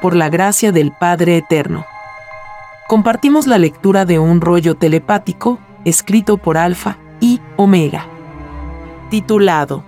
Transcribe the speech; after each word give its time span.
por 0.00 0.16
la 0.16 0.28
gracia 0.28 0.72
del 0.72 0.92
Padre 0.92 1.36
Eterno. 1.36 1.86
Compartimos 2.88 3.46
la 3.46 3.58
lectura 3.58 4.04
de 4.04 4.18
un 4.18 4.40
rollo 4.40 4.74
telepático 4.74 5.60
escrito 5.84 6.36
por 6.36 6.56
Alfa 6.56 6.98
y 7.20 7.40
Omega, 7.56 8.06
titulado 9.10 9.84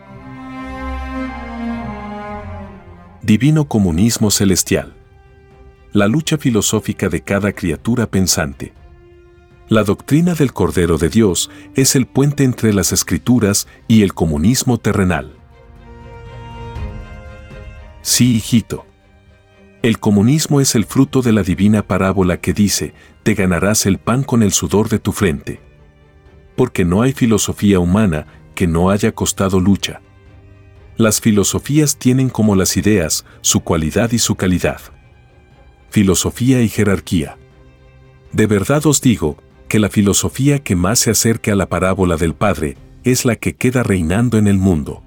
Divino 3.23 3.67
Comunismo 3.67 4.31
Celestial. 4.31 4.95
La 5.93 6.09
lucha 6.09 6.39
filosófica 6.39 7.09
de 7.09 7.23
cada 7.23 7.53
criatura 7.53 8.07
pensante. 8.07 8.73
La 9.69 9.85
doctrina 9.85 10.35
del 10.35 10.53
Cordero 10.53 10.99
de 10.99 11.09
Dios 11.09 11.51
es 11.75 11.95
el 11.95 12.07
puente 12.07 12.45
entre 12.45 12.73
las 12.73 12.93
escrituras 12.93 13.69
y 13.89 14.03
el 14.03 14.13
comunismo 14.13 14.79
terrenal. 14.79 15.33
Sí, 18.03 18.37
hijito. 18.37 18.85
El 19.83 19.99
comunismo 19.99 20.61
es 20.61 20.77
el 20.77 20.85
fruto 20.85 21.23
de 21.23 21.33
la 21.33 21.43
divina 21.43 21.83
parábola 21.83 22.41
que 22.41 22.53
dice, 22.53 22.95
te 23.25 23.35
ganarás 23.35 23.85
el 23.85 23.99
pan 23.99 24.23
con 24.23 24.45
el 24.45 24.53
sudor 24.53 24.89
de 24.89 25.01
tu 25.01 25.11
frente. 25.11 25.61
Porque 26.55 26.85
no 26.85 27.03
hay 27.03 27.13
filosofía 27.13 27.81
humana 27.81 28.29
que 28.55 28.69
no 28.69 28.91
haya 28.91 29.13
costado 29.13 29.59
lucha. 29.59 30.01
Las 30.97 31.21
filosofías 31.21 31.97
tienen 31.97 32.29
como 32.29 32.55
las 32.55 32.77
ideas 32.77 33.25
su 33.41 33.61
cualidad 33.61 34.13
y 34.13 34.21
su 34.21 34.37
calidad. 34.37 34.81
Filosofía 35.91 36.63
y 36.63 36.69
jerarquía. 36.69 37.37
De 38.31 38.47
verdad 38.47 38.87
os 38.87 39.01
digo 39.01 39.37
que 39.67 39.81
la 39.81 39.89
filosofía 39.89 40.61
que 40.61 40.77
más 40.77 41.01
se 41.01 41.11
acerque 41.11 41.51
a 41.51 41.57
la 41.57 41.69
parábola 41.69 42.17
del 42.17 42.35
Padre 42.35 42.77
es 43.03 43.25
la 43.25 43.35
que 43.35 43.57
queda 43.57 43.83
reinando 43.83 44.39
en 44.39 44.47
el 44.47 44.59
mundo. 44.59 45.03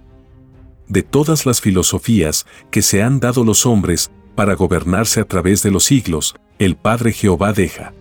De 0.90 1.02
todas 1.02 1.46
las 1.46 1.62
filosofías 1.62 2.46
que 2.72 2.82
se 2.82 3.02
han 3.02 3.22
dado 3.22 3.46
los 3.46 3.66
hombres, 3.66 4.12
para 4.36 4.56
gobernarse 4.56 5.22
a 5.22 5.26
través 5.26 5.64
de 5.64 5.72
los 5.72 5.86
siglos, 5.86 6.36
el 6.60 6.76
Padre 6.76 7.12
Jehová 7.12 7.54
deja 7.54 7.94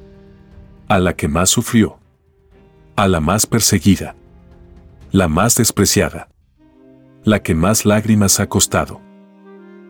a 0.89 0.99
la 0.99 1.15
que 1.15 1.29
más 1.29 1.51
sufrió, 1.51 1.99
a 2.97 3.09
la 3.09 3.21
más 3.21 3.47
perseguida, 3.47 4.15
la 5.13 5.29
más 5.29 5.57
despreciada, 5.57 6.29
la 7.25 7.43
que 7.43 7.55
más 7.55 7.87
lágrimas 7.87 8.39
ha 8.39 8.49
costado, 8.49 9.01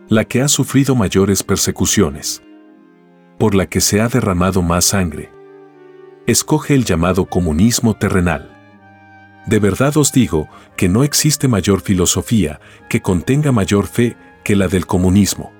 la 0.07 0.23
que 0.23 0.41
ha 0.41 0.47
sufrido 0.47 0.95
mayores 0.95 1.43
persecuciones, 1.43 2.41
por 3.37 3.55
la 3.55 3.65
que 3.65 3.81
se 3.81 3.99
ha 3.99 4.07
derramado 4.07 4.61
más 4.61 4.85
sangre. 4.85 5.31
Escoge 6.27 6.73
el 6.73 6.85
llamado 6.85 7.25
comunismo 7.25 7.95
terrenal. 7.95 8.51
De 9.45 9.59
verdad 9.59 9.97
os 9.97 10.11
digo 10.11 10.47
que 10.77 10.89
no 10.89 11.03
existe 11.03 11.47
mayor 11.47 11.81
filosofía 11.81 12.59
que 12.89 13.01
contenga 13.01 13.51
mayor 13.51 13.85
fe 13.85 14.15
que 14.43 14.55
la 14.55 14.67
del 14.67 14.85
comunismo. 14.87 15.54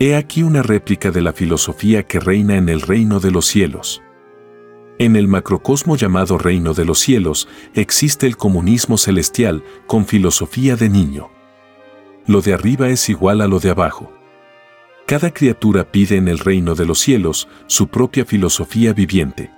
He 0.00 0.14
aquí 0.14 0.44
una 0.44 0.62
réplica 0.62 1.10
de 1.10 1.20
la 1.20 1.32
filosofía 1.32 2.04
que 2.04 2.20
reina 2.20 2.56
en 2.56 2.68
el 2.68 2.82
reino 2.82 3.18
de 3.18 3.32
los 3.32 3.46
cielos. 3.46 4.00
En 5.00 5.16
el 5.16 5.26
macrocosmo 5.26 5.96
llamado 5.96 6.38
reino 6.38 6.72
de 6.72 6.84
los 6.84 7.00
cielos 7.00 7.48
existe 7.74 8.26
el 8.26 8.36
comunismo 8.36 8.96
celestial 8.96 9.64
con 9.88 10.06
filosofía 10.06 10.76
de 10.76 10.88
niño. 10.88 11.30
Lo 12.26 12.42
de 12.42 12.54
arriba 12.54 12.88
es 12.90 13.08
igual 13.08 13.40
a 13.40 13.48
lo 13.48 13.58
de 13.58 13.70
abajo. 13.70 14.12
Cada 15.06 15.32
criatura 15.32 15.90
pide 15.90 16.16
en 16.16 16.28
el 16.28 16.38
reino 16.38 16.76
de 16.76 16.86
los 16.86 17.00
cielos 17.00 17.48
su 17.66 17.88
propia 17.88 18.24
filosofía 18.24 18.92
viviente. 18.92 19.50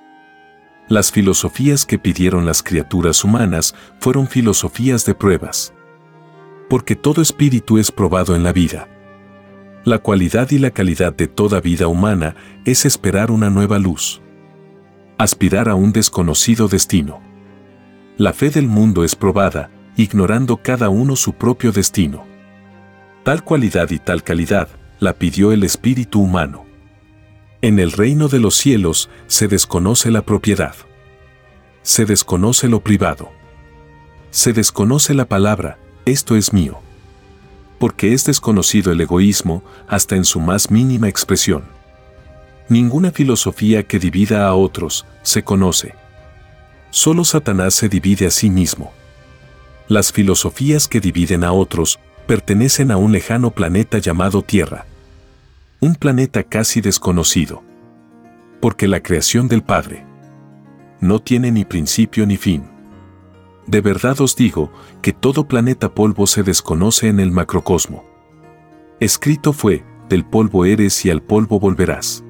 Las 0.88 1.12
filosofías 1.12 1.84
que 1.84 1.98
pidieron 1.98 2.47
las 2.47 2.62
criaturas 2.62 3.25
humanas 3.25 3.75
fueron 3.98 4.27
filosofías 4.27 5.04
de 5.04 5.14
pruebas. 5.14 5.75
Porque 6.70 6.97
todo 6.97 7.20
espíritu 7.20 7.77
es 7.77 7.92
probado 7.92 8.34
en 8.34 8.42
la 8.42 8.52
vida. 8.52 8.88
La 9.84 9.98
cualidad 9.98 10.50
y 10.50 10.58
la 10.58 10.72
calidad 10.72 11.14
de 11.14 11.26
toda 11.26 11.60
vida 11.60 11.88
humana 11.88 12.36
es 12.66 12.84
esperar 12.84 13.30
una 13.30 13.48
nueva 13.48 13.78
luz. 13.78 14.20
Aspirar 15.16 15.70
a 15.70 15.74
un 15.74 15.92
desconocido 15.92 16.68
destino. 16.68 17.20
La 18.19 18.34
fe 18.34 18.50
del 18.50 18.66
mundo 18.66 19.04
es 19.04 19.16
probada, 19.16 19.70
ignorando 19.96 20.58
cada 20.58 20.90
uno 20.90 21.16
su 21.16 21.32
propio 21.32 21.72
destino. 21.72 22.26
Tal 23.24 23.42
cualidad 23.42 23.90
y 23.90 23.98
tal 23.98 24.22
calidad 24.22 24.69
la 24.98 25.14
pidió 25.14 25.50
el 25.50 25.64
espíritu 25.64 26.20
humano. 26.20 26.66
En 27.62 27.78
el 27.78 27.92
reino 27.92 28.28
de 28.28 28.38
los 28.38 28.56
cielos 28.56 29.08
se 29.28 29.48
desconoce 29.48 30.10
la 30.10 30.20
propiedad. 30.20 30.74
Se 31.80 32.04
desconoce 32.04 32.69
lo 32.69 32.80
privado. 32.80 33.30
Se 34.28 34.52
desconoce 34.52 35.14
la 35.14 35.24
palabra, 35.24 35.78
esto 36.04 36.36
es 36.36 36.52
mío 36.52 36.82
porque 37.80 38.12
es 38.12 38.26
desconocido 38.26 38.92
el 38.92 39.00
egoísmo 39.00 39.64
hasta 39.88 40.14
en 40.14 40.26
su 40.26 40.38
más 40.38 40.70
mínima 40.70 41.08
expresión. 41.08 41.64
Ninguna 42.68 43.10
filosofía 43.10 43.84
que 43.84 43.98
divida 43.98 44.46
a 44.46 44.54
otros 44.54 45.06
se 45.22 45.42
conoce. 45.42 45.94
Solo 46.90 47.24
Satanás 47.24 47.74
se 47.74 47.88
divide 47.88 48.26
a 48.26 48.30
sí 48.30 48.50
mismo. 48.50 48.92
Las 49.88 50.12
filosofías 50.12 50.88
que 50.88 51.00
dividen 51.00 51.42
a 51.42 51.52
otros 51.52 51.98
pertenecen 52.26 52.90
a 52.90 52.98
un 52.98 53.12
lejano 53.12 53.50
planeta 53.50 53.96
llamado 53.96 54.42
Tierra. 54.42 54.84
Un 55.80 55.94
planeta 55.94 56.42
casi 56.42 56.82
desconocido. 56.82 57.62
Porque 58.60 58.88
la 58.88 59.02
creación 59.02 59.48
del 59.48 59.62
Padre 59.62 60.04
no 61.00 61.19
tiene 61.19 61.50
ni 61.50 61.64
principio 61.64 62.26
ni 62.26 62.36
fin. 62.36 62.79
De 63.70 63.81
verdad 63.81 64.20
os 64.20 64.34
digo 64.34 64.72
que 65.00 65.12
todo 65.12 65.47
planeta 65.47 65.94
polvo 65.94 66.26
se 66.26 66.42
desconoce 66.42 67.06
en 67.06 67.20
el 67.20 67.31
macrocosmo. 67.31 68.04
Escrito 68.98 69.53
fue, 69.53 69.84
del 70.08 70.25
polvo 70.25 70.64
eres 70.64 71.04
y 71.04 71.10
al 71.10 71.22
polvo 71.22 71.60
volverás. 71.60 72.25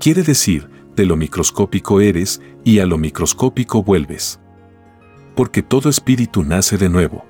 Quiere 0.00 0.24
decir, 0.24 0.68
de 0.96 1.06
lo 1.06 1.14
microscópico 1.14 2.00
eres 2.00 2.42
y 2.64 2.80
a 2.80 2.86
lo 2.86 2.98
microscópico 2.98 3.84
vuelves. 3.84 4.40
Porque 5.36 5.62
todo 5.62 5.88
espíritu 5.88 6.42
nace 6.42 6.76
de 6.78 6.88
nuevo. 6.88 7.24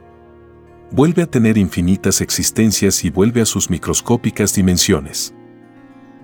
Vuelve 0.91 1.23
a 1.23 1.27
tener 1.27 1.59
infinitas 1.59 2.23
existencias 2.23 3.05
y 3.05 3.11
vuelve 3.11 3.43
a 3.43 3.47
sus 3.47 3.69
microscópicas 3.69 4.55
dimensiones. 4.55 5.35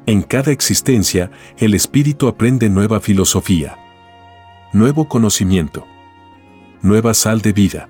En 0.07 0.23
cada 0.23 0.51
existencia, 0.51 1.31
el 1.59 1.75
espíritu 1.75 2.27
aprende 2.27 2.71
nueva 2.71 3.01
filosofía, 3.01 3.77
nuevo 4.73 5.09
conocimiento 5.09 5.87
nueva 6.83 7.15
sal 7.15 7.41
de 7.41 7.53
vida. 7.53 7.89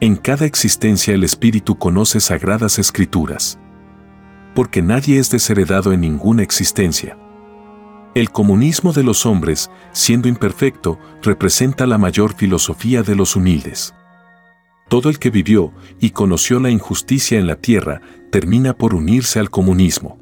En 0.00 0.16
cada 0.16 0.46
existencia 0.46 1.14
el 1.14 1.24
espíritu 1.24 1.76
conoce 1.76 2.20
sagradas 2.20 2.78
escrituras. 2.78 3.58
Porque 4.54 4.82
nadie 4.82 5.18
es 5.18 5.30
desheredado 5.30 5.92
en 5.92 6.00
ninguna 6.00 6.42
existencia. 6.42 7.18
El 8.14 8.30
comunismo 8.30 8.92
de 8.92 9.04
los 9.04 9.26
hombres, 9.26 9.70
siendo 9.92 10.28
imperfecto, 10.28 10.98
representa 11.22 11.86
la 11.86 11.98
mayor 11.98 12.34
filosofía 12.34 13.02
de 13.02 13.14
los 13.14 13.36
humildes. 13.36 13.94
Todo 14.88 15.08
el 15.08 15.18
que 15.20 15.30
vivió 15.30 15.72
y 16.00 16.10
conoció 16.10 16.58
la 16.58 16.70
injusticia 16.70 17.38
en 17.38 17.46
la 17.46 17.56
tierra 17.56 18.00
termina 18.32 18.72
por 18.72 18.94
unirse 18.94 19.38
al 19.38 19.50
comunismo. 19.50 20.18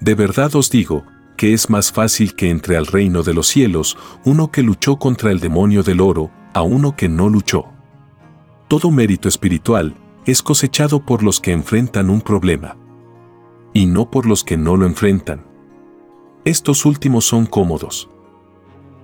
De 0.00 0.14
verdad 0.14 0.54
os 0.56 0.70
digo, 0.70 1.06
que 1.38 1.54
es 1.54 1.70
más 1.70 1.90
fácil 1.90 2.34
que 2.34 2.50
entre 2.50 2.76
al 2.76 2.86
reino 2.86 3.22
de 3.22 3.32
los 3.32 3.46
cielos 3.46 3.96
uno 4.26 4.50
que 4.50 4.62
luchó 4.62 4.98
contra 4.98 5.30
el 5.30 5.40
demonio 5.40 5.82
del 5.82 6.02
oro, 6.02 6.30
a 6.52 6.62
uno 6.62 6.96
que 6.96 7.08
no 7.08 7.28
luchó. 7.28 7.66
Todo 8.68 8.90
mérito 8.90 9.28
espiritual 9.28 9.94
es 10.26 10.42
cosechado 10.42 11.04
por 11.04 11.22
los 11.22 11.40
que 11.40 11.52
enfrentan 11.52 12.10
un 12.10 12.20
problema, 12.20 12.76
y 13.72 13.86
no 13.86 14.10
por 14.10 14.26
los 14.26 14.44
que 14.44 14.56
no 14.56 14.76
lo 14.76 14.86
enfrentan. 14.86 15.44
Estos 16.44 16.84
últimos 16.86 17.24
son 17.24 17.46
cómodos. 17.46 18.08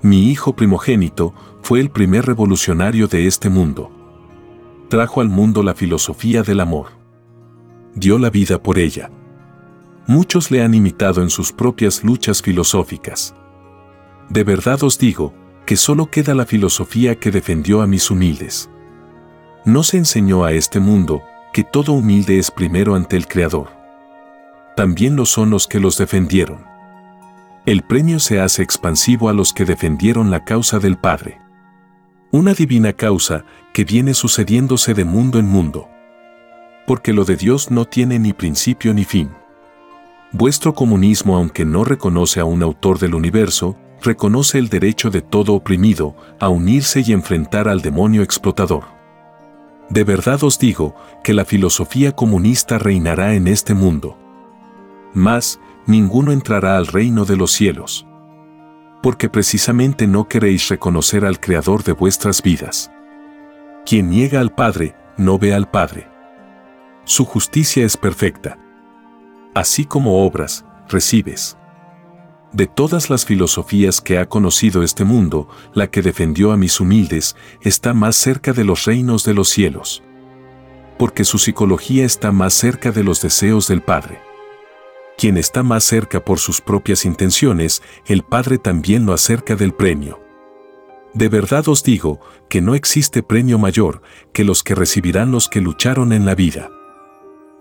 Mi 0.02 0.30
hijo 0.30 0.54
primogénito 0.54 1.34
fue 1.62 1.80
el 1.80 1.90
primer 1.90 2.26
revolucionario 2.26 3.08
de 3.08 3.26
este 3.26 3.48
mundo. 3.48 3.90
Trajo 4.88 5.20
al 5.20 5.28
mundo 5.28 5.62
la 5.62 5.74
filosofía 5.74 6.42
del 6.42 6.60
amor. 6.60 6.88
Dio 7.94 8.18
la 8.18 8.30
vida 8.30 8.62
por 8.62 8.78
ella. 8.78 9.10
Muchos 10.06 10.50
le 10.50 10.62
han 10.62 10.74
imitado 10.74 11.22
en 11.22 11.30
sus 11.30 11.52
propias 11.52 12.04
luchas 12.04 12.40
filosóficas. 12.40 13.34
De 14.28 14.44
verdad 14.44 14.82
os 14.84 14.98
digo, 14.98 15.34
que 15.66 15.76
solo 15.76 16.06
queda 16.06 16.34
la 16.34 16.46
filosofía 16.46 17.16
que 17.16 17.32
defendió 17.32 17.82
a 17.82 17.86
mis 17.86 18.10
humildes. 18.10 18.70
No 19.64 19.82
se 19.82 19.96
enseñó 19.96 20.44
a 20.44 20.52
este 20.52 20.78
mundo 20.78 21.22
que 21.52 21.64
todo 21.64 21.92
humilde 21.92 22.38
es 22.38 22.52
primero 22.52 22.94
ante 22.94 23.16
el 23.16 23.26
Creador. 23.26 23.70
También 24.76 25.16
lo 25.16 25.26
son 25.26 25.50
los 25.50 25.66
que 25.66 25.80
los 25.80 25.98
defendieron. 25.98 26.64
El 27.66 27.82
premio 27.82 28.20
se 28.20 28.40
hace 28.40 28.62
expansivo 28.62 29.28
a 29.28 29.32
los 29.32 29.52
que 29.52 29.64
defendieron 29.64 30.30
la 30.30 30.44
causa 30.44 30.78
del 30.78 30.96
Padre. 30.96 31.40
Una 32.30 32.54
divina 32.54 32.92
causa 32.92 33.44
que 33.72 33.84
viene 33.84 34.14
sucediéndose 34.14 34.94
de 34.94 35.04
mundo 35.04 35.40
en 35.40 35.46
mundo. 35.46 35.88
Porque 36.86 37.12
lo 37.12 37.24
de 37.24 37.36
Dios 37.36 37.72
no 37.72 37.86
tiene 37.86 38.20
ni 38.20 38.32
principio 38.32 38.94
ni 38.94 39.04
fin. 39.04 39.30
Vuestro 40.30 40.74
comunismo, 40.74 41.36
aunque 41.36 41.64
no 41.64 41.84
reconoce 41.84 42.38
a 42.38 42.44
un 42.44 42.62
autor 42.62 43.00
del 43.00 43.14
universo, 43.14 43.76
reconoce 44.06 44.58
el 44.58 44.68
derecho 44.68 45.10
de 45.10 45.20
todo 45.20 45.52
oprimido 45.52 46.16
a 46.40 46.48
unirse 46.48 47.02
y 47.04 47.12
enfrentar 47.12 47.68
al 47.68 47.82
demonio 47.82 48.22
explotador. 48.22 48.84
De 49.90 50.04
verdad 50.04 50.42
os 50.42 50.58
digo 50.58 50.94
que 51.22 51.34
la 51.34 51.44
filosofía 51.44 52.12
comunista 52.12 52.78
reinará 52.78 53.34
en 53.34 53.48
este 53.48 53.74
mundo. 53.74 54.16
Mas, 55.12 55.60
ninguno 55.86 56.32
entrará 56.32 56.76
al 56.76 56.86
reino 56.86 57.24
de 57.24 57.36
los 57.36 57.52
cielos. 57.52 58.06
Porque 59.02 59.28
precisamente 59.28 60.06
no 60.06 60.26
queréis 60.26 60.68
reconocer 60.68 61.24
al 61.24 61.38
Creador 61.38 61.84
de 61.84 61.92
vuestras 61.92 62.42
vidas. 62.42 62.90
Quien 63.84 64.10
niega 64.10 64.40
al 64.40 64.52
Padre, 64.52 64.96
no 65.16 65.38
ve 65.38 65.54
al 65.54 65.70
Padre. 65.70 66.08
Su 67.04 67.24
justicia 67.24 67.84
es 67.84 67.96
perfecta. 67.96 68.58
Así 69.54 69.84
como 69.84 70.24
obras, 70.24 70.64
recibes. 70.88 71.56
De 72.56 72.66
todas 72.66 73.10
las 73.10 73.26
filosofías 73.26 74.00
que 74.00 74.16
ha 74.16 74.30
conocido 74.30 74.82
este 74.82 75.04
mundo, 75.04 75.46
la 75.74 75.90
que 75.90 76.00
defendió 76.00 76.52
a 76.52 76.56
mis 76.56 76.80
humildes 76.80 77.36
está 77.60 77.92
más 77.92 78.16
cerca 78.16 78.54
de 78.54 78.64
los 78.64 78.86
reinos 78.86 79.24
de 79.24 79.34
los 79.34 79.50
cielos. 79.50 80.02
Porque 80.98 81.26
su 81.26 81.36
psicología 81.36 82.06
está 82.06 82.32
más 82.32 82.54
cerca 82.54 82.92
de 82.92 83.04
los 83.04 83.20
deseos 83.20 83.68
del 83.68 83.82
Padre. 83.82 84.22
Quien 85.18 85.36
está 85.36 85.62
más 85.62 85.84
cerca 85.84 86.24
por 86.24 86.38
sus 86.38 86.62
propias 86.62 87.04
intenciones, 87.04 87.82
el 88.06 88.22
Padre 88.22 88.56
también 88.56 89.04
lo 89.04 89.12
acerca 89.12 89.54
del 89.54 89.74
premio. 89.74 90.18
De 91.12 91.28
verdad 91.28 91.68
os 91.68 91.82
digo 91.82 92.20
que 92.48 92.62
no 92.62 92.74
existe 92.74 93.22
premio 93.22 93.58
mayor 93.58 94.00
que 94.32 94.44
los 94.44 94.62
que 94.62 94.74
recibirán 94.74 95.30
los 95.30 95.50
que 95.50 95.60
lucharon 95.60 96.10
en 96.10 96.24
la 96.24 96.34
vida. 96.34 96.70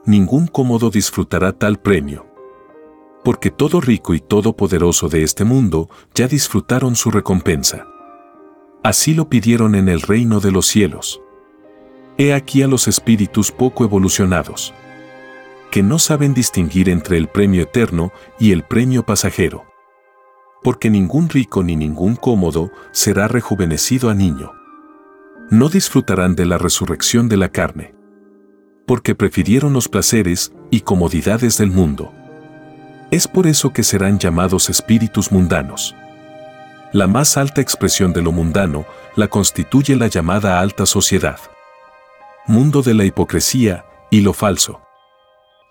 Ningún 0.06 0.48
cómodo 0.48 0.90
disfrutará 0.90 1.52
tal 1.52 1.82
premio 1.82 2.25
porque 3.26 3.50
todo 3.50 3.82
rico 3.82 4.14
y 4.14 4.20
todopoderoso 4.20 5.10
de 5.10 5.24
este 5.24 5.46
mundo 5.46 5.90
ya 6.14 6.28
disfrutaron 6.28 6.96
su 6.96 7.10
recompensa. 7.10 7.88
Así 8.84 9.16
lo 9.16 9.30
pidieron 9.30 9.74
en 9.74 9.90
el 9.90 10.02
reino 10.02 10.40
de 10.40 10.52
los 10.52 10.68
cielos. 10.68 11.20
He 12.20 12.36
aquí 12.36 12.62
a 12.62 12.68
los 12.68 12.88
espíritus 12.88 13.52
poco 13.52 13.84
evolucionados, 13.84 14.76
que 15.72 15.82
no 15.82 15.98
saben 15.98 16.36
distinguir 16.36 16.88
entre 16.88 17.18
el 17.18 17.28
premio 17.28 17.64
eterno 17.64 18.12
y 18.40 18.52
el 18.52 18.62
premio 18.62 19.04
pasajero. 19.04 19.66
Porque 20.62 20.92
ningún 20.92 21.28
rico 21.28 21.64
ni 21.64 21.76
ningún 21.76 22.16
cómodo 22.16 22.70
será 22.92 23.28
rejuvenecido 23.28 24.12
a 24.12 24.14
niño. 24.14 24.52
No 25.50 25.70
disfrutarán 25.70 26.36
de 26.36 26.46
la 26.46 26.60
resurrección 26.60 27.28
de 27.28 27.38
la 27.38 27.50
carne. 27.50 27.96
Porque 28.86 29.16
prefirieron 29.16 29.74
los 29.74 29.90
placeres 29.90 30.54
y 30.70 30.82
comodidades 30.82 31.58
del 31.58 31.72
mundo 31.72 32.14
es 33.12 33.28
por 33.28 33.48
eso 33.48 33.72
que 33.72 33.84
serán 33.84 34.20
llamados 34.20 34.70
espíritus 34.70 35.32
mundanos. 35.32 35.96
La 36.92 37.08
más 37.08 37.38
alta 37.38 37.62
expresión 37.62 38.14
de 38.14 38.22
lo 38.22 38.32
mundano 38.32 38.86
la 39.16 39.28
constituye 39.28 39.96
la 39.96 40.08
llamada 40.08 40.60
alta 40.60 40.86
sociedad. 40.86 41.40
Mundo 42.48 42.82
de 42.82 42.94
la 42.94 43.06
hipocresía 43.06 43.86
y 44.10 44.22
lo 44.22 44.34
falso. 44.34 44.82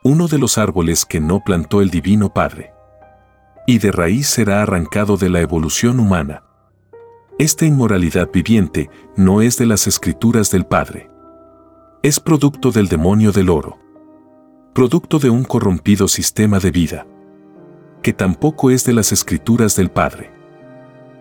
Uno 0.02 0.28
de 0.28 0.38
los 0.38 0.58
árboles 0.58 1.04
que 1.04 1.20
no 1.20 1.40
plantó 1.40 1.80
el 1.80 1.90
Divino 1.90 2.32
Padre. 2.32 2.72
Y 3.66 3.78
de 3.78 3.90
raíz 3.90 4.28
será 4.28 4.62
arrancado 4.62 5.16
de 5.16 5.30
la 5.30 5.40
evolución 5.40 5.98
humana. 5.98 6.42
Esta 7.38 7.64
inmoralidad 7.64 8.28
viviente 8.32 8.90
no 9.16 9.40
es 9.40 9.56
de 9.56 9.66
las 9.66 9.86
escrituras 9.86 10.50
del 10.50 10.66
Padre. 10.66 11.10
Es 12.02 12.20
producto 12.20 12.70
del 12.70 12.88
demonio 12.88 13.32
del 13.32 13.48
oro. 13.48 13.78
Producto 14.74 15.18
de 15.18 15.30
un 15.30 15.44
corrompido 15.44 16.06
sistema 16.06 16.58
de 16.58 16.70
vida 16.70 17.06
que 18.04 18.12
tampoco 18.12 18.70
es 18.70 18.84
de 18.84 18.92
las 18.92 19.12
escrituras 19.12 19.76
del 19.76 19.90
Padre. 19.90 20.30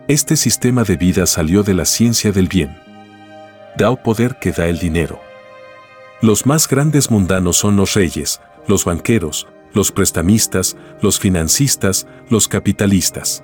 Este 0.06 0.36
sistema 0.36 0.84
de 0.84 0.98
vida 0.98 1.24
salió 1.24 1.62
de 1.62 1.72
la 1.72 1.86
ciencia 1.86 2.30
del 2.30 2.46
bien. 2.46 2.76
Da 3.78 3.96
poder 3.96 4.38
que 4.38 4.52
da 4.52 4.66
el 4.66 4.78
dinero. 4.78 5.18
Los 6.20 6.44
más 6.44 6.68
grandes 6.68 7.10
mundanos 7.10 7.56
son 7.56 7.76
los 7.76 7.94
reyes, 7.94 8.42
los 8.68 8.84
banqueros, 8.84 9.48
los 9.72 9.92
prestamistas, 9.92 10.76
los 11.00 11.18
financistas, 11.18 12.06
los 12.28 12.48
capitalistas. 12.48 13.42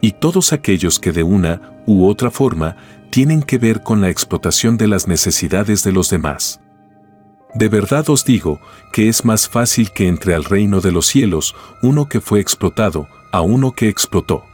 Y 0.00 0.12
todos 0.12 0.52
aquellos 0.52 1.00
que 1.00 1.10
de 1.10 1.24
una 1.24 1.82
u 1.84 2.06
otra 2.06 2.30
forma 2.30 2.76
tienen 3.10 3.42
que 3.42 3.58
ver 3.58 3.82
con 3.82 4.00
la 4.00 4.08
explotación 4.08 4.76
de 4.76 4.86
las 4.86 5.08
necesidades 5.08 5.82
de 5.82 5.90
los 5.90 6.10
demás. 6.10 6.60
De 7.54 7.68
verdad 7.68 8.08
os 8.10 8.24
digo 8.24 8.60
que 8.92 9.08
es 9.08 9.24
más 9.24 9.48
fácil 9.48 9.90
que 9.92 10.08
entre 10.08 10.34
al 10.34 10.44
reino 10.44 10.80
de 10.80 10.92
los 10.92 11.06
cielos 11.06 11.54
uno 11.82 12.08
que 12.08 12.20
fue 12.20 12.40
explotado 12.40 13.08
a 13.32 13.40
uno 13.40 13.72
que 13.72 13.88
explotó. 13.88 14.44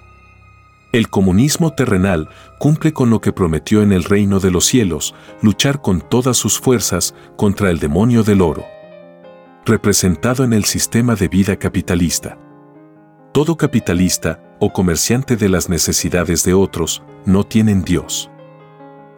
El 0.93 1.09
comunismo 1.09 1.73
terrenal 1.73 2.29
cumple 2.59 2.93
con 2.93 3.09
lo 3.09 3.21
que 3.21 3.33
prometió 3.33 3.83
en 3.83 3.93
el 3.93 4.05
reino 4.05 4.41
de 4.41 4.51
los 4.51 4.67
cielos, 4.67 5.15
luchar 5.41 5.81
con 5.81 6.03
todas 6.03 6.37
sus 6.37 6.59
fuerzas 6.59 7.15
contra 7.37 7.71
el 7.71 7.79
demonio 7.79 8.23
del 8.23 8.43
oro, 8.43 8.65
representado 9.65 10.45
en 10.45 10.53
el 10.53 10.65
sistema 10.65 11.15
de 11.15 11.29
vida 11.29 11.57
capitalista. 11.57 12.39
Todo 13.33 13.57
capitalista 13.57 14.57
o 14.61 14.71
comerciante 14.71 15.37
de 15.37 15.49
las 15.49 15.71
necesidades 15.71 16.45
de 16.45 16.53
otros 16.53 17.03
no 17.25 17.45
tienen 17.45 17.83
Dios. 17.83 18.31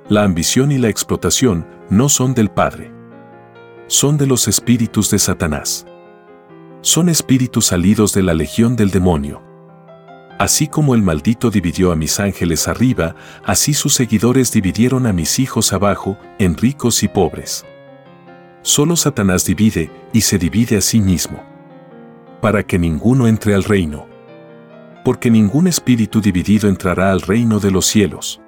La 0.08 0.22
ambición 0.22 0.70
y 0.70 0.78
la 0.78 0.88
explotación 0.88 1.66
no 1.90 2.08
son 2.08 2.34
del 2.34 2.50
Padre 2.50 2.93
son 3.86 4.16
de 4.16 4.26
los 4.26 4.48
espíritus 4.48 5.10
de 5.10 5.18
Satanás. 5.18 5.86
Son 6.80 7.08
espíritus 7.08 7.66
salidos 7.66 8.14
de 8.14 8.22
la 8.22 8.32
legión 8.32 8.76
del 8.76 8.90
demonio. 8.90 9.42
Así 10.38 10.68
como 10.68 10.94
el 10.94 11.02
maldito 11.02 11.50
dividió 11.50 11.92
a 11.92 11.96
mis 11.96 12.18
ángeles 12.18 12.66
arriba, 12.66 13.14
así 13.44 13.74
sus 13.74 13.94
seguidores 13.94 14.52
dividieron 14.52 15.06
a 15.06 15.12
mis 15.12 15.38
hijos 15.38 15.72
abajo, 15.72 16.18
en 16.38 16.56
ricos 16.56 17.02
y 17.02 17.08
pobres. 17.08 17.64
Solo 18.62 18.96
Satanás 18.96 19.44
divide 19.44 19.90
y 20.12 20.22
se 20.22 20.38
divide 20.38 20.78
a 20.78 20.80
sí 20.80 21.00
mismo. 21.00 21.42
Para 22.40 22.62
que 22.62 22.78
ninguno 22.78 23.26
entre 23.26 23.54
al 23.54 23.64
reino. 23.64 24.06
Porque 25.04 25.30
ningún 25.30 25.66
espíritu 25.66 26.20
dividido 26.20 26.68
entrará 26.68 27.12
al 27.12 27.20
reino 27.20 27.60
de 27.60 27.70
los 27.70 27.86
cielos. 27.86 28.40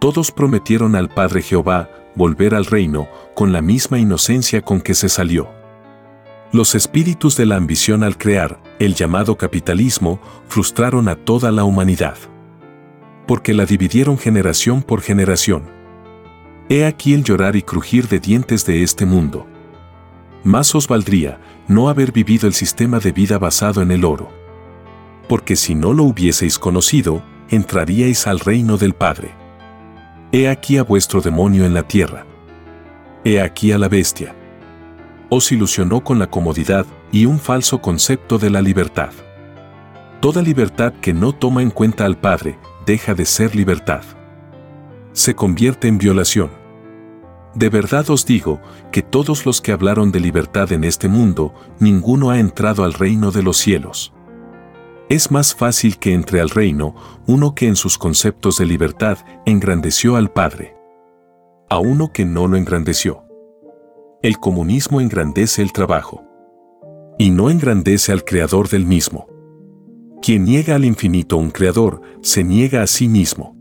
Todos 0.00 0.32
prometieron 0.32 0.96
al 0.96 1.08
Padre 1.08 1.42
Jehová, 1.42 1.90
volver 2.14 2.54
al 2.54 2.66
reino 2.66 3.08
con 3.34 3.52
la 3.52 3.62
misma 3.62 3.98
inocencia 3.98 4.62
con 4.62 4.80
que 4.80 4.94
se 4.94 5.08
salió. 5.08 5.48
Los 6.50 6.74
espíritus 6.74 7.36
de 7.36 7.44
la 7.44 7.56
ambición 7.56 8.02
al 8.02 8.16
crear 8.16 8.60
el 8.78 8.94
llamado 8.94 9.36
capitalismo 9.36 10.18
frustraron 10.48 11.08
a 11.08 11.16
toda 11.16 11.52
la 11.52 11.64
humanidad. 11.64 12.16
Porque 13.26 13.52
la 13.52 13.66
dividieron 13.66 14.16
generación 14.16 14.82
por 14.82 15.02
generación. 15.02 15.64
He 16.70 16.86
aquí 16.86 17.12
el 17.12 17.22
llorar 17.22 17.54
y 17.56 17.62
crujir 17.62 18.08
de 18.08 18.18
dientes 18.18 18.64
de 18.64 18.82
este 18.82 19.04
mundo. 19.04 19.46
Más 20.42 20.74
os 20.74 20.88
valdría 20.88 21.38
no 21.66 21.90
haber 21.90 22.12
vivido 22.12 22.46
el 22.46 22.54
sistema 22.54 22.98
de 22.98 23.12
vida 23.12 23.38
basado 23.38 23.82
en 23.82 23.90
el 23.90 24.04
oro. 24.04 24.30
Porque 25.28 25.56
si 25.56 25.74
no 25.74 25.92
lo 25.92 26.04
hubieseis 26.04 26.58
conocido, 26.58 27.22
entraríais 27.50 28.26
al 28.26 28.40
reino 28.40 28.78
del 28.78 28.94
Padre. 28.94 29.34
He 30.30 30.46
aquí 30.46 30.76
a 30.76 30.82
vuestro 30.82 31.22
demonio 31.22 31.64
en 31.64 31.72
la 31.72 31.84
tierra. 31.84 32.26
He 33.24 33.40
aquí 33.40 33.72
a 33.72 33.78
la 33.78 33.88
bestia. 33.88 34.34
Os 35.30 35.50
ilusionó 35.52 36.04
con 36.04 36.18
la 36.18 36.28
comodidad 36.28 36.84
y 37.10 37.24
un 37.24 37.38
falso 37.38 37.80
concepto 37.80 38.38
de 38.38 38.50
la 38.50 38.60
libertad. 38.60 39.10
Toda 40.20 40.42
libertad 40.42 40.92
que 41.00 41.14
no 41.14 41.32
toma 41.32 41.62
en 41.62 41.70
cuenta 41.70 42.04
al 42.04 42.18
Padre 42.18 42.58
deja 42.84 43.14
de 43.14 43.24
ser 43.24 43.56
libertad. 43.56 44.02
Se 45.12 45.34
convierte 45.34 45.88
en 45.88 45.96
violación. 45.96 46.50
De 47.54 47.70
verdad 47.70 48.10
os 48.10 48.26
digo 48.26 48.60
que 48.92 49.00
todos 49.00 49.46
los 49.46 49.62
que 49.62 49.72
hablaron 49.72 50.12
de 50.12 50.20
libertad 50.20 50.72
en 50.72 50.84
este 50.84 51.08
mundo, 51.08 51.54
ninguno 51.80 52.28
ha 52.28 52.38
entrado 52.38 52.84
al 52.84 52.92
reino 52.92 53.30
de 53.30 53.42
los 53.42 53.56
cielos. 53.56 54.12
Es 55.08 55.30
más 55.30 55.54
fácil 55.54 55.98
que 55.98 56.12
entre 56.12 56.40
al 56.40 56.50
reino 56.50 56.94
uno 57.26 57.54
que 57.54 57.66
en 57.66 57.76
sus 57.76 57.96
conceptos 57.96 58.58
de 58.58 58.66
libertad 58.66 59.18
engrandeció 59.46 60.16
al 60.16 60.30
Padre, 60.30 60.76
a 61.70 61.78
uno 61.78 62.12
que 62.12 62.26
no 62.26 62.46
lo 62.46 62.58
engrandeció. 62.58 63.24
El 64.22 64.38
comunismo 64.38 65.00
engrandece 65.00 65.62
el 65.62 65.72
trabajo 65.72 66.24
y 67.18 67.30
no 67.30 67.48
engrandece 67.48 68.12
al 68.12 68.24
creador 68.24 68.68
del 68.68 68.84
mismo. 68.84 69.28
Quien 70.20 70.44
niega 70.44 70.74
al 70.74 70.84
infinito 70.84 71.38
un 71.38 71.50
creador, 71.50 72.02
se 72.20 72.44
niega 72.44 72.82
a 72.82 72.86
sí 72.86 73.08
mismo. 73.08 73.56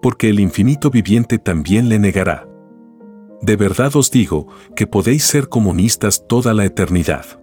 Porque 0.00 0.28
el 0.28 0.38
infinito 0.38 0.90
viviente 0.90 1.38
también 1.38 1.88
le 1.88 1.98
negará. 1.98 2.46
De 3.40 3.56
verdad 3.56 3.96
os 3.96 4.12
digo 4.12 4.46
que 4.76 4.86
podéis 4.86 5.24
ser 5.24 5.48
comunistas 5.48 6.24
toda 6.28 6.54
la 6.54 6.64
eternidad. 6.64 7.41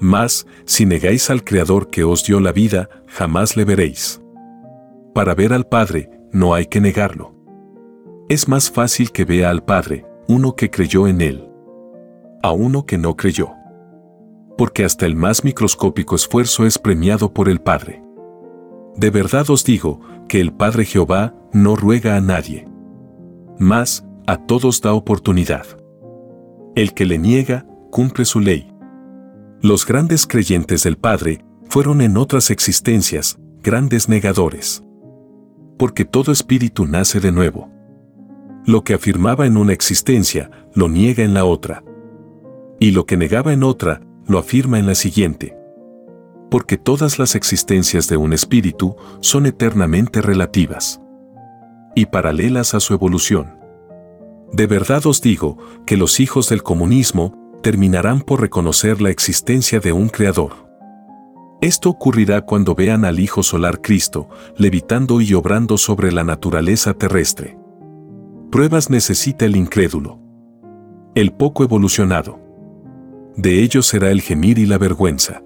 Mas, 0.00 0.46
si 0.64 0.86
negáis 0.86 1.28
al 1.30 1.42
Creador 1.42 1.90
que 1.90 2.04
os 2.04 2.24
dio 2.24 2.40
la 2.40 2.52
vida, 2.52 2.88
jamás 3.06 3.56
le 3.56 3.64
veréis. 3.64 4.22
Para 5.14 5.34
ver 5.34 5.52
al 5.52 5.66
Padre, 5.66 6.10
no 6.32 6.54
hay 6.54 6.66
que 6.66 6.80
negarlo. 6.80 7.34
Es 8.28 8.46
más 8.46 8.70
fácil 8.70 9.10
que 9.10 9.24
vea 9.24 9.50
al 9.50 9.64
Padre, 9.64 10.06
uno 10.28 10.54
que 10.54 10.70
creyó 10.70 11.08
en 11.08 11.20
Él, 11.20 11.48
a 12.42 12.52
uno 12.52 12.86
que 12.86 12.98
no 12.98 13.16
creyó. 13.16 13.50
Porque 14.56 14.84
hasta 14.84 15.06
el 15.06 15.16
más 15.16 15.44
microscópico 15.44 16.14
esfuerzo 16.14 16.66
es 16.66 16.78
premiado 16.78 17.32
por 17.32 17.48
el 17.48 17.60
Padre. 17.60 18.02
De 18.96 19.10
verdad 19.10 19.48
os 19.50 19.64
digo 19.64 20.00
que 20.28 20.40
el 20.40 20.52
Padre 20.52 20.84
Jehová 20.84 21.34
no 21.52 21.74
ruega 21.74 22.16
a 22.16 22.20
nadie. 22.20 22.68
Mas, 23.58 24.04
a 24.26 24.36
todos 24.36 24.80
da 24.80 24.92
oportunidad. 24.92 25.66
El 26.76 26.92
que 26.94 27.06
le 27.06 27.18
niega, 27.18 27.66
cumple 27.90 28.24
su 28.24 28.40
ley 28.40 28.67
Los 29.60 29.84
grandes 29.84 30.24
creyentes 30.24 30.84
del 30.84 30.96
Padre 30.96 31.44
fueron 31.68 32.00
en 32.00 32.16
otras 32.16 32.52
existencias 32.52 33.40
grandes 33.60 34.08
negadores. 34.08 34.84
Porque 35.76 36.04
todo 36.04 36.30
espíritu 36.30 36.86
nace 36.86 37.18
de 37.18 37.32
nuevo. 37.32 37.68
Lo 38.64 38.84
que 38.84 38.94
afirmaba 38.94 39.46
en 39.46 39.56
una 39.56 39.72
existencia, 39.72 40.48
lo 40.74 40.88
niega 40.88 41.24
en 41.24 41.34
la 41.34 41.44
otra. 41.44 41.82
Y 42.78 42.92
lo 42.92 43.04
que 43.04 43.16
negaba 43.16 43.52
en 43.52 43.64
otra, 43.64 44.00
lo 44.28 44.38
afirma 44.38 44.78
en 44.78 44.86
la 44.86 44.94
siguiente. 44.94 45.58
Porque 46.52 46.76
todas 46.76 47.18
las 47.18 47.34
existencias 47.34 48.06
de 48.06 48.16
un 48.16 48.32
espíritu 48.32 48.94
son 49.20 49.46
eternamente 49.46 50.22
relativas 50.22 51.00
y 51.96 52.06
paralelas 52.06 52.74
a 52.74 52.80
su 52.80 52.94
evolución. 52.94 53.58
De 54.52 54.68
verdad 54.68 55.04
os 55.06 55.20
digo 55.20 55.58
que 55.84 55.96
los 55.96 56.20
hijos 56.20 56.48
del 56.48 56.62
comunismo 56.62 57.47
terminarán 57.62 58.20
por 58.20 58.40
reconocer 58.40 59.00
la 59.00 59.10
existencia 59.10 59.80
de 59.80 59.92
un 59.92 60.08
creador. 60.08 60.68
Esto 61.60 61.90
ocurrirá 61.90 62.42
cuando 62.42 62.74
vean 62.74 63.04
al 63.04 63.18
Hijo 63.18 63.42
Solar 63.42 63.80
Cristo, 63.80 64.28
levitando 64.56 65.20
y 65.20 65.34
obrando 65.34 65.76
sobre 65.76 66.12
la 66.12 66.22
naturaleza 66.22 66.94
terrestre. 66.94 67.58
Pruebas 68.50 68.90
necesita 68.90 69.44
el 69.44 69.56
incrédulo. 69.56 70.20
El 71.16 71.32
poco 71.32 71.64
evolucionado. 71.64 72.38
De 73.36 73.62
ellos 73.62 73.86
será 73.86 74.10
el 74.10 74.20
gemir 74.20 74.58
y 74.58 74.66
la 74.66 74.78
vergüenza. 74.78 75.42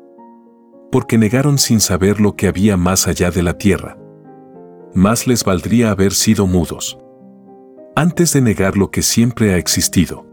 Porque 0.90 1.16
negaron 1.16 1.57
sin 1.57 1.81
saber 1.81 2.21
lo 2.21 2.37
que 2.37 2.47
había 2.47 2.76
más 2.76 3.09
allá 3.09 3.31
de 3.31 3.42
la 3.42 3.57
tierra. 3.57 3.97
Más 4.95 5.26
les 5.26 5.45
valdría 5.45 5.90
haber 5.90 6.12
sido 6.12 6.47
mudos. 6.47 6.99
Antes 7.97 8.35
de 8.35 8.42
negar 8.42 8.76
lo 8.76 8.90
que 8.90 9.00
siempre 9.00 9.54
ha 9.54 9.57
existido. 9.57 10.32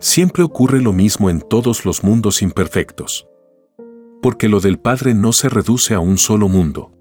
Siempre 0.00 0.42
ocurre 0.42 0.80
lo 0.80 0.92
mismo 0.92 1.30
en 1.30 1.40
todos 1.40 1.84
los 1.84 2.02
mundos 2.02 2.42
imperfectos 2.42 3.26
porque 4.20 4.48
lo 4.48 4.60
del 4.60 4.78
Padre 4.78 5.14
no 5.14 5.32
se 5.32 5.48
reduce 5.48 5.94
a 5.94 6.00
un 6.00 6.18
solo 6.18 6.48
mundo. 6.48 6.92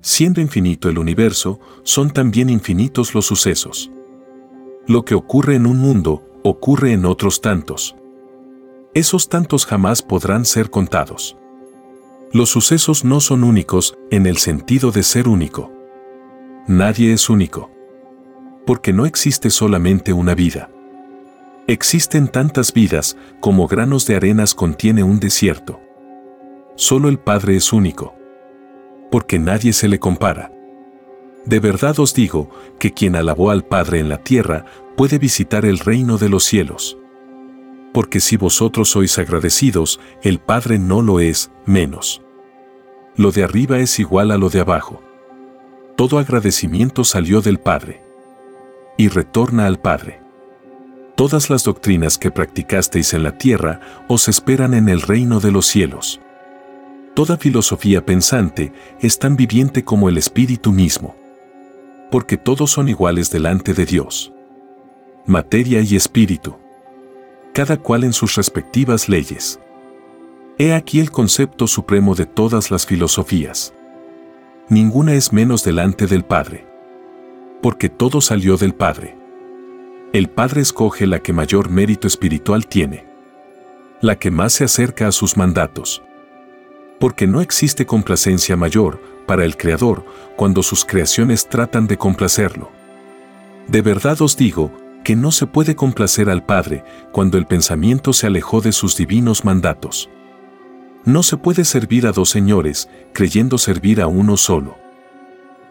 Siendo 0.00 0.40
infinito 0.40 0.88
el 0.88 0.98
universo, 0.98 1.60
son 1.82 2.10
también 2.10 2.50
infinitos 2.50 3.14
los 3.14 3.26
sucesos. 3.26 3.90
Lo 4.86 5.04
que 5.04 5.14
ocurre 5.14 5.54
en 5.54 5.66
un 5.66 5.78
mundo, 5.78 6.22
ocurre 6.42 6.92
en 6.92 7.06
otros 7.06 7.40
tantos. 7.40 7.96
Esos 8.92 9.28
tantos 9.28 9.64
jamás 9.64 10.02
podrán 10.02 10.44
ser 10.44 10.70
contados. 10.70 11.36
Los 12.32 12.50
sucesos 12.50 13.04
no 13.04 13.20
son 13.20 13.44
únicos 13.44 13.96
en 14.10 14.26
el 14.26 14.36
sentido 14.36 14.90
de 14.90 15.02
ser 15.02 15.28
único. 15.28 15.72
Nadie 16.66 17.12
es 17.12 17.30
único. 17.30 17.70
Porque 18.66 18.92
no 18.92 19.06
existe 19.06 19.50
solamente 19.50 20.12
una 20.12 20.34
vida. 20.34 20.70
Existen 21.66 22.28
tantas 22.28 22.74
vidas 22.74 23.16
como 23.40 23.66
granos 23.66 24.06
de 24.06 24.16
arenas 24.16 24.54
contiene 24.54 25.02
un 25.02 25.18
desierto. 25.18 25.80
Solo 26.76 27.08
el 27.08 27.18
Padre 27.18 27.56
es 27.56 27.72
único. 27.72 28.14
Porque 29.10 29.38
nadie 29.38 29.72
se 29.72 29.88
le 29.88 29.98
compara. 29.98 30.52
De 31.46 31.60
verdad 31.60 31.98
os 32.00 32.12
digo 32.12 32.50
que 32.78 32.92
quien 32.92 33.16
alabó 33.16 33.50
al 33.50 33.64
Padre 33.64 34.00
en 34.00 34.10
la 34.10 34.18
tierra 34.18 34.66
puede 34.94 35.18
visitar 35.18 35.64
el 35.64 35.78
reino 35.78 36.18
de 36.18 36.28
los 36.28 36.44
cielos. 36.44 36.98
Porque 37.94 38.20
si 38.20 38.36
vosotros 38.36 38.90
sois 38.90 39.18
agradecidos, 39.18 40.00
el 40.22 40.40
Padre 40.40 40.78
no 40.78 41.00
lo 41.00 41.18
es, 41.18 41.50
menos. 41.64 42.20
Lo 43.16 43.30
de 43.30 43.42
arriba 43.42 43.78
es 43.78 43.98
igual 43.98 44.32
a 44.32 44.36
lo 44.36 44.50
de 44.50 44.60
abajo. 44.60 45.00
Todo 45.96 46.18
agradecimiento 46.18 47.04
salió 47.04 47.40
del 47.40 47.58
Padre. 47.58 48.02
Y 48.98 49.08
retorna 49.08 49.64
al 49.64 49.80
Padre. 49.80 50.23
Todas 51.16 51.48
las 51.48 51.62
doctrinas 51.62 52.18
que 52.18 52.32
practicasteis 52.32 53.14
en 53.14 53.22
la 53.22 53.38
tierra 53.38 53.80
os 54.08 54.28
esperan 54.28 54.74
en 54.74 54.88
el 54.88 55.00
reino 55.00 55.38
de 55.38 55.52
los 55.52 55.66
cielos. 55.66 56.20
Toda 57.14 57.36
filosofía 57.36 58.04
pensante 58.04 58.72
es 59.00 59.20
tan 59.20 59.36
viviente 59.36 59.84
como 59.84 60.08
el 60.08 60.18
espíritu 60.18 60.72
mismo. 60.72 61.14
Porque 62.10 62.36
todos 62.36 62.72
son 62.72 62.88
iguales 62.88 63.30
delante 63.30 63.74
de 63.74 63.86
Dios. 63.86 64.32
Materia 65.24 65.80
y 65.82 65.94
espíritu. 65.94 66.56
Cada 67.52 67.76
cual 67.76 68.02
en 68.02 68.12
sus 68.12 68.34
respectivas 68.34 69.08
leyes. 69.08 69.60
He 70.58 70.72
aquí 70.72 70.98
el 70.98 71.12
concepto 71.12 71.68
supremo 71.68 72.16
de 72.16 72.26
todas 72.26 72.72
las 72.72 72.86
filosofías. 72.86 73.72
Ninguna 74.68 75.14
es 75.14 75.32
menos 75.32 75.62
delante 75.62 76.08
del 76.08 76.24
Padre. 76.24 76.66
Porque 77.62 77.88
todo 77.88 78.20
salió 78.20 78.56
del 78.56 78.74
Padre. 78.74 79.23
El 80.14 80.30
Padre 80.30 80.60
escoge 80.60 81.08
la 81.08 81.18
que 81.18 81.32
mayor 81.32 81.70
mérito 81.70 82.06
espiritual 82.06 82.68
tiene. 82.68 83.04
La 84.00 84.16
que 84.16 84.30
más 84.30 84.52
se 84.52 84.62
acerca 84.62 85.08
a 85.08 85.12
sus 85.12 85.36
mandatos 85.36 86.02
porque 87.00 87.26
no 87.26 87.40
existe 87.40 87.84
complacencia 87.84 88.56
mayor 88.56 89.00
para 89.26 89.44
el 89.44 89.56
Creador 89.56 90.06
cuando 90.36 90.62
sus 90.62 90.84
creaciones 90.84 91.48
tratan 91.48 91.88
de 91.88 91.98
complacerlo. 91.98 92.70
De 93.66 93.82
verdad 93.82 94.22
os 94.22 94.36
digo 94.36 94.70
que 95.02 95.16
no 95.16 95.32
se 95.32 95.46
puede 95.46 95.74
complacer 95.74 96.30
al 96.30 96.46
Padre 96.46 96.84
cuando 97.10 97.36
el 97.36 97.46
pensamiento 97.46 98.12
se 98.12 98.28
alejó 98.28 98.60
de 98.60 98.70
sus 98.70 98.96
divinos 98.96 99.44
mandatos. 99.44 100.08
No 101.04 101.24
se 101.24 101.36
puede 101.36 101.64
servir 101.64 102.06
a 102.06 102.12
dos 102.12 102.30
señores 102.30 102.88
creyendo 103.12 103.58
servir 103.58 104.00
a 104.00 104.06
uno 104.06 104.36
solo. 104.36 104.83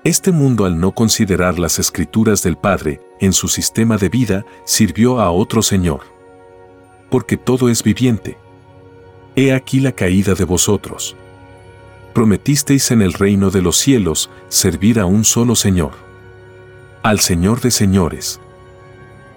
Este 0.04 0.32
mundo 0.32 0.66
al 0.66 0.80
no 0.80 0.92
considerar 0.92 1.60
las 1.60 1.80
escrituras 1.80 2.44
del 2.44 2.58
Padre 2.58 3.00
en 3.20 3.34
su 3.34 3.48
sistema 3.48 3.98
de 3.98 4.10
vida 4.10 4.46
sirvió 4.66 5.22
a 5.22 5.32
otro 5.32 5.62
Señor. 5.62 6.02
Porque 7.10 7.38
todo 7.38 7.70
es 7.70 7.84
viviente, 7.84 8.38
He 9.36 9.52
aquí 9.52 9.80
la 9.80 9.92
caída 9.94 10.36
de 10.36 10.44
vosotros. 10.44 11.16
Prometisteis 12.14 12.92
en 12.92 13.02
el 13.02 13.14
reino 13.14 13.50
de 13.50 13.64
los 13.64 13.78
cielos 13.78 14.30
servir 14.48 15.00
a 15.00 15.08
un 15.08 15.24
solo 15.24 15.56
Señor. 15.56 15.94
Al 17.02 17.20
Señor 17.20 17.60
de 17.60 17.72
señores. 17.72 18.40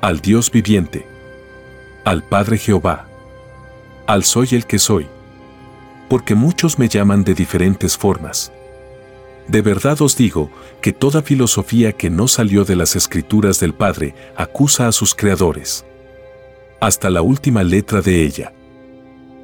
Al 0.03 0.21
Dios 0.21 0.51
viviente. 0.51 1.07
Al 2.05 2.23
Padre 2.23 2.59
Jehová. 2.59 3.09
Al 4.07 4.25
soy 4.25 4.49
el 4.53 4.67
que 4.67 4.79
soy. 4.79 5.07
Porque 6.11 6.35
muchos 6.35 6.79
me 6.79 6.89
llaman 6.89 7.25
de 7.25 7.35
diferentes 7.35 7.97
formas. 7.97 8.53
De 9.49 9.63
verdad 9.63 10.01
os 10.03 10.17
digo 10.17 10.51
que 10.81 10.93
toda 10.93 11.23
filosofía 11.23 11.93
que 11.93 12.11
no 12.11 12.27
salió 12.27 12.65
de 12.65 12.77
las 12.77 12.97
escrituras 12.97 13.61
del 13.61 13.75
Padre 13.75 14.15
acusa 14.37 14.89
a 14.89 14.93
sus 14.93 15.15
creadores. 15.15 15.85
Hasta 16.81 17.11
la 17.11 17.23
última 17.23 17.63
letra 17.63 18.01
de 18.01 18.23
ella. 18.23 18.53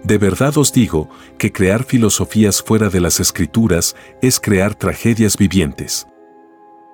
De 0.02 0.18
verdad 0.18 0.58
os 0.58 0.72
digo 0.72 1.08
que 1.38 1.52
crear 1.52 1.84
filosofías 1.84 2.62
fuera 2.62 2.88
de 2.88 3.00
las 3.00 3.20
escrituras 3.20 3.94
es 4.20 4.40
crear 4.40 4.74
tragedias 4.74 5.36
vivientes, 5.36 6.08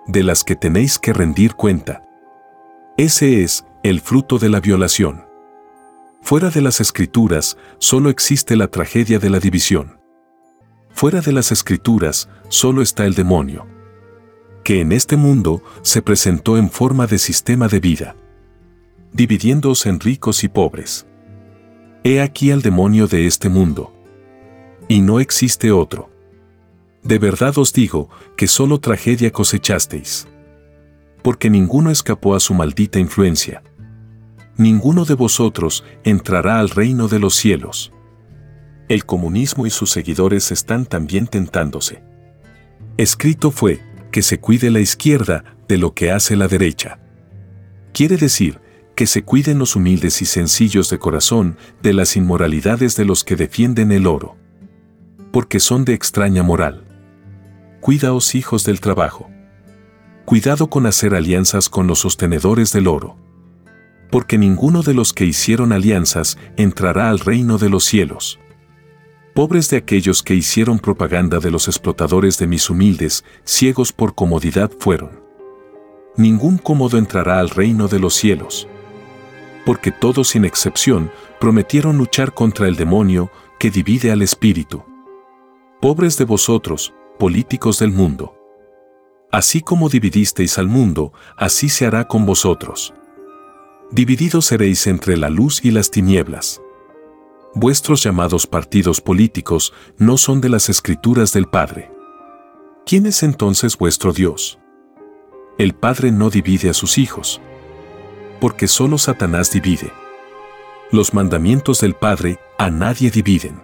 de 0.06 0.22
las 0.22 0.44
que 0.44 0.56
tenéis 0.56 0.98
que 0.98 1.14
rendir 1.14 1.54
cuenta. 1.54 2.04
Ese 2.98 3.42
es 3.42 3.64
el 3.82 4.00
fruto 4.00 4.38
de 4.38 4.50
la 4.50 4.60
violación. 4.60 5.24
Fuera 6.20 6.50
de 6.50 6.60
las 6.60 6.80
escrituras 6.80 7.56
solo 7.78 8.10
existe 8.10 8.56
la 8.56 8.68
tragedia 8.68 9.18
de 9.18 9.30
la 9.30 9.40
división. 9.40 9.97
Fuera 10.90 11.20
de 11.20 11.32
las 11.32 11.52
escrituras 11.52 12.28
solo 12.48 12.82
está 12.82 13.04
el 13.04 13.14
demonio, 13.14 13.66
que 14.64 14.80
en 14.80 14.92
este 14.92 15.16
mundo 15.16 15.62
se 15.82 16.02
presentó 16.02 16.58
en 16.58 16.70
forma 16.70 17.06
de 17.06 17.18
sistema 17.18 17.68
de 17.68 17.80
vida, 17.80 18.16
dividiéndose 19.12 19.88
en 19.88 20.00
ricos 20.00 20.44
y 20.44 20.48
pobres. 20.48 21.06
He 22.04 22.20
aquí 22.20 22.50
al 22.50 22.62
demonio 22.62 23.06
de 23.06 23.26
este 23.26 23.48
mundo. 23.48 23.92
Y 24.88 25.00
no 25.00 25.20
existe 25.20 25.72
otro. 25.72 26.10
De 27.02 27.18
verdad 27.18 27.56
os 27.58 27.72
digo 27.72 28.08
que 28.36 28.46
solo 28.46 28.80
tragedia 28.80 29.30
cosechasteis. 29.30 30.26
Porque 31.22 31.50
ninguno 31.50 31.90
escapó 31.90 32.34
a 32.34 32.40
su 32.40 32.54
maldita 32.54 32.98
influencia. 32.98 33.62
Ninguno 34.56 35.04
de 35.04 35.14
vosotros 35.14 35.84
entrará 36.04 36.58
al 36.58 36.70
reino 36.70 37.08
de 37.08 37.18
los 37.18 37.34
cielos. 37.34 37.92
El 38.88 39.04
comunismo 39.04 39.66
y 39.66 39.70
sus 39.70 39.90
seguidores 39.90 40.50
están 40.50 40.86
también 40.86 41.26
tentándose. 41.26 42.02
Escrito 42.96 43.50
fue, 43.50 43.80
que 44.10 44.22
se 44.22 44.40
cuide 44.40 44.70
la 44.70 44.80
izquierda 44.80 45.44
de 45.68 45.76
lo 45.76 45.92
que 45.92 46.10
hace 46.10 46.36
la 46.36 46.48
derecha. 46.48 46.98
Quiere 47.92 48.16
decir 48.16 48.60
que 48.96 49.06
se 49.06 49.22
cuiden 49.22 49.58
los 49.58 49.76
humildes 49.76 50.22
y 50.22 50.24
sencillos 50.24 50.88
de 50.88 50.98
corazón 50.98 51.58
de 51.82 51.92
las 51.92 52.16
inmoralidades 52.16 52.96
de 52.96 53.04
los 53.04 53.24
que 53.24 53.36
defienden 53.36 53.92
el 53.92 54.06
oro. 54.06 54.36
Porque 55.32 55.60
son 55.60 55.84
de 55.84 55.92
extraña 55.92 56.42
moral. 56.42 56.84
Cuidaos 57.80 58.34
hijos 58.34 58.64
del 58.64 58.80
trabajo. 58.80 59.28
Cuidado 60.24 60.70
con 60.70 60.86
hacer 60.86 61.14
alianzas 61.14 61.68
con 61.68 61.86
los 61.86 62.00
sostenedores 62.00 62.72
del 62.72 62.88
oro. 62.88 63.16
Porque 64.10 64.38
ninguno 64.38 64.82
de 64.82 64.94
los 64.94 65.12
que 65.12 65.26
hicieron 65.26 65.72
alianzas 65.72 66.38
entrará 66.56 67.10
al 67.10 67.18
reino 67.18 67.58
de 67.58 67.68
los 67.68 67.84
cielos. 67.84 68.40
Pobres 69.38 69.70
de 69.70 69.76
aquellos 69.76 70.24
que 70.24 70.34
hicieron 70.34 70.80
propaganda 70.80 71.38
de 71.38 71.52
los 71.52 71.68
explotadores 71.68 72.38
de 72.38 72.48
mis 72.48 72.70
humildes, 72.70 73.24
ciegos 73.44 73.92
por 73.92 74.16
comodidad 74.16 74.68
fueron. 74.80 75.20
Ningún 76.16 76.58
cómodo 76.58 76.98
entrará 76.98 77.38
al 77.38 77.48
reino 77.48 77.86
de 77.86 78.00
los 78.00 78.14
cielos 78.14 78.66
porque 79.68 79.92
todos 79.92 80.28
sin 80.28 80.46
excepción 80.46 81.12
prometieron 81.38 81.98
luchar 81.98 82.32
contra 82.32 82.66
el 82.68 82.76
demonio, 82.76 83.30
que 83.58 83.70
divide 83.70 84.10
al 84.10 84.22
espíritu. 84.22 84.82
Pobres 85.78 86.16
de 86.16 86.24
vosotros, 86.24 86.94
políticos 87.18 87.78
del 87.78 87.92
mundo. 87.92 88.34
Así 89.30 89.60
como 89.60 89.90
dividisteis 89.90 90.56
al 90.56 90.68
mundo, 90.68 91.12
así 91.36 91.68
se 91.68 91.84
hará 91.84 92.08
con 92.08 92.24
vosotros. 92.24 92.94
Divididos 93.90 94.46
seréis 94.46 94.86
entre 94.86 95.18
la 95.18 95.28
luz 95.28 95.62
y 95.62 95.70
las 95.70 95.90
tinieblas. 95.90 96.62
Vuestros 97.54 98.02
llamados 98.02 98.46
partidos 98.46 99.00
políticos 99.00 99.72
no 99.96 100.18
son 100.18 100.40
de 100.40 100.48
las 100.48 100.68
escrituras 100.68 101.32
del 101.32 101.46
Padre. 101.46 101.90
¿Quién 102.84 103.06
es 103.06 103.22
entonces 103.22 103.76
vuestro 103.76 104.12
Dios? 104.12 104.58
El 105.58 105.74
Padre 105.74 106.12
no 106.12 106.30
divide 106.30 106.70
a 106.70 106.74
sus 106.74 106.98
hijos, 106.98 107.40
porque 108.40 108.68
solo 108.68 108.98
Satanás 108.98 109.50
divide. 109.50 109.92
Los 110.92 111.14
mandamientos 111.14 111.80
del 111.80 111.94
Padre 111.94 112.38
a 112.58 112.70
nadie 112.70 113.10
dividen. 113.10 113.62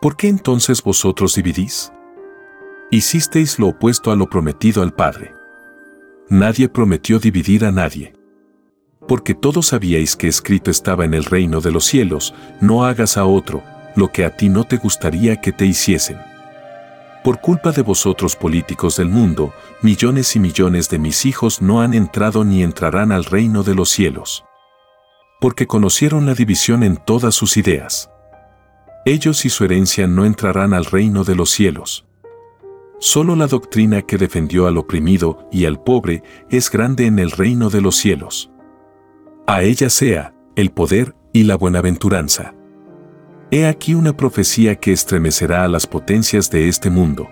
¿Por 0.00 0.16
qué 0.16 0.28
entonces 0.28 0.82
vosotros 0.82 1.34
dividís? 1.34 1.92
Hicisteis 2.90 3.58
lo 3.58 3.68
opuesto 3.68 4.10
a 4.10 4.16
lo 4.16 4.28
prometido 4.28 4.82
al 4.82 4.94
Padre. 4.94 5.34
Nadie 6.28 6.68
prometió 6.68 7.18
dividir 7.18 7.64
a 7.64 7.72
nadie. 7.72 8.17
Porque 9.08 9.34
todos 9.34 9.68
sabíais 9.68 10.14
que 10.14 10.28
escrito 10.28 10.70
estaba 10.70 11.04
en 11.04 11.14
el 11.14 11.24
reino 11.24 11.60
de 11.60 11.72
los 11.72 11.86
cielos, 11.86 12.34
no 12.60 12.84
hagas 12.84 13.16
a 13.16 13.24
otro 13.24 13.62
lo 13.96 14.12
que 14.12 14.24
a 14.24 14.36
ti 14.36 14.48
no 14.48 14.62
te 14.62 14.76
gustaría 14.76 15.40
que 15.40 15.50
te 15.50 15.66
hiciesen. 15.66 16.18
Por 17.24 17.40
culpa 17.40 17.72
de 17.72 17.82
vosotros 17.82 18.36
políticos 18.36 18.96
del 18.96 19.08
mundo, 19.08 19.52
millones 19.82 20.36
y 20.36 20.38
millones 20.38 20.88
de 20.88 20.98
mis 20.98 21.26
hijos 21.26 21.60
no 21.60 21.80
han 21.80 21.94
entrado 21.94 22.44
ni 22.44 22.62
entrarán 22.62 23.10
al 23.10 23.24
reino 23.24 23.64
de 23.64 23.74
los 23.74 23.90
cielos. 23.90 24.44
Porque 25.40 25.66
conocieron 25.66 26.26
la 26.26 26.34
división 26.34 26.84
en 26.84 26.96
todas 26.96 27.34
sus 27.34 27.56
ideas. 27.56 28.10
Ellos 29.04 29.44
y 29.44 29.50
su 29.50 29.64
herencia 29.64 30.06
no 30.06 30.26
entrarán 30.26 30.74
al 30.74 30.84
reino 30.84 31.24
de 31.24 31.34
los 31.34 31.50
cielos. 31.50 32.06
Solo 33.00 33.36
la 33.36 33.46
doctrina 33.46 34.02
que 34.02 34.18
defendió 34.18 34.66
al 34.66 34.76
oprimido 34.76 35.48
y 35.50 35.64
al 35.64 35.82
pobre 35.82 36.22
es 36.50 36.70
grande 36.70 37.06
en 37.06 37.18
el 37.18 37.30
reino 37.30 37.70
de 37.70 37.80
los 37.80 37.96
cielos. 37.96 38.50
A 39.50 39.62
ella 39.62 39.88
sea 39.88 40.34
el 40.56 40.70
poder 40.70 41.14
y 41.32 41.44
la 41.44 41.56
buenaventuranza. 41.56 42.52
He 43.50 43.64
aquí 43.64 43.94
una 43.94 44.14
profecía 44.14 44.76
que 44.76 44.92
estremecerá 44.92 45.64
a 45.64 45.68
las 45.68 45.86
potencias 45.86 46.50
de 46.50 46.68
este 46.68 46.90
mundo. 46.90 47.30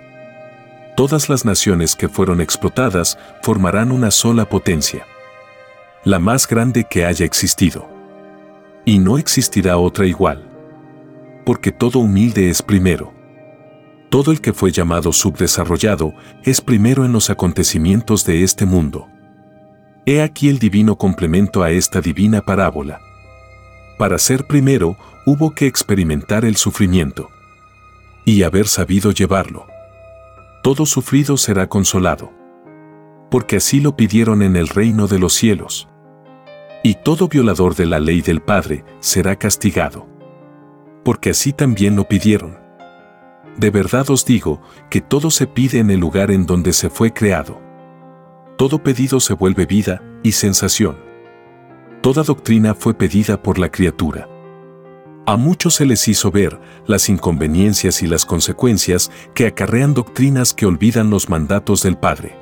Todas 0.96 1.28
las 1.28 1.44
naciones 1.44 1.94
que 1.94 2.08
fueron 2.08 2.40
explotadas 2.40 3.18
formarán 3.42 3.92
una 3.92 4.10
sola 4.10 4.48
potencia. 4.48 5.04
La 6.04 6.18
más 6.18 6.48
grande 6.48 6.84
que 6.88 7.04
haya 7.04 7.26
existido. 7.26 7.86
Y 8.86 8.98
no 8.98 9.18
existirá 9.18 9.76
otra 9.76 10.06
igual. 10.06 10.48
Porque 11.44 11.70
todo 11.70 11.98
humilde 11.98 12.48
es 12.48 12.62
primero. 12.62 13.12
Todo 14.08 14.32
el 14.32 14.40
que 14.40 14.54
fue 14.54 14.72
llamado 14.72 15.12
subdesarrollado 15.12 16.14
es 16.44 16.62
primero 16.62 17.04
en 17.04 17.12
los 17.12 17.28
acontecimientos 17.28 18.24
de 18.24 18.42
este 18.42 18.64
mundo. 18.64 19.06
He 20.08 20.22
aquí 20.22 20.48
el 20.48 20.60
divino 20.60 20.96
complemento 20.96 21.64
a 21.64 21.72
esta 21.72 22.00
divina 22.00 22.40
parábola. 22.40 23.00
Para 23.98 24.18
ser 24.18 24.46
primero, 24.46 24.96
hubo 25.26 25.52
que 25.52 25.66
experimentar 25.66 26.44
el 26.44 26.54
sufrimiento 26.54 27.28
y 28.24 28.44
haber 28.44 28.68
sabido 28.68 29.10
llevarlo. 29.10 29.66
Todo 30.62 30.86
sufrido 30.86 31.36
será 31.36 31.68
consolado, 31.68 32.32
porque 33.32 33.56
así 33.56 33.80
lo 33.80 33.96
pidieron 33.96 34.42
en 34.42 34.54
el 34.54 34.68
reino 34.68 35.08
de 35.08 35.18
los 35.18 35.32
cielos. 35.32 35.88
Y 36.84 36.94
todo 37.02 37.26
violador 37.26 37.74
de 37.74 37.86
la 37.86 37.98
ley 37.98 38.20
del 38.20 38.40
Padre 38.40 38.84
será 39.00 39.34
castigado, 39.34 40.06
porque 41.04 41.30
así 41.30 41.52
también 41.52 41.96
lo 41.96 42.04
pidieron. 42.04 42.56
De 43.56 43.70
verdad 43.70 44.08
os 44.10 44.24
digo 44.24 44.62
que 44.88 45.00
todo 45.00 45.32
se 45.32 45.48
pide 45.48 45.80
en 45.80 45.90
el 45.90 45.98
lugar 45.98 46.30
en 46.30 46.46
donde 46.46 46.72
se 46.72 46.90
fue 46.90 47.12
creado. 47.12 47.65
Todo 48.56 48.82
pedido 48.82 49.20
se 49.20 49.34
vuelve 49.34 49.66
vida 49.66 50.02
y 50.22 50.32
sensación. 50.32 50.96
Toda 52.00 52.22
doctrina 52.22 52.74
fue 52.74 52.94
pedida 52.94 53.42
por 53.42 53.58
la 53.58 53.70
criatura. 53.70 54.28
A 55.26 55.36
muchos 55.36 55.74
se 55.74 55.84
les 55.84 56.08
hizo 56.08 56.30
ver 56.30 56.58
las 56.86 57.10
inconveniencias 57.10 58.02
y 58.02 58.06
las 58.06 58.24
consecuencias 58.24 59.10
que 59.34 59.46
acarrean 59.46 59.92
doctrinas 59.92 60.54
que 60.54 60.64
olvidan 60.64 61.10
los 61.10 61.28
mandatos 61.28 61.82
del 61.82 61.98
Padre. 61.98 62.34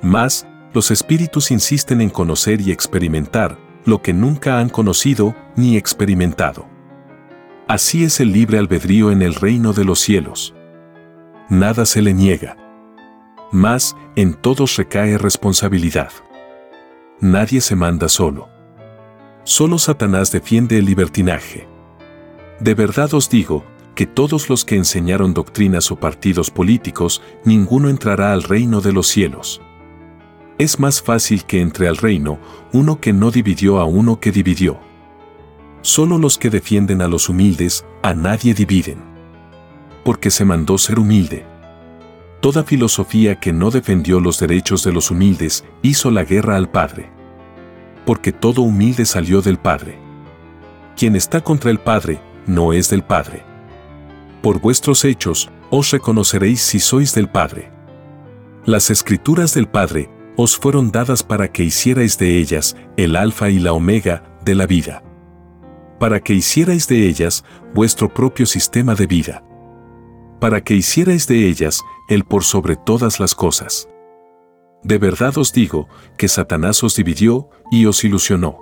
Mas, 0.00 0.46
los 0.72 0.92
espíritus 0.92 1.50
insisten 1.50 2.00
en 2.00 2.10
conocer 2.10 2.60
y 2.60 2.70
experimentar 2.70 3.58
lo 3.84 4.02
que 4.02 4.12
nunca 4.12 4.60
han 4.60 4.68
conocido 4.68 5.34
ni 5.56 5.76
experimentado. 5.76 6.68
Así 7.66 8.04
es 8.04 8.20
el 8.20 8.30
libre 8.30 8.58
albedrío 8.58 9.10
en 9.10 9.22
el 9.22 9.34
reino 9.34 9.72
de 9.72 9.84
los 9.84 9.98
cielos. 9.98 10.54
Nada 11.48 11.84
se 11.84 12.00
le 12.00 12.14
niega. 12.14 12.65
Mas, 13.56 13.96
en 14.16 14.34
todos 14.34 14.76
recae 14.76 15.16
responsabilidad. 15.16 16.10
Nadie 17.20 17.62
se 17.62 17.74
manda 17.74 18.10
solo. 18.10 18.50
Solo 19.44 19.78
Satanás 19.78 20.30
defiende 20.30 20.76
el 20.76 20.84
libertinaje. 20.84 21.66
De 22.60 22.74
verdad 22.74 23.14
os 23.14 23.30
digo, 23.30 23.64
que 23.94 24.04
todos 24.04 24.50
los 24.50 24.66
que 24.66 24.76
enseñaron 24.76 25.32
doctrinas 25.32 25.90
o 25.90 25.96
partidos 25.96 26.50
políticos, 26.50 27.22
ninguno 27.46 27.88
entrará 27.88 28.34
al 28.34 28.42
reino 28.42 28.82
de 28.82 28.92
los 28.92 29.06
cielos. 29.06 29.62
Es 30.58 30.78
más 30.78 31.00
fácil 31.00 31.44
que 31.44 31.62
entre 31.62 31.88
al 31.88 31.96
reino 31.96 32.38
uno 32.74 33.00
que 33.00 33.14
no 33.14 33.30
dividió 33.30 33.78
a 33.78 33.86
uno 33.86 34.20
que 34.20 34.32
dividió. 34.32 34.78
Solo 35.80 36.18
los 36.18 36.36
que 36.36 36.50
defienden 36.50 37.00
a 37.00 37.08
los 37.08 37.30
humildes, 37.30 37.86
a 38.02 38.12
nadie 38.12 38.52
dividen. 38.52 38.98
Porque 40.04 40.30
se 40.30 40.44
mandó 40.44 40.76
ser 40.76 40.98
humilde. 40.98 41.55
Toda 42.46 42.62
filosofía 42.62 43.40
que 43.40 43.52
no 43.52 43.72
defendió 43.72 44.20
los 44.20 44.38
derechos 44.38 44.84
de 44.84 44.92
los 44.92 45.10
humildes 45.10 45.64
hizo 45.82 46.12
la 46.12 46.22
guerra 46.22 46.54
al 46.54 46.70
Padre. 46.70 47.10
Porque 48.04 48.30
todo 48.30 48.62
humilde 48.62 49.04
salió 49.04 49.42
del 49.42 49.58
Padre. 49.58 49.98
Quien 50.96 51.16
está 51.16 51.40
contra 51.40 51.72
el 51.72 51.80
Padre, 51.80 52.20
no 52.46 52.72
es 52.72 52.88
del 52.88 53.02
Padre. 53.02 53.42
Por 54.42 54.60
vuestros 54.60 55.04
hechos, 55.04 55.50
os 55.70 55.90
reconoceréis 55.90 56.60
si 56.60 56.78
sois 56.78 57.12
del 57.16 57.28
Padre. 57.28 57.72
Las 58.64 58.90
escrituras 58.90 59.52
del 59.52 59.66
Padre 59.66 60.08
os 60.36 60.56
fueron 60.56 60.92
dadas 60.92 61.24
para 61.24 61.50
que 61.50 61.64
hicierais 61.64 62.16
de 62.16 62.38
ellas 62.38 62.76
el 62.96 63.16
alfa 63.16 63.50
y 63.50 63.58
la 63.58 63.72
omega 63.72 64.22
de 64.44 64.54
la 64.54 64.66
vida. 64.66 65.02
Para 65.98 66.20
que 66.20 66.34
hicierais 66.34 66.86
de 66.86 67.08
ellas 67.08 67.44
vuestro 67.74 68.08
propio 68.14 68.46
sistema 68.46 68.94
de 68.94 69.08
vida. 69.08 69.42
Para 70.38 70.60
que 70.60 70.74
hicierais 70.74 71.26
de 71.26 71.48
ellas 71.48 71.82
el 72.08 72.24
por 72.24 72.44
sobre 72.44 72.76
todas 72.76 73.20
las 73.20 73.34
cosas. 73.34 73.88
De 74.82 74.98
verdad 74.98 75.36
os 75.38 75.52
digo 75.52 75.88
que 76.16 76.28
Satanás 76.28 76.84
os 76.84 76.94
dividió 76.96 77.48
y 77.70 77.86
os 77.86 78.04
ilusionó. 78.04 78.58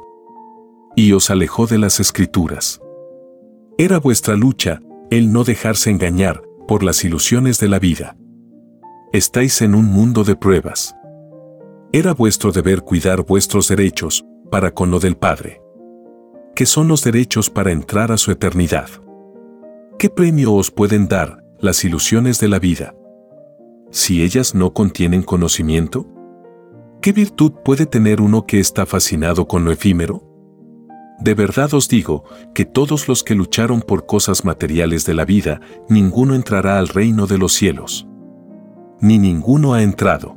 Y 0.97 1.13
os 1.13 1.29
alejó 1.31 1.67
de 1.67 1.79
las 1.79 2.01
escrituras. 2.01 2.81
Era 3.77 3.99
vuestra 3.99 4.37
lucha 4.37 4.81
el 5.11 5.33
no 5.33 5.45
dejarse 5.45 5.91
engañar 5.91 6.43
por 6.67 6.83
las 6.83 7.05
ilusiones 7.05 7.59
de 7.59 7.69
la 7.69 7.79
vida. 7.79 8.17
Estáis 9.13 9.61
en 9.63 9.75
un 9.75 9.85
mundo 9.85 10.25
de 10.25 10.37
pruebas. 10.37 10.97
Era 11.93 12.15
vuestro 12.15 12.53
deber 12.53 12.83
cuidar 12.83 13.25
vuestros 13.25 13.69
derechos 13.69 14.25
para 14.51 14.73
con 14.73 14.91
lo 14.91 14.99
del 14.99 15.17
Padre. 15.17 15.61
¿Qué 16.55 16.67
son 16.67 16.89
los 16.89 17.03
derechos 17.05 17.51
para 17.51 17.73
entrar 17.73 18.13
a 18.13 18.17
su 18.17 18.31
eternidad? 18.31 18.89
¿Qué 19.99 20.09
premio 20.09 20.55
os 20.55 20.71
pueden 20.71 21.09
dar 21.09 21.45
las 21.61 21.85
ilusiones 21.85 22.41
de 22.41 22.49
la 22.49 22.59
vida? 22.59 22.95
Si 23.95 24.25
ellas 24.25 24.57
no 24.57 24.73
contienen 24.75 25.23
conocimiento, 25.23 26.05
¿qué 27.01 27.13
virtud 27.13 27.53
puede 27.65 27.87
tener 27.87 28.21
uno 28.21 28.45
que 28.45 28.59
está 28.59 28.87
fascinado 28.87 29.47
con 29.47 29.65
lo 29.65 29.71
efímero? 29.71 30.25
De 31.21 31.35
verdad 31.35 31.73
os 31.75 31.89
digo 31.89 32.25
que 32.57 32.65
todos 32.65 33.07
los 33.07 33.23
que 33.23 33.37
lucharon 33.37 33.83
por 33.83 34.05
cosas 34.05 34.45
materiales 34.45 35.07
de 35.07 35.15
la 35.15 35.25
vida, 35.25 35.61
ninguno 35.89 36.35
entrará 36.35 36.81
al 36.81 36.89
reino 36.89 37.29
de 37.29 37.39
los 37.39 37.53
cielos. 37.53 38.09
Ni 39.01 39.21
ninguno 39.21 39.75
ha 39.75 39.83
entrado. 39.85 40.37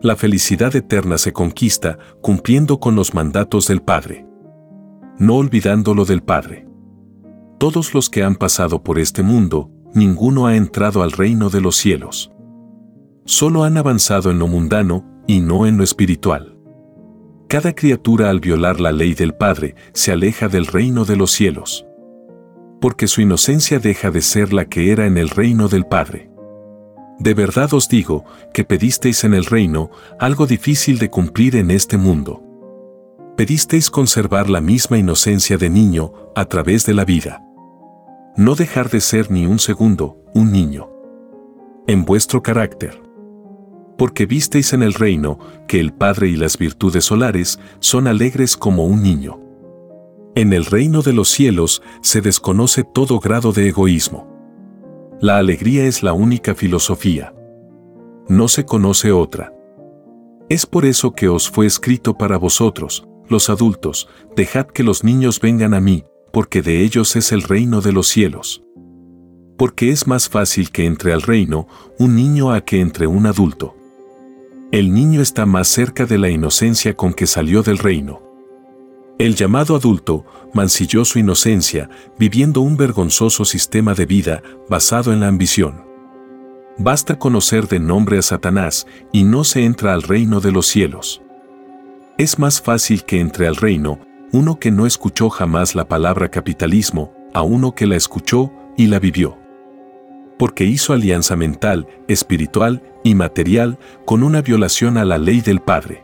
La 0.00 0.14
felicidad 0.14 0.76
eterna 0.76 1.18
se 1.18 1.32
conquista 1.32 1.98
cumpliendo 2.20 2.78
con 2.78 2.94
los 2.94 3.12
mandatos 3.12 3.66
del 3.66 3.82
Padre. 3.82 4.24
No 5.18 5.34
olvidando 5.34 5.94
lo 5.94 6.04
del 6.04 6.22
Padre. 6.22 6.68
Todos 7.58 7.92
los 7.92 8.08
que 8.08 8.22
han 8.22 8.36
pasado 8.36 8.84
por 8.84 9.00
este 9.00 9.24
mundo, 9.24 9.68
ninguno 9.94 10.46
ha 10.46 10.54
entrado 10.54 11.02
al 11.02 11.10
reino 11.10 11.50
de 11.50 11.60
los 11.60 11.74
cielos. 11.74 12.32
Solo 13.24 13.62
han 13.62 13.76
avanzado 13.76 14.30
en 14.30 14.38
lo 14.38 14.48
mundano 14.48 15.04
y 15.26 15.40
no 15.40 15.66
en 15.66 15.76
lo 15.76 15.84
espiritual. 15.84 16.56
Cada 17.48 17.74
criatura 17.74 18.30
al 18.30 18.40
violar 18.40 18.80
la 18.80 18.92
ley 18.92 19.14
del 19.14 19.34
Padre 19.34 19.76
se 19.92 20.10
aleja 20.10 20.48
del 20.48 20.66
reino 20.66 21.04
de 21.04 21.16
los 21.16 21.30
cielos. 21.30 21.86
Porque 22.80 23.06
su 23.06 23.20
inocencia 23.20 23.78
deja 23.78 24.10
de 24.10 24.22
ser 24.22 24.52
la 24.52 24.64
que 24.64 24.90
era 24.90 25.06
en 25.06 25.18
el 25.18 25.28
reino 25.28 25.68
del 25.68 25.84
Padre. 25.84 26.30
De 27.20 27.34
verdad 27.34 27.72
os 27.74 27.88
digo 27.88 28.24
que 28.52 28.64
pedisteis 28.64 29.22
en 29.22 29.34
el 29.34 29.44
reino 29.44 29.90
algo 30.18 30.46
difícil 30.46 30.98
de 30.98 31.10
cumplir 31.10 31.54
en 31.54 31.70
este 31.70 31.96
mundo. 31.96 32.42
Pedisteis 33.36 33.90
conservar 33.90 34.50
la 34.50 34.60
misma 34.60 34.98
inocencia 34.98 35.58
de 35.58 35.70
niño 35.70 36.12
a 36.34 36.46
través 36.46 36.86
de 36.86 36.94
la 36.94 37.04
vida. 37.04 37.40
No 38.36 38.56
dejar 38.56 38.90
de 38.90 39.00
ser 39.00 39.30
ni 39.30 39.46
un 39.46 39.58
segundo 39.60 40.18
un 40.34 40.50
niño. 40.50 40.90
En 41.86 42.04
vuestro 42.04 42.42
carácter. 42.42 43.11
Porque 44.02 44.26
visteis 44.26 44.72
en 44.72 44.82
el 44.82 44.94
reino 44.94 45.38
que 45.68 45.78
el 45.78 45.92
Padre 45.92 46.28
y 46.28 46.34
las 46.34 46.58
virtudes 46.58 47.04
solares 47.04 47.60
son 47.78 48.08
alegres 48.08 48.56
como 48.56 48.84
un 48.84 49.00
niño. 49.00 49.38
En 50.34 50.52
el 50.52 50.64
reino 50.64 51.02
de 51.02 51.12
los 51.12 51.28
cielos 51.28 51.84
se 52.00 52.20
desconoce 52.20 52.82
todo 52.82 53.20
grado 53.20 53.52
de 53.52 53.68
egoísmo. 53.68 54.26
La 55.20 55.38
alegría 55.38 55.84
es 55.84 56.02
la 56.02 56.14
única 56.14 56.56
filosofía. 56.56 57.32
No 58.28 58.48
se 58.48 58.64
conoce 58.64 59.12
otra. 59.12 59.54
Es 60.48 60.66
por 60.66 60.84
eso 60.84 61.12
que 61.12 61.28
os 61.28 61.48
fue 61.48 61.66
escrito 61.66 62.18
para 62.18 62.38
vosotros, 62.38 63.06
los 63.28 63.50
adultos, 63.50 64.08
dejad 64.34 64.66
que 64.66 64.82
los 64.82 65.04
niños 65.04 65.38
vengan 65.38 65.74
a 65.74 65.80
mí, 65.80 66.02
porque 66.32 66.60
de 66.60 66.82
ellos 66.82 67.14
es 67.14 67.30
el 67.30 67.42
reino 67.42 67.80
de 67.80 67.92
los 67.92 68.08
cielos. 68.08 68.64
Porque 69.56 69.90
es 69.90 70.08
más 70.08 70.28
fácil 70.28 70.72
que 70.72 70.86
entre 70.86 71.12
al 71.12 71.22
reino 71.22 71.68
un 72.00 72.16
niño 72.16 72.50
a 72.50 72.62
que 72.62 72.80
entre 72.80 73.06
un 73.06 73.26
adulto. 73.26 73.76
El 74.72 74.94
niño 74.94 75.20
está 75.20 75.44
más 75.44 75.68
cerca 75.68 76.06
de 76.06 76.16
la 76.16 76.30
inocencia 76.30 76.96
con 76.96 77.12
que 77.12 77.26
salió 77.26 77.62
del 77.62 77.76
reino. 77.76 78.22
El 79.18 79.34
llamado 79.34 79.76
adulto 79.76 80.24
mancilló 80.54 81.04
su 81.04 81.18
inocencia 81.18 81.90
viviendo 82.18 82.62
un 82.62 82.78
vergonzoso 82.78 83.44
sistema 83.44 83.92
de 83.92 84.06
vida 84.06 84.42
basado 84.70 85.12
en 85.12 85.20
la 85.20 85.28
ambición. 85.28 85.84
Basta 86.78 87.18
conocer 87.18 87.68
de 87.68 87.80
nombre 87.80 88.16
a 88.16 88.22
Satanás 88.22 88.86
y 89.12 89.24
no 89.24 89.44
se 89.44 89.62
entra 89.66 89.92
al 89.92 90.00
reino 90.00 90.40
de 90.40 90.52
los 90.52 90.68
cielos. 90.68 91.20
Es 92.16 92.38
más 92.38 92.62
fácil 92.62 93.04
que 93.04 93.20
entre 93.20 93.48
al 93.48 93.56
reino 93.56 93.98
uno 94.32 94.58
que 94.58 94.70
no 94.70 94.86
escuchó 94.86 95.28
jamás 95.28 95.74
la 95.74 95.86
palabra 95.86 96.30
capitalismo 96.30 97.12
a 97.34 97.42
uno 97.42 97.74
que 97.74 97.86
la 97.86 97.96
escuchó 97.96 98.50
y 98.78 98.86
la 98.86 98.98
vivió. 98.98 99.41
Porque 100.42 100.64
hizo 100.64 100.92
alianza 100.92 101.36
mental, 101.36 101.86
espiritual 102.08 102.82
y 103.04 103.14
material 103.14 103.78
con 104.04 104.24
una 104.24 104.42
violación 104.42 104.98
a 104.98 105.04
la 105.04 105.16
ley 105.16 105.40
del 105.40 105.60
Padre. 105.60 106.02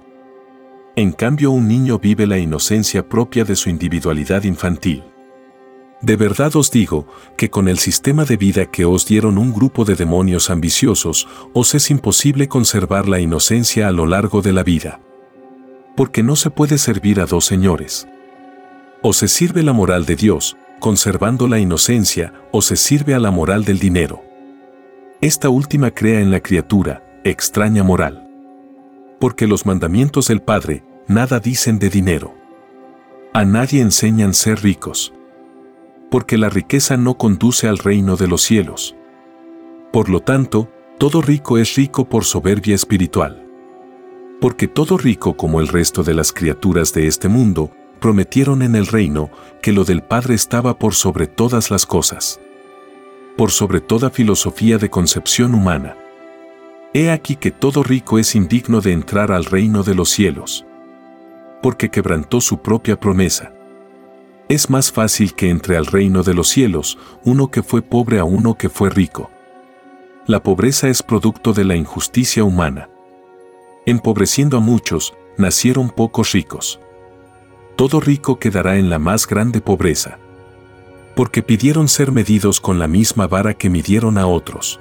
En 0.94 1.10
cambio, 1.10 1.50
un 1.50 1.66
niño 1.66 1.98
vive 1.98 2.24
la 2.24 2.38
inocencia 2.38 3.08
propia 3.08 3.42
de 3.42 3.56
su 3.56 3.68
individualidad 3.68 4.44
infantil. 4.44 5.02
De 6.02 6.14
verdad 6.14 6.54
os 6.54 6.70
digo 6.70 7.08
que 7.36 7.50
con 7.50 7.66
el 7.66 7.80
sistema 7.80 8.24
de 8.24 8.36
vida 8.36 8.66
que 8.66 8.84
os 8.84 9.06
dieron 9.06 9.38
un 9.38 9.52
grupo 9.52 9.84
de 9.84 9.96
demonios 9.96 10.50
ambiciosos, 10.50 11.26
os 11.52 11.74
es 11.74 11.90
imposible 11.90 12.46
conservar 12.46 13.08
la 13.08 13.18
inocencia 13.18 13.88
a 13.88 13.90
lo 13.90 14.06
largo 14.06 14.40
de 14.40 14.52
la 14.52 14.62
vida. 14.62 15.00
Porque 15.96 16.22
no 16.22 16.36
se 16.36 16.50
puede 16.50 16.78
servir 16.78 17.18
a 17.18 17.26
dos 17.26 17.44
señores. 17.44 18.06
O 19.02 19.12
se 19.12 19.26
sirve 19.26 19.64
la 19.64 19.72
moral 19.72 20.06
de 20.06 20.14
Dios, 20.14 20.56
conservando 20.78 21.48
la 21.48 21.58
inocencia, 21.58 22.34
o 22.52 22.62
se 22.62 22.76
sirve 22.76 23.14
a 23.14 23.18
la 23.18 23.32
moral 23.32 23.64
del 23.64 23.80
dinero. 23.80 24.27
Esta 25.20 25.48
última 25.48 25.90
crea 25.90 26.20
en 26.20 26.30
la 26.30 26.38
criatura 26.38 27.02
extraña 27.24 27.82
moral. 27.82 28.30
Porque 29.18 29.48
los 29.48 29.66
mandamientos 29.66 30.28
del 30.28 30.40
Padre 30.40 30.84
nada 31.08 31.40
dicen 31.40 31.80
de 31.80 31.90
dinero. 31.90 32.36
A 33.34 33.44
nadie 33.44 33.80
enseñan 33.80 34.32
ser 34.32 34.62
ricos. 34.62 35.12
Porque 36.08 36.38
la 36.38 36.50
riqueza 36.50 36.96
no 36.96 37.18
conduce 37.18 37.66
al 37.66 37.78
reino 37.78 38.14
de 38.14 38.28
los 38.28 38.42
cielos. 38.42 38.94
Por 39.92 40.08
lo 40.08 40.20
tanto, 40.20 40.70
todo 40.98 41.20
rico 41.20 41.58
es 41.58 41.74
rico 41.74 42.08
por 42.08 42.24
soberbia 42.24 42.76
espiritual. 42.76 43.44
Porque 44.40 44.68
todo 44.68 44.98
rico 44.98 45.36
como 45.36 45.60
el 45.60 45.66
resto 45.66 46.04
de 46.04 46.14
las 46.14 46.32
criaturas 46.32 46.92
de 46.92 47.08
este 47.08 47.26
mundo, 47.26 47.72
prometieron 47.98 48.62
en 48.62 48.76
el 48.76 48.86
reino 48.86 49.30
que 49.62 49.72
lo 49.72 49.82
del 49.82 50.00
Padre 50.00 50.34
estaba 50.34 50.78
por 50.78 50.94
sobre 50.94 51.26
todas 51.26 51.72
las 51.72 51.86
cosas. 51.86 52.40
Por 53.38 53.50
sobre 53.50 53.80
toda 53.80 54.10
filosofía 54.10 54.76
de 54.76 54.90
concepción 54.90 55.54
humana. 55.54 55.96
He 56.92 57.10
aquí 57.10 57.36
que 57.36 57.50
todo 57.50 57.82
rico 57.82 58.18
es 58.18 58.34
indigno 58.34 58.82
de 58.82 58.92
entrar 58.92 59.32
al 59.32 59.46
reino 59.46 59.82
de 59.82 59.94
los 59.94 60.10
cielos 60.10 60.66
porque 61.62 61.90
quebrantó 61.90 62.40
su 62.40 62.58
propia 62.58 62.98
promesa. 62.98 63.52
Es 64.48 64.70
más 64.70 64.90
fácil 64.90 65.34
que 65.34 65.50
entre 65.50 65.76
al 65.76 65.86
reino 65.86 66.22
de 66.22 66.34
los 66.34 66.48
cielos 66.48 66.98
uno 67.24 67.50
que 67.50 67.62
fue 67.62 67.82
pobre 67.82 68.18
a 68.18 68.24
uno 68.24 68.56
que 68.56 68.68
fue 68.68 68.90
rico. 68.90 69.30
La 70.26 70.42
pobreza 70.42 70.88
es 70.88 71.02
producto 71.02 71.52
de 71.52 71.64
la 71.64 71.76
injusticia 71.76 72.44
humana. 72.44 72.88
Empobreciendo 73.86 74.58
a 74.58 74.60
muchos, 74.60 75.14
nacieron 75.36 75.90
pocos 75.90 76.32
ricos. 76.32 76.80
Todo 77.76 78.00
rico 78.00 78.38
quedará 78.38 78.76
en 78.76 78.90
la 78.90 78.98
más 78.98 79.26
grande 79.26 79.60
pobreza. 79.60 80.18
Porque 81.18 81.42
pidieron 81.42 81.88
ser 81.88 82.12
medidos 82.12 82.60
con 82.60 82.78
la 82.78 82.86
misma 82.86 83.26
vara 83.26 83.52
que 83.52 83.68
midieron 83.68 84.18
a 84.18 84.28
otros. 84.28 84.78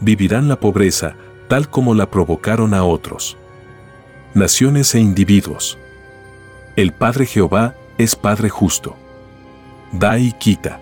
Vivirán 0.00 0.48
la 0.48 0.58
pobreza, 0.58 1.16
tal 1.48 1.68
como 1.68 1.92
la 1.94 2.10
provocaron 2.10 2.72
a 2.72 2.82
otros 2.82 3.36
naciones 4.32 4.94
e 4.94 5.00
individuos. 5.00 5.76
El 6.76 6.94
Padre 6.94 7.26
Jehová 7.26 7.74
es 7.98 8.16
Padre 8.16 8.48
justo. 8.48 8.96
Da 9.92 10.18
y 10.18 10.32
quita. 10.32 10.80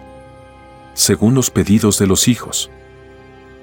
Según 0.94 1.34
los 1.34 1.50
pedidos 1.50 1.98
de 1.98 2.06
los 2.06 2.28
hijos. 2.28 2.70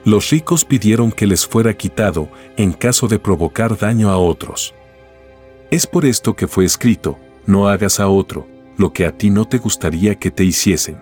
Los 0.03 0.31
ricos 0.31 0.65
pidieron 0.65 1.13
que 1.13 1.27
les 1.27 1.47
fuera 1.47 1.73
quitado 1.75 2.27
en 2.57 2.73
caso 2.73 3.07
de 3.07 3.19
provocar 3.19 3.77
daño 3.77 4.09
a 4.09 4.17
otros. 4.17 4.73
Es 5.71 5.87
por 5.87 6.03
esto 6.03 6.35
que 6.35 6.49
fue 6.49 6.65
escrito, 6.65 7.17
no 7.45 7.69
hagas 7.69 8.01
a 8.01 8.09
otro 8.09 8.58
lo 8.79 8.93
que 8.93 9.05
a 9.05 9.11
ti 9.11 9.29
no 9.29 9.45
te 9.45 9.57
gustaría 9.57 10.15
que 10.15 10.31
te 10.31 10.45
hiciesen. 10.45 10.97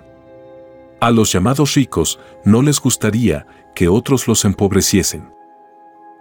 A 0.99 1.11
los 1.11 1.31
llamados 1.31 1.75
ricos 1.75 2.19
no 2.43 2.63
les 2.63 2.81
gustaría 2.81 3.45
que 3.75 3.87
otros 3.87 4.27
los 4.27 4.45
empobreciesen. 4.45 5.29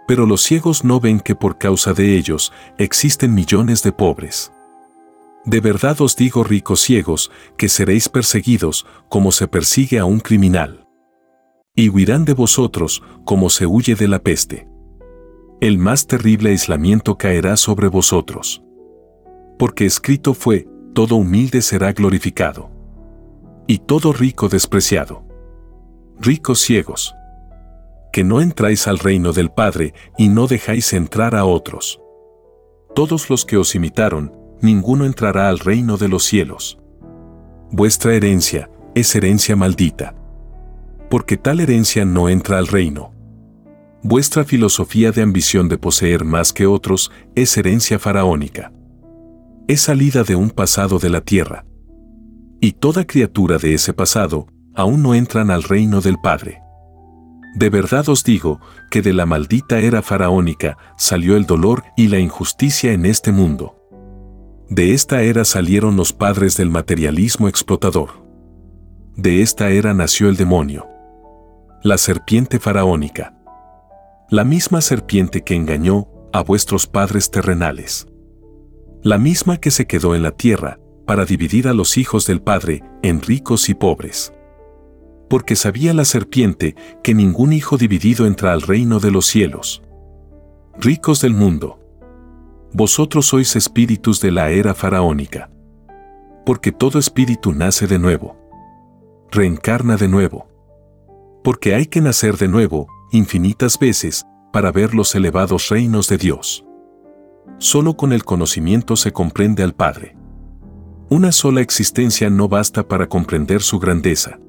Pero 0.07 0.27
los 0.27 0.43
ciegos 0.43 0.83
no 0.83 0.99
ven 0.99 1.19
que 1.19 1.33
por 1.33 1.57
causa 1.57 1.93
de 1.93 2.15
ellos 2.15 2.53
existen 2.77 3.33
millones 3.33 3.81
de 3.81 3.91
pobres. 3.91 4.51
De 5.45 5.59
verdad 5.59 5.99
os 6.01 6.15
digo 6.15 6.43
ricos 6.43 6.81
ciegos, 6.81 7.31
que 7.57 7.69
seréis 7.69 8.07
perseguidos 8.07 8.85
como 9.09 9.31
se 9.31 9.47
persigue 9.47 9.97
a 9.97 10.05
un 10.05 10.19
criminal. 10.19 10.87
Y 11.75 11.89
huirán 11.89 12.23
de 12.23 12.33
vosotros 12.33 13.01
como 13.25 13.49
se 13.49 13.65
huye 13.65 13.95
de 13.95 14.07
la 14.07 14.19
peste. 14.19 14.67
El 15.59 15.79
más 15.79 16.05
terrible 16.05 16.51
aislamiento 16.51 17.17
caerá 17.17 17.57
sobre 17.57 17.87
vosotros. 17.87 18.61
Porque 19.57 19.87
escrito 19.87 20.35
fue, 20.35 20.67
todo 20.97 21.15
humilde 21.15 21.61
será 21.61 21.93
glorificado. 21.93 22.71
Y 23.67 23.77
todo 23.77 24.13
rico 24.13 24.49
despreciado. 24.49 25.23
Ricos 26.19 26.59
ciegos 26.59 27.13
que 28.11 28.23
no 28.23 28.41
entráis 28.41 28.87
al 28.87 28.97
reino 28.97 29.31
del 29.31 29.51
Padre 29.51 29.93
y 30.17 30.27
no 30.27 30.47
dejáis 30.47 30.93
entrar 30.93 31.35
a 31.35 31.45
otros. 31.45 32.01
Todos 32.95 33.29
los 33.29 33.45
que 33.45 33.57
os 33.57 33.75
imitaron, 33.75 34.35
ninguno 34.59 35.05
entrará 35.05 35.49
al 35.49 35.59
reino 35.59 35.97
de 35.97 36.07
los 36.07 36.23
cielos. 36.23 36.79
Vuestra 37.69 38.15
herencia 38.15 38.67
es 38.95 39.15
herencia 39.15 39.55
maldita. 39.55 40.15
Porque 41.11 41.37
tal 41.37 41.59
herencia 41.59 42.05
no 42.05 42.27
entra 42.27 42.57
al 42.57 42.65
reino. 42.65 43.13
Vuestra 44.01 44.45
filosofía 44.45 45.11
de 45.11 45.21
ambición 45.21 45.69
de 45.69 45.77
poseer 45.77 46.25
más 46.25 46.53
que 46.53 46.65
otros 46.65 47.11
es 47.35 47.55
herencia 47.55 47.99
faraónica. 47.99 48.71
Es 49.67 49.81
salida 49.81 50.23
de 50.23 50.37
un 50.37 50.49
pasado 50.49 50.97
de 50.97 51.09
la 51.09 51.19
tierra. 51.19 51.65
Y 52.61 52.71
toda 52.71 53.05
criatura 53.05 53.57
de 53.57 53.73
ese 53.73 53.91
pasado 53.91 54.47
aún 54.73 55.03
no 55.03 55.13
entran 55.13 55.51
al 55.51 55.63
reino 55.63 55.99
del 55.99 56.15
Padre. 56.23 56.61
De 57.53 57.69
verdad 57.69 58.07
os 58.07 58.23
digo 58.23 58.61
que 58.89 59.01
de 59.01 59.11
la 59.11 59.25
maldita 59.25 59.79
era 59.79 60.01
faraónica 60.01 60.77
salió 60.97 61.35
el 61.35 61.45
dolor 61.45 61.83
y 61.97 62.07
la 62.07 62.17
injusticia 62.17 62.93
en 62.93 63.05
este 63.05 63.33
mundo. 63.33 63.75
De 64.69 64.93
esta 64.93 65.21
era 65.21 65.43
salieron 65.43 65.97
los 65.97 66.13
padres 66.13 66.55
del 66.55 66.69
materialismo 66.69 67.49
explotador. 67.49 68.25
De 69.17 69.41
esta 69.41 69.69
era 69.69 69.93
nació 69.93 70.29
el 70.29 70.37
demonio. 70.37 70.87
La 71.83 71.97
serpiente 71.97 72.59
faraónica. 72.59 73.37
La 74.29 74.45
misma 74.45 74.79
serpiente 74.79 75.43
que 75.43 75.55
engañó 75.55 76.07
a 76.31 76.41
vuestros 76.41 76.87
padres 76.87 77.31
terrenales. 77.31 78.06
La 79.07 79.17
misma 79.17 79.57
que 79.57 79.71
se 79.71 79.87
quedó 79.87 80.15
en 80.15 80.23
la 80.23 80.31
tierra 80.31 80.79
para 81.05 81.23
dividir 81.23 81.67
a 81.67 81.73
los 81.73 81.97
hijos 81.97 82.27
del 82.27 82.41
Padre 82.41 82.83
en 83.01 83.21
ricos 83.21 83.69
y 83.69 83.73
pobres 83.73 84.33
porque 85.29 85.55
sabía 85.55 85.93
la 85.93 86.05
serpiente 86.05 86.75
que 87.03 87.13
ningún 87.13 87.53
hijo 87.53 87.77
dividido 87.77 88.25
entra 88.25 88.53
al 88.53 88.61
reino 88.61 88.99
de 88.99 89.11
los 89.11 89.25
cielos. 89.25 89.83
Ricos 90.79 91.21
del 91.21 91.33
mundo. 91.33 91.79
Vosotros 92.73 93.27
sois 93.27 93.55
espíritus 93.55 94.21
de 94.21 94.31
la 94.31 94.51
era 94.51 94.73
faraónica. 94.73 95.49
Porque 96.45 96.71
todo 96.71 96.99
espíritu 96.99 97.51
nace 97.51 97.87
de 97.87 97.99
nuevo. 97.99 98.37
Reencarna 99.31 99.97
de 99.97 100.07
nuevo. 100.07 100.47
Porque 101.43 101.75
hay 101.75 101.87
que 101.87 102.01
nacer 102.01 102.37
de 102.37 102.47
nuevo, 102.47 102.87
infinitas 103.11 103.79
veces, 103.79 104.23
para 104.53 104.71
ver 104.71 104.93
los 104.93 105.13
elevados 105.15 105.69
reinos 105.69 106.07
de 106.07 106.17
Dios. 106.17 106.66
Solo 107.59 107.97
con 107.97 108.13
el 108.13 108.23
conocimiento 108.23 108.95
se 108.95 109.11
comprende 109.11 109.63
al 109.63 109.73
Padre. 109.73 110.15
Una 111.09 111.31
sola 111.31 111.61
existencia 111.61 112.29
no 112.29 112.47
basta 112.47 112.87
para 112.87 113.07
comprender 113.07 113.61
su 113.61 113.79
grandeza 113.79 114.39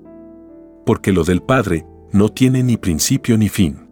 Porque 0.85 1.13
lo 1.13 1.23
del 1.25 1.41
Padre 1.41 1.87
no 2.13 2.29
tiene 2.29 2.63
ni 2.63 2.77
principio 2.77 3.39
ni 3.39 3.49
fin. 3.49 3.89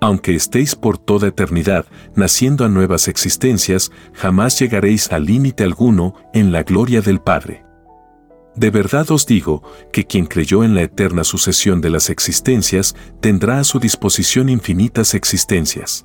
Aunque 0.00 0.34
estéis 0.34 0.74
por 0.74 0.98
toda 0.98 1.28
eternidad 1.28 1.86
naciendo 2.14 2.64
a 2.64 2.68
nuevas 2.68 3.08
existencias, 3.08 3.90
jamás 4.12 4.58
llegaréis 4.60 5.10
a 5.10 5.18
límite 5.18 5.64
alguno 5.64 6.14
en 6.34 6.52
la 6.52 6.62
gloria 6.62 7.00
del 7.00 7.20
Padre. 7.20 7.64
De 8.54 8.70
verdad 8.70 9.10
os 9.10 9.24
digo 9.24 9.62
que 9.92 10.04
quien 10.04 10.26
creyó 10.26 10.64
en 10.64 10.74
la 10.74 10.82
eterna 10.82 11.24
sucesión 11.24 11.80
de 11.80 11.90
las 11.90 12.10
existencias 12.10 12.94
tendrá 13.20 13.58
a 13.60 13.64
su 13.64 13.78
disposición 13.78 14.48
infinitas 14.48 15.14
existencias. 15.14 16.04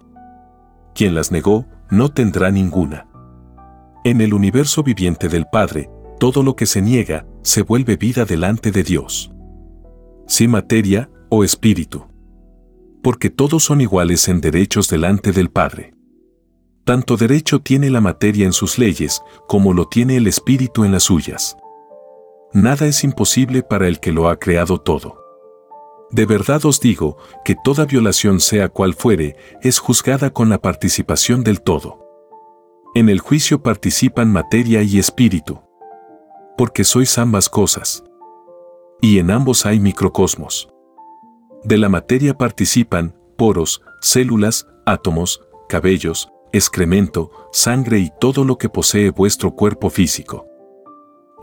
Quien 0.93 1.15
las 1.15 1.31
negó 1.31 1.65
no 1.93 2.09
tendrá 2.09 2.49
ninguna. 2.49 3.07
En 4.03 4.19
el 4.19 4.33
universo 4.33 4.81
viviente 4.81 5.29
del 5.29 5.45
Padre, 5.45 5.91
todo 6.19 6.41
lo 6.41 6.55
que 6.55 6.65
se 6.65 6.81
niega 6.81 7.27
se 7.43 7.61
vuelve 7.61 7.97
vida 7.97 8.25
delante 8.25 8.71
de 8.71 8.81
Dios. 8.81 9.31
Si 10.27 10.47
materia 10.47 11.11
o 11.29 11.43
espíritu. 11.43 12.07
Porque 13.03 13.29
todos 13.29 13.63
son 13.63 13.79
iguales 13.79 14.27
en 14.27 14.41
derechos 14.41 14.89
delante 14.89 15.31
del 15.33 15.51
Padre. 15.51 15.93
Tanto 16.83 17.15
derecho 17.15 17.61
tiene 17.61 17.91
la 17.91 18.01
materia 18.01 18.47
en 18.47 18.53
sus 18.53 18.79
leyes 18.79 19.21
como 19.47 19.71
lo 19.73 19.87
tiene 19.87 20.17
el 20.17 20.25
espíritu 20.25 20.85
en 20.85 20.93
las 20.93 21.03
suyas. 21.03 21.57
Nada 22.53 22.87
es 22.87 23.03
imposible 23.03 23.61
para 23.61 23.87
el 23.87 23.99
que 23.99 24.11
lo 24.11 24.29
ha 24.29 24.39
creado 24.39 24.81
todo. 24.81 25.22
De 26.13 26.27
verdad 26.27 26.63
os 26.65 26.79
digo 26.79 27.17
que 27.43 27.55
toda 27.55 27.85
violación 27.85 28.39
sea 28.39 28.69
cual 28.69 28.93
fuere, 28.93 29.35
es 29.63 29.79
juzgada 29.79 30.29
con 30.29 30.47
la 30.47 30.61
participación 30.61 31.43
del 31.43 31.63
todo. 31.63 32.05
En 32.93 33.09
el 33.09 33.19
juicio 33.19 33.63
participan 33.63 34.31
materia 34.31 34.83
y 34.83 34.99
espíritu. 34.99 35.59
Porque 36.55 36.83
sois 36.83 37.17
ambas 37.17 37.49
cosas. 37.49 38.03
Y 39.01 39.17
en 39.17 39.31
ambos 39.31 39.65
hay 39.65 39.79
microcosmos. 39.79 40.69
De 41.63 41.79
la 41.79 41.89
materia 41.89 42.37
participan 42.37 43.15
poros, 43.35 43.81
células, 43.99 44.67
átomos, 44.85 45.41
cabellos, 45.67 46.29
excremento, 46.51 47.31
sangre 47.51 47.97
y 47.97 48.11
todo 48.19 48.43
lo 48.43 48.59
que 48.59 48.69
posee 48.69 49.09
vuestro 49.09 49.55
cuerpo 49.55 49.89
físico. 49.89 50.45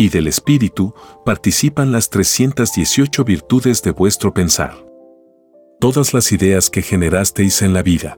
Y 0.01 0.09
del 0.09 0.29
espíritu 0.29 0.95
participan 1.27 1.93
las 1.93 2.09
318 2.09 3.23
virtudes 3.23 3.83
de 3.83 3.91
vuestro 3.91 4.33
pensar. 4.33 4.73
Todas 5.79 6.15
las 6.15 6.33
ideas 6.33 6.71
que 6.71 6.81
generasteis 6.81 7.61
en 7.61 7.75
la 7.75 7.83
vida. 7.83 8.17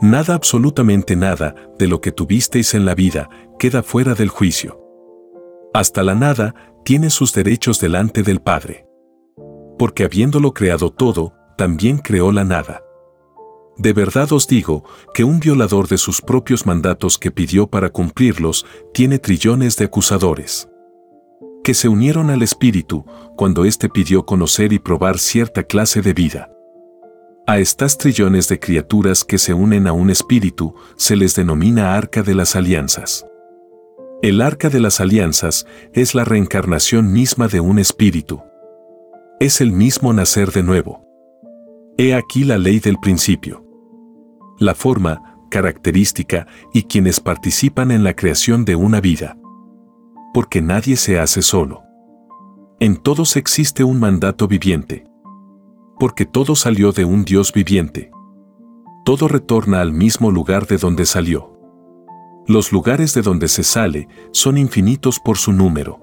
Nada, 0.00 0.32
absolutamente 0.32 1.14
nada, 1.14 1.54
de 1.78 1.88
lo 1.88 2.00
que 2.00 2.10
tuvisteis 2.10 2.72
en 2.72 2.86
la 2.86 2.94
vida, 2.94 3.28
queda 3.58 3.82
fuera 3.82 4.14
del 4.14 4.30
juicio. 4.30 4.80
Hasta 5.74 6.02
la 6.02 6.14
nada 6.14 6.54
tiene 6.86 7.10
sus 7.10 7.34
derechos 7.34 7.80
delante 7.80 8.22
del 8.22 8.40
Padre. 8.40 8.86
Porque 9.78 10.04
habiéndolo 10.04 10.54
creado 10.54 10.88
todo, 10.90 11.34
también 11.58 11.98
creó 11.98 12.32
la 12.32 12.44
nada. 12.44 12.80
De 13.76 13.92
verdad 13.92 14.32
os 14.32 14.48
digo 14.48 14.84
que 15.12 15.22
un 15.22 15.38
violador 15.38 15.86
de 15.86 15.98
sus 15.98 16.22
propios 16.22 16.64
mandatos 16.64 17.18
que 17.18 17.30
pidió 17.30 17.66
para 17.66 17.90
cumplirlos 17.90 18.64
tiene 18.94 19.18
trillones 19.18 19.76
de 19.76 19.84
acusadores. 19.84 20.67
Que 21.68 21.74
se 21.74 21.90
unieron 21.90 22.30
al 22.30 22.40
Espíritu 22.40 23.04
cuando 23.36 23.66
éste 23.66 23.90
pidió 23.90 24.24
conocer 24.24 24.72
y 24.72 24.78
probar 24.78 25.18
cierta 25.18 25.64
clase 25.64 26.00
de 26.00 26.14
vida. 26.14 26.50
A 27.46 27.58
estas 27.58 27.98
trillones 27.98 28.48
de 28.48 28.58
criaturas 28.58 29.22
que 29.22 29.36
se 29.36 29.52
unen 29.52 29.86
a 29.86 29.92
un 29.92 30.08
espíritu 30.08 30.74
se 30.96 31.14
les 31.14 31.34
denomina 31.34 31.94
arca 31.94 32.22
de 32.22 32.34
las 32.34 32.56
alianzas. 32.56 33.26
El 34.22 34.40
arca 34.40 34.70
de 34.70 34.80
las 34.80 34.98
alianzas 35.02 35.66
es 35.92 36.14
la 36.14 36.24
reencarnación 36.24 37.12
misma 37.12 37.48
de 37.48 37.60
un 37.60 37.78
espíritu. 37.78 38.40
Es 39.38 39.60
el 39.60 39.70
mismo 39.70 40.14
nacer 40.14 40.52
de 40.52 40.62
nuevo. 40.62 41.04
He 41.98 42.14
aquí 42.14 42.44
la 42.44 42.56
ley 42.56 42.80
del 42.80 42.96
principio. 42.98 43.62
La 44.58 44.74
forma, 44.74 45.36
característica 45.50 46.46
y 46.72 46.84
quienes 46.84 47.20
participan 47.20 47.90
en 47.90 48.04
la 48.04 48.16
creación 48.16 48.64
de 48.64 48.74
una 48.74 49.02
vida. 49.02 49.36
Porque 50.38 50.62
nadie 50.62 50.94
se 50.94 51.18
hace 51.18 51.42
solo. 51.42 51.82
En 52.78 52.96
todos 52.96 53.36
existe 53.36 53.82
un 53.82 53.98
mandato 53.98 54.46
viviente 54.46 55.08
porque 55.98 56.26
todo 56.26 56.54
salió 56.54 56.92
de 56.92 57.04
un 57.04 57.24
Dios 57.24 57.52
viviente. 57.52 58.12
Todo 59.04 59.26
retorna 59.26 59.80
al 59.80 59.92
mismo 59.92 60.30
lugar 60.30 60.68
de 60.68 60.76
donde 60.78 61.06
salió. 61.06 61.58
Los 62.46 62.70
lugares 62.70 63.14
de 63.14 63.22
donde 63.22 63.48
se 63.48 63.64
sale 63.64 64.06
son 64.30 64.58
infinitos 64.58 65.18
por 65.18 65.38
su 65.38 65.52
número. 65.52 65.98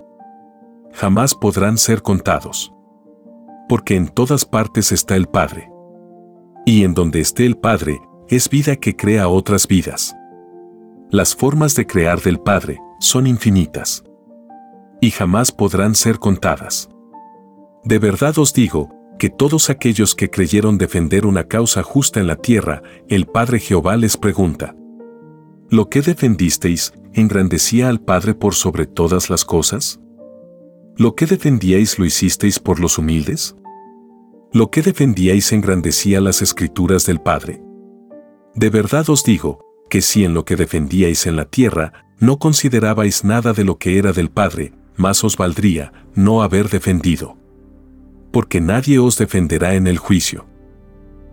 Jamás 0.92 1.34
podrán 1.34 1.78
ser 1.78 2.02
contados. 2.02 2.74
Porque 3.70 3.96
en 3.96 4.10
todas 4.10 4.44
partes 4.44 4.92
está 4.92 5.16
el 5.16 5.28
Padre. 5.28 5.72
Y 6.66 6.84
en 6.84 6.94
donde 6.94 7.22
esté 7.22 7.46
el 7.46 7.56
Padre, 7.56 8.02
es 8.28 8.50
vida 8.50 8.76
que 8.76 8.98
crea 8.98 9.30
otras 9.30 9.66
vidas. 9.66 10.14
Las 11.10 11.36
formas 11.36 11.76
de 11.76 11.88
crear 11.88 12.20
del 12.22 12.40
Padre 12.40 12.82
son 13.00 13.28
infinitas. 13.28 14.04
Y 15.02 15.12
jamás 15.12 15.52
podrán 15.52 15.96
ser 15.96 16.20
contadas. 16.20 16.90
De 17.84 18.00
verdad 18.00 18.38
os 18.40 18.54
digo, 18.54 18.90
que 19.18 19.30
todos 19.30 19.70
aquellos 19.70 20.16
que 20.16 20.30
creyeron 20.30 20.78
defender 20.78 21.26
una 21.26 21.46
causa 21.46 21.84
justa 21.84 22.20
en 22.20 22.28
la 22.28 22.36
tierra, 22.36 22.82
el 23.08 23.26
Padre 23.26 23.60
Jehová 23.60 23.96
les 23.98 24.18
pregunta. 24.18 24.76
¿Lo 25.70 25.90
que 25.90 26.02
defendisteis 26.02 26.94
engrandecía 27.14 27.90
al 27.90 28.02
Padre 28.02 28.34
por 28.34 28.54
sobre 28.54 28.86
todas 28.86 29.30
las 29.30 29.46
cosas? 29.46 30.00
¿Lo 30.98 31.16
que 31.16 31.26
defendíais 31.26 31.98
lo 31.98 32.06
hicisteis 32.06 32.60
por 32.60 32.80
los 32.80 32.98
humildes? 32.98 33.56
¿Lo 34.52 34.70
que 34.70 34.82
defendíais 34.82 35.52
engrandecía 35.52 36.22
las 36.22 36.42
escrituras 36.42 37.06
del 37.06 37.20
Padre? 37.20 37.62
De 38.54 38.70
verdad 38.70 39.10
os 39.10 39.24
digo, 39.24 39.60
que 39.90 40.02
si 40.02 40.24
en 40.24 40.34
lo 40.34 40.46
que 40.46 40.56
defendíais 40.56 41.26
en 41.26 41.36
la 41.36 41.46
tierra 41.46 42.06
no 42.20 42.38
considerabais 42.40 43.24
nada 43.24 43.54
de 43.54 43.66
lo 43.66 43.78
que 43.78 43.98
era 43.98 44.14
del 44.14 44.30
Padre, 44.30 44.74
más 44.96 45.24
os 45.24 45.38
valdría 45.38 45.92
no 46.16 46.44
haber 46.44 46.70
defendido 46.70 47.38
porque 48.36 48.60
nadie 48.60 49.00
os 49.00 49.18
defenderá 49.18 49.76
en 49.76 49.88
el 49.88 49.98
juicio. 49.98 50.46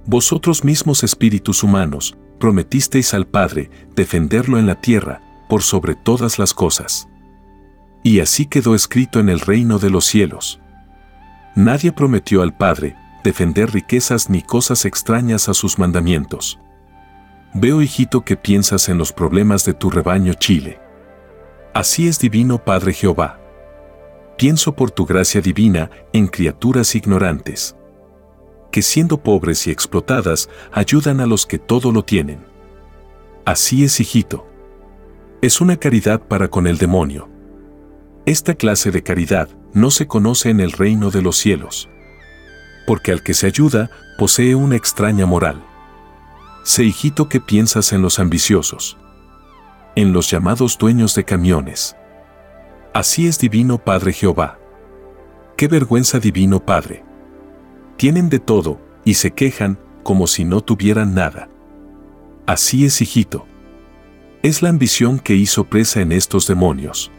Vosotros 0.06 0.62
mismos 0.62 1.02
espíritus 1.02 1.64
humanos, 1.64 2.16
prometisteis 2.38 3.12
al 3.12 3.26
Padre 3.26 3.72
defenderlo 3.96 4.56
en 4.56 4.68
la 4.68 4.80
tierra, 4.80 5.20
por 5.48 5.64
sobre 5.64 5.96
todas 5.96 6.38
las 6.38 6.54
cosas. 6.54 7.08
Y 8.04 8.20
así 8.20 8.46
quedó 8.46 8.76
escrito 8.76 9.18
en 9.18 9.30
el 9.30 9.40
reino 9.40 9.80
de 9.80 9.90
los 9.90 10.04
cielos. 10.04 10.60
Nadie 11.56 11.90
prometió 11.90 12.40
al 12.40 12.56
Padre 12.56 12.94
defender 13.24 13.72
riquezas 13.72 14.30
ni 14.30 14.40
cosas 14.40 14.84
extrañas 14.84 15.48
a 15.48 15.54
sus 15.54 15.80
mandamientos. 15.80 16.60
Veo, 17.52 17.82
hijito, 17.82 18.20
que 18.20 18.36
piensas 18.36 18.88
en 18.88 18.96
los 18.96 19.12
problemas 19.12 19.64
de 19.64 19.74
tu 19.74 19.90
rebaño 19.90 20.34
Chile. 20.34 20.78
Así 21.74 22.06
es 22.06 22.20
divino 22.20 22.58
Padre 22.58 22.92
Jehová 22.92 23.41
pienso 24.36 24.74
por 24.74 24.90
tu 24.90 25.06
gracia 25.06 25.40
divina 25.40 25.90
en 26.12 26.26
criaturas 26.26 26.94
ignorantes, 26.94 27.76
que 28.70 28.82
siendo 28.82 29.18
pobres 29.22 29.66
y 29.66 29.70
explotadas, 29.70 30.48
ayudan 30.72 31.20
a 31.20 31.26
los 31.26 31.46
que 31.46 31.58
todo 31.58 31.92
lo 31.92 32.04
tienen. 32.04 32.44
Así 33.44 33.84
es, 33.84 34.00
hijito. 34.00 34.46
Es 35.42 35.60
una 35.60 35.76
caridad 35.76 36.20
para 36.20 36.48
con 36.48 36.66
el 36.66 36.78
demonio. 36.78 37.28
Esta 38.24 38.54
clase 38.54 38.90
de 38.90 39.02
caridad 39.02 39.48
no 39.74 39.90
se 39.90 40.06
conoce 40.06 40.50
en 40.50 40.60
el 40.60 40.72
reino 40.72 41.10
de 41.10 41.22
los 41.22 41.36
cielos. 41.36 41.88
Porque 42.86 43.12
al 43.12 43.22
que 43.22 43.34
se 43.34 43.46
ayuda 43.46 43.90
posee 44.18 44.54
una 44.54 44.76
extraña 44.76 45.26
moral. 45.26 45.62
Sé 46.62 46.84
hijito 46.84 47.28
que 47.28 47.40
piensas 47.40 47.92
en 47.92 48.02
los 48.02 48.18
ambiciosos. 48.18 48.96
En 49.96 50.12
los 50.12 50.30
llamados 50.30 50.78
dueños 50.78 51.14
de 51.14 51.24
camiones 51.24 51.96
Así 52.94 53.26
es 53.26 53.38
divino 53.38 53.78
Padre 53.78 54.12
Jehová. 54.12 54.58
Qué 55.56 55.66
vergüenza 55.66 56.20
divino 56.20 56.60
Padre. 56.60 57.02
Tienen 57.96 58.28
de 58.28 58.38
todo, 58.38 58.78
y 59.02 59.14
se 59.14 59.30
quejan 59.30 59.78
como 60.02 60.26
si 60.26 60.44
no 60.44 60.60
tuvieran 60.60 61.14
nada. 61.14 61.48
Así 62.46 62.84
es 62.84 63.00
hijito. 63.00 63.46
Es 64.42 64.60
la 64.60 64.68
ambición 64.68 65.20
que 65.20 65.34
hizo 65.34 65.64
presa 65.64 66.02
en 66.02 66.12
estos 66.12 66.46
demonios. 66.46 67.10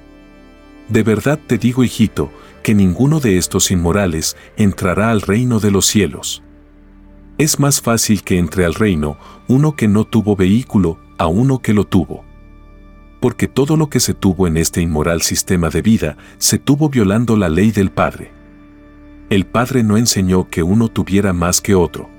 De 0.89 1.01
verdad 1.01 1.39
te 1.47 1.57
digo 1.57 1.83
hijito, 1.83 2.29
que 2.61 2.75
ninguno 2.75 3.19
de 3.19 3.39
estos 3.39 3.71
inmorales 3.71 4.37
entrará 4.57 5.09
al 5.09 5.21
reino 5.21 5.59
de 5.59 5.71
los 5.71 5.87
cielos. 5.87 6.43
Es 7.39 7.59
más 7.59 7.81
fácil 7.81 8.23
que 8.23 8.37
entre 8.37 8.65
al 8.65 8.75
reino 8.75 9.17
uno 9.47 9.75
que 9.75 9.87
no 9.87 10.05
tuvo 10.05 10.35
vehículo 10.35 10.99
a 11.17 11.25
uno 11.25 11.63
que 11.63 11.73
lo 11.73 11.85
tuvo 11.85 12.23
porque 13.23 13.47
todo 13.47 13.77
lo 13.77 13.89
que 13.89 14.01
se 14.01 14.13
tuvo 14.13 14.47
en 14.47 14.57
este 14.57 14.81
inmoral 14.81 15.21
sistema 15.21 15.69
de 15.69 15.81
vida 15.81 16.17
se 16.39 16.59
tuvo 16.59 16.89
violando 16.89 17.37
la 17.37 17.47
ley 17.47 17.71
del 17.71 17.89
Padre. 17.89 18.33
El 19.29 19.45
Padre 19.45 19.81
no 19.81 19.95
enseñó 19.95 20.49
que 20.49 20.61
uno 20.61 20.89
tuviera 20.89 21.31
más 21.31 21.61
que 21.61 21.73
otro, 21.73 22.09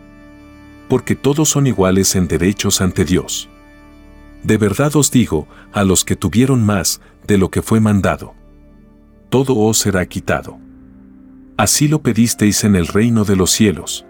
porque 0.89 1.15
todos 1.15 1.51
son 1.51 1.67
iguales 1.67 2.17
en 2.17 2.27
derechos 2.27 2.81
ante 2.81 3.05
Dios. 3.05 3.51
De 4.45 4.57
verdad 4.57 4.97
os 4.97 5.11
digo, 5.11 5.47
a 5.75 5.85
los 5.85 6.07
que 6.07 6.17
tuvieron 6.17 6.65
más 6.65 7.03
de 7.27 7.37
lo 7.37 7.51
que 7.51 7.61
fue 7.61 7.81
mandado, 7.81 8.33
todo 9.29 9.59
os 9.59 9.77
será 9.77 10.07
quitado. 10.07 10.57
Así 11.59 11.87
lo 11.87 12.01
pedisteis 12.01 12.65
en 12.65 12.77
el 12.77 12.87
reino 12.87 13.27
de 13.27 13.37
los 13.37 13.51
cielos. 13.51 14.07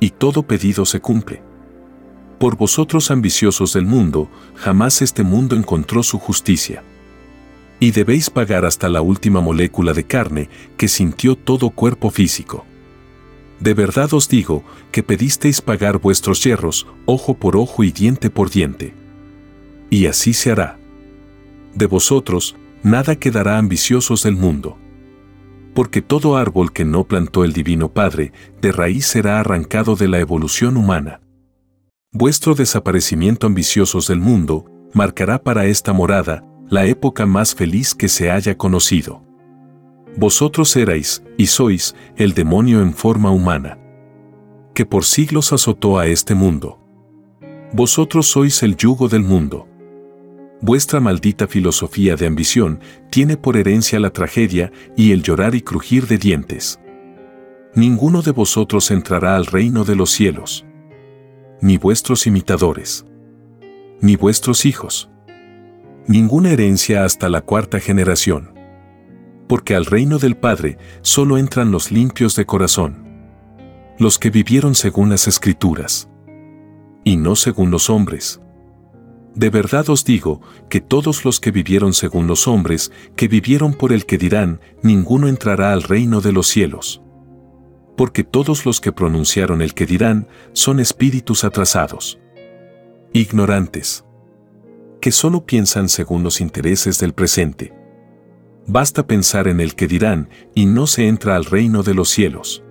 Y 0.00 0.10
todo 0.10 0.42
pedido 0.42 0.84
se 0.84 0.98
cumple. 0.98 1.44
Por 2.42 2.56
vosotros 2.56 3.12
ambiciosos 3.12 3.72
del 3.72 3.86
mundo, 3.86 4.28
jamás 4.56 5.00
este 5.00 5.22
mundo 5.22 5.54
encontró 5.54 6.02
su 6.02 6.18
justicia. 6.18 6.82
Y 7.78 7.92
debéis 7.92 8.30
pagar 8.30 8.64
hasta 8.64 8.88
la 8.88 9.00
última 9.00 9.40
molécula 9.40 9.92
de 9.92 10.02
carne 10.02 10.48
que 10.76 10.88
sintió 10.88 11.36
todo 11.36 11.70
cuerpo 11.70 12.10
físico. 12.10 12.66
De 13.60 13.74
verdad 13.74 14.12
os 14.12 14.28
digo 14.28 14.64
que 14.90 15.04
pedisteis 15.04 15.60
pagar 15.60 16.00
vuestros 16.00 16.42
yerros, 16.42 16.88
ojo 17.06 17.34
por 17.34 17.56
ojo 17.56 17.84
y 17.84 17.92
diente 17.92 18.28
por 18.28 18.50
diente. 18.50 18.92
Y 19.88 20.06
así 20.06 20.32
se 20.32 20.50
hará. 20.50 20.80
De 21.76 21.86
vosotros, 21.86 22.56
nada 22.82 23.14
quedará 23.14 23.56
ambiciosos 23.56 24.24
del 24.24 24.34
mundo 24.34 24.78
porque 25.74 26.02
todo 26.02 26.36
árbol 26.36 26.72
que 26.72 26.84
no 26.84 27.04
plantó 27.04 27.44
el 27.44 27.54
Divino 27.54 27.88
Padre, 27.88 28.32
de 28.60 28.72
raíz 28.72 29.06
será 29.06 29.40
arrancado 29.40 29.96
de 29.96 30.06
la 30.06 30.18
evolución 30.18 30.76
humana. 30.76 31.21
Vuestro 32.12 32.54
desaparecimiento 32.54 33.46
ambiciosos 33.46 34.06
del 34.06 34.20
mundo 34.20 34.66
marcará 34.92 35.42
para 35.42 35.66
esta 35.66 35.92
morada 35.92 36.44
la 36.68 36.86
época 36.86 37.26
más 37.26 37.54
feliz 37.54 37.94
que 37.94 38.08
se 38.08 38.30
haya 38.30 38.56
conocido. 38.56 39.22
Vosotros 40.16 40.76
erais, 40.76 41.22
y 41.38 41.46
sois, 41.46 41.94
el 42.16 42.34
demonio 42.34 42.82
en 42.82 42.92
forma 42.92 43.30
humana, 43.30 43.78
que 44.74 44.84
por 44.84 45.04
siglos 45.04 45.52
azotó 45.52 45.98
a 45.98 46.06
este 46.06 46.34
mundo. 46.34 46.78
Vosotros 47.72 48.26
sois 48.26 48.62
el 48.62 48.76
yugo 48.76 49.08
del 49.08 49.22
mundo 49.22 49.68
vuestra 50.62 51.00
maldita 51.00 51.48
filosofía 51.48 52.16
de 52.16 52.26
ambición 52.26 52.80
tiene 53.10 53.36
por 53.36 53.56
herencia 53.56 54.00
la 54.00 54.10
tragedia 54.10 54.72
y 54.96 55.10
el 55.10 55.22
llorar 55.22 55.54
y 55.54 55.60
crujir 55.60 56.06
de 56.06 56.16
dientes. 56.16 56.80
Ninguno 57.74 58.22
de 58.22 58.30
vosotros 58.30 58.90
entrará 58.90 59.36
al 59.36 59.46
reino 59.46 59.84
de 59.84 59.96
los 59.96 60.10
cielos. 60.10 60.64
Ni 61.62 61.78
vuestros 61.78 62.26
imitadores. 62.26 63.06
Ni 64.00 64.16
vuestros 64.16 64.66
hijos. 64.66 65.10
Ninguna 66.06 66.50
herencia 66.50 67.04
hasta 67.04 67.28
la 67.28 67.40
cuarta 67.40 67.80
generación. 67.80 68.52
Porque 69.48 69.74
al 69.74 69.86
reino 69.86 70.18
del 70.18 70.36
Padre 70.36 70.76
solo 71.02 71.38
entran 71.38 71.70
los 71.70 71.90
limpios 71.90 72.36
de 72.36 72.44
corazón. 72.44 73.06
Los 73.98 74.18
que 74.18 74.30
vivieron 74.30 74.74
según 74.74 75.08
las 75.08 75.28
escrituras. 75.28 76.10
Y 77.04 77.16
no 77.16 77.36
según 77.36 77.70
los 77.70 77.88
hombres 77.88 78.42
de 79.34 79.48
verdad 79.48 79.88
os 79.88 80.04
digo 80.04 80.42
que 80.68 80.80
todos 80.80 81.24
los 81.24 81.40
que 81.40 81.50
vivieron 81.50 81.94
según 81.94 82.26
los 82.26 82.46
hombres, 82.46 82.92
que 83.16 83.28
vivieron 83.28 83.72
por 83.72 83.92
el 83.92 84.04
que 84.04 84.18
dirán, 84.18 84.60
ninguno 84.82 85.26
entrará 85.26 85.72
al 85.72 85.82
reino 85.82 86.20
de 86.20 86.32
los 86.32 86.48
cielos. 86.48 87.01
Porque 87.96 88.24
todos 88.24 88.64
los 88.66 88.80
que 88.80 88.92
pronunciaron 88.92 89.62
el 89.62 89.74
que 89.74 89.86
dirán 89.86 90.26
son 90.52 90.80
espíritus 90.80 91.44
atrasados. 91.44 92.18
Ignorantes. 93.12 94.04
Que 95.00 95.12
solo 95.12 95.44
piensan 95.44 95.88
según 95.88 96.22
los 96.22 96.40
intereses 96.40 96.98
del 96.98 97.12
presente. 97.12 97.74
Basta 98.66 99.06
pensar 99.06 99.48
en 99.48 99.60
el 99.60 99.74
que 99.74 99.88
dirán 99.88 100.28
y 100.54 100.66
no 100.66 100.86
se 100.86 101.08
entra 101.08 101.36
al 101.36 101.44
reino 101.44 101.82
de 101.82 101.94
los 101.94 102.08
cielos. 102.08 102.62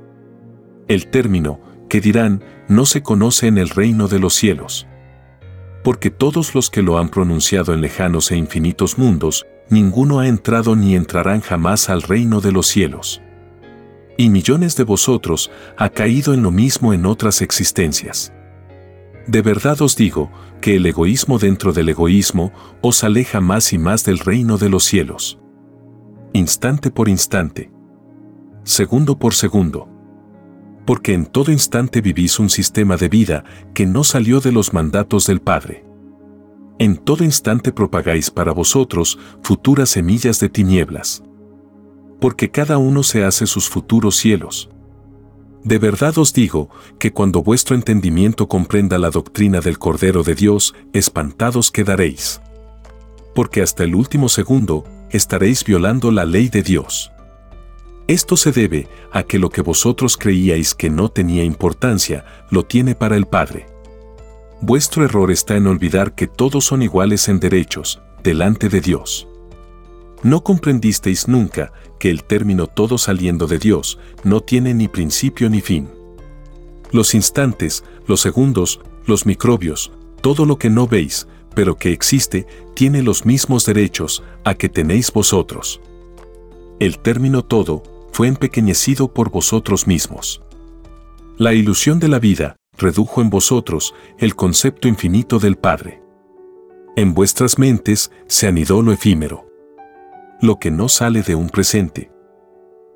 El 0.87 1.07
término, 1.07 1.59
que 1.89 2.01
dirán, 2.01 2.43
no 2.67 2.85
se 2.85 3.03
conoce 3.03 3.47
en 3.47 3.57
el 3.57 3.69
reino 3.69 4.07
de 4.07 4.19
los 4.19 4.33
cielos 4.33 4.87
porque 5.83 6.11
todos 6.11 6.53
los 6.53 6.69
que 6.69 6.81
lo 6.81 6.97
han 6.97 7.09
pronunciado 7.09 7.73
en 7.73 7.81
lejanos 7.81 8.31
e 8.31 8.37
infinitos 8.37 8.97
mundos, 8.97 9.45
ninguno 9.69 10.19
ha 10.19 10.27
entrado 10.27 10.75
ni 10.75 10.95
entrarán 10.95 11.41
jamás 11.41 11.89
al 11.89 12.01
reino 12.01 12.41
de 12.41 12.51
los 12.51 12.67
cielos. 12.67 13.21
Y 14.17 14.29
millones 14.29 14.75
de 14.75 14.83
vosotros 14.83 15.51
ha 15.77 15.89
caído 15.89 16.33
en 16.33 16.43
lo 16.43 16.51
mismo 16.51 16.93
en 16.93 17.05
otras 17.05 17.41
existencias. 17.41 18.33
De 19.27 19.41
verdad 19.41 19.81
os 19.81 19.95
digo 19.95 20.31
que 20.61 20.75
el 20.75 20.85
egoísmo 20.85 21.39
dentro 21.39 21.73
del 21.73 21.89
egoísmo 21.89 22.51
os 22.81 23.03
aleja 23.03 23.41
más 23.41 23.73
y 23.73 23.77
más 23.77 24.03
del 24.03 24.19
reino 24.19 24.57
de 24.57 24.69
los 24.69 24.83
cielos. 24.83 25.39
Instante 26.33 26.91
por 26.91 27.09
instante. 27.09 27.71
Segundo 28.63 29.17
por 29.17 29.33
segundo 29.33 29.91
porque 30.85 31.13
en 31.13 31.25
todo 31.25 31.51
instante 31.51 32.01
vivís 32.01 32.39
un 32.39 32.49
sistema 32.49 32.97
de 32.97 33.09
vida 33.09 33.43
que 33.73 33.85
no 33.85 34.03
salió 34.03 34.39
de 34.39 34.51
los 34.51 34.73
mandatos 34.73 35.27
del 35.27 35.39
Padre. 35.39 35.85
En 36.79 36.97
todo 36.97 37.23
instante 37.23 37.71
propagáis 37.71 38.31
para 38.31 38.51
vosotros 38.51 39.19
futuras 39.43 39.89
semillas 39.89 40.39
de 40.39 40.49
tinieblas. 40.49 41.23
Porque 42.21 42.51
cada 42.51 42.77
uno 42.77 43.03
se 43.03 43.25
hace 43.25 43.47
sus 43.47 43.67
futuros 43.67 44.15
cielos. 44.15 44.69
De 45.63 45.77
verdad 45.77 46.17
os 46.17 46.33
digo 46.33 46.69
que 46.99 47.11
cuando 47.11 47.43
vuestro 47.43 47.75
entendimiento 47.75 48.47
comprenda 48.47 48.97
la 48.97 49.09
doctrina 49.09 49.59
del 49.59 49.77
Cordero 49.77 50.23
de 50.23 50.35
Dios, 50.35 50.73
espantados 50.93 51.71
quedaréis. 51.71 52.39
Porque 53.35 53.61
hasta 53.61 53.83
el 53.83 53.95
último 53.95 54.29
segundo 54.29 54.85
estaréis 55.09 55.65
violando 55.65 56.11
la 56.11 56.25
ley 56.25 56.47
de 56.47 56.63
Dios. 56.63 57.11
Esto 58.07 58.37
se 58.37 58.51
debe 58.51 58.87
a 59.11 59.23
que 59.23 59.39
lo 59.39 59.49
que 59.49 59.61
vosotros 59.61 60.17
creíais 60.17 60.75
que 60.75 60.89
no 60.89 61.09
tenía 61.09 61.43
importancia, 61.43 62.25
lo 62.49 62.65
tiene 62.65 62.93
para 62.93 63.15
el 63.15 63.25
Padre. 63.25 63.67
Vuestro 64.61 65.03
error 65.03 65.31
está 65.31 65.55
en 65.55 65.65
olvidar 65.65 66.13
que 66.13 66.27
todos 66.27 66.65
son 66.65 66.83
iguales 66.83 67.29
en 67.29 67.39
derechos, 67.39 67.99
delante 68.21 68.69
de 68.69 68.81
Dios. 68.81 69.27
No 70.23 70.43
comprendisteis 70.43 71.27
nunca 71.27 71.73
que 72.01 72.09
el 72.09 72.23
término 72.23 72.65
todo 72.65 72.97
saliendo 72.97 73.45
de 73.45 73.59
Dios 73.59 73.99
no 74.23 74.41
tiene 74.41 74.73
ni 74.73 74.87
principio 74.87 75.51
ni 75.51 75.61
fin. 75.61 75.87
Los 76.91 77.13
instantes, 77.13 77.83
los 78.07 78.21
segundos, 78.21 78.81
los 79.05 79.27
microbios, 79.27 79.91
todo 80.21 80.47
lo 80.47 80.57
que 80.57 80.71
no 80.71 80.87
veis, 80.87 81.27
pero 81.53 81.77
que 81.77 81.91
existe, 81.91 82.47
tiene 82.73 83.03
los 83.03 83.23
mismos 83.27 83.67
derechos 83.67 84.23
a 84.43 84.55
que 84.55 84.67
tenéis 84.67 85.13
vosotros. 85.13 85.79
El 86.79 86.97
término 86.97 87.43
todo 87.43 87.83
fue 88.11 88.27
empequeñecido 88.27 89.13
por 89.13 89.29
vosotros 89.29 89.85
mismos. 89.85 90.41
La 91.37 91.53
ilusión 91.53 91.99
de 91.99 92.07
la 92.07 92.17
vida 92.17 92.55
redujo 92.79 93.21
en 93.21 93.29
vosotros 93.29 93.93
el 94.17 94.35
concepto 94.35 94.87
infinito 94.87 95.37
del 95.37 95.55
Padre. 95.55 96.01
En 96.95 97.13
vuestras 97.13 97.59
mentes 97.59 98.09
se 98.25 98.47
anidó 98.47 98.81
lo 98.81 98.91
efímero. 98.91 99.50
Lo 100.41 100.57
que 100.57 100.71
no 100.71 100.89
sale 100.89 101.21
de 101.21 101.35
un 101.35 101.49
presente. 101.49 102.11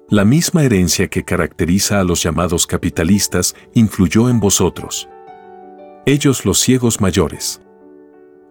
La 0.09 0.25
misma 0.25 0.63
herencia 0.63 1.07
que 1.07 1.23
caracteriza 1.23 1.99
a 1.99 2.03
los 2.03 2.21
llamados 2.21 2.67
capitalistas 2.67 3.55
influyó 3.73 4.29
en 4.29 4.39
vosotros. 4.39 5.07
Ellos 6.05 6.45
los 6.45 6.59
ciegos 6.59 7.01
mayores. 7.01 7.61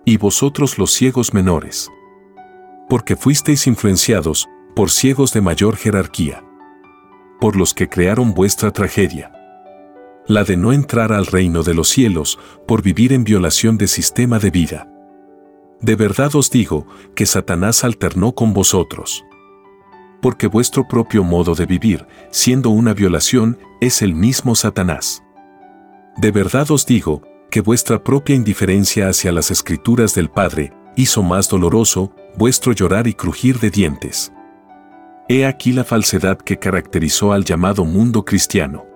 Y 0.04 0.16
vosotros 0.16 0.78
los 0.78 0.92
ciegos 0.92 1.34
menores. 1.34 1.90
Porque 2.88 3.16
fuisteis 3.16 3.66
influenciados 3.66 4.48
por 4.74 4.90
ciegos 4.90 5.32
de 5.32 5.40
mayor 5.40 5.76
jerarquía 5.76 6.44
por 7.44 7.56
los 7.56 7.74
que 7.74 7.90
crearon 7.90 8.32
vuestra 8.32 8.70
tragedia. 8.70 9.30
La 10.26 10.44
de 10.44 10.56
no 10.56 10.72
entrar 10.72 11.12
al 11.12 11.26
reino 11.26 11.62
de 11.62 11.74
los 11.74 11.90
cielos 11.90 12.38
por 12.66 12.80
vivir 12.80 13.12
en 13.12 13.22
violación 13.22 13.76
de 13.76 13.86
sistema 13.86 14.38
de 14.38 14.50
vida. 14.50 14.88
De 15.84 15.96
verdad 15.96 16.34
os 16.34 16.50
digo 16.50 16.86
que 17.14 17.26
Satanás 17.26 17.84
alternó 17.84 18.34
con 18.34 18.54
vosotros. 18.54 19.22
Porque 20.22 20.46
vuestro 20.46 20.88
propio 20.88 21.22
modo 21.24 21.54
de 21.54 21.66
vivir, 21.66 22.06
siendo 22.30 22.70
una 22.70 22.94
violación, 22.94 23.58
es 23.82 24.00
el 24.00 24.14
mismo 24.14 24.54
Satanás. 24.54 25.22
De 26.16 26.30
verdad 26.30 26.70
os 26.70 26.86
digo 26.86 27.20
que 27.50 27.60
vuestra 27.60 28.02
propia 28.02 28.34
indiferencia 28.34 29.10
hacia 29.10 29.30
las 29.30 29.50
escrituras 29.50 30.14
del 30.14 30.30
Padre 30.30 30.72
hizo 30.96 31.22
más 31.22 31.50
doloroso 31.50 32.14
vuestro 32.34 32.72
llorar 32.72 33.06
y 33.06 33.12
crujir 33.12 33.58
de 33.58 33.68
dientes. 33.68 34.32
He 35.28 35.44
aquí 35.44 35.72
la 35.72 35.84
falsedad 35.84 36.38
que 36.38 36.58
caracterizó 36.58 37.34
al 37.34 37.44
llamado 37.44 37.84
mundo 37.84 38.24
cristiano. 38.24 38.86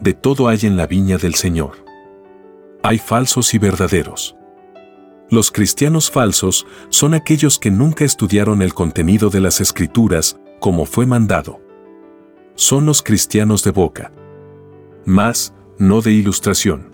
De 0.00 0.14
todo 0.14 0.48
hay 0.48 0.58
en 0.64 0.76
la 0.76 0.88
viña 0.88 1.16
del 1.16 1.36
Señor. 1.36 1.84
Hay 2.82 2.98
falsos 2.98 3.54
y 3.54 3.58
verdaderos. 3.58 4.34
Los 5.32 5.50
cristianos 5.50 6.10
falsos 6.10 6.66
son 6.90 7.14
aquellos 7.14 7.58
que 7.58 7.70
nunca 7.70 8.04
estudiaron 8.04 8.60
el 8.62 8.74
contenido 8.74 9.30
de 9.30 9.40
las 9.40 9.60
escrituras 9.60 10.38
como 10.60 10.84
fue 10.84 11.06
mandado. 11.06 11.60
Son 12.54 12.86
los 12.86 13.02
cristianos 13.02 13.64
de 13.64 13.70
boca. 13.70 14.12
Más, 15.04 15.54
no 15.78 16.02
de 16.02 16.12
ilustración. 16.12 16.92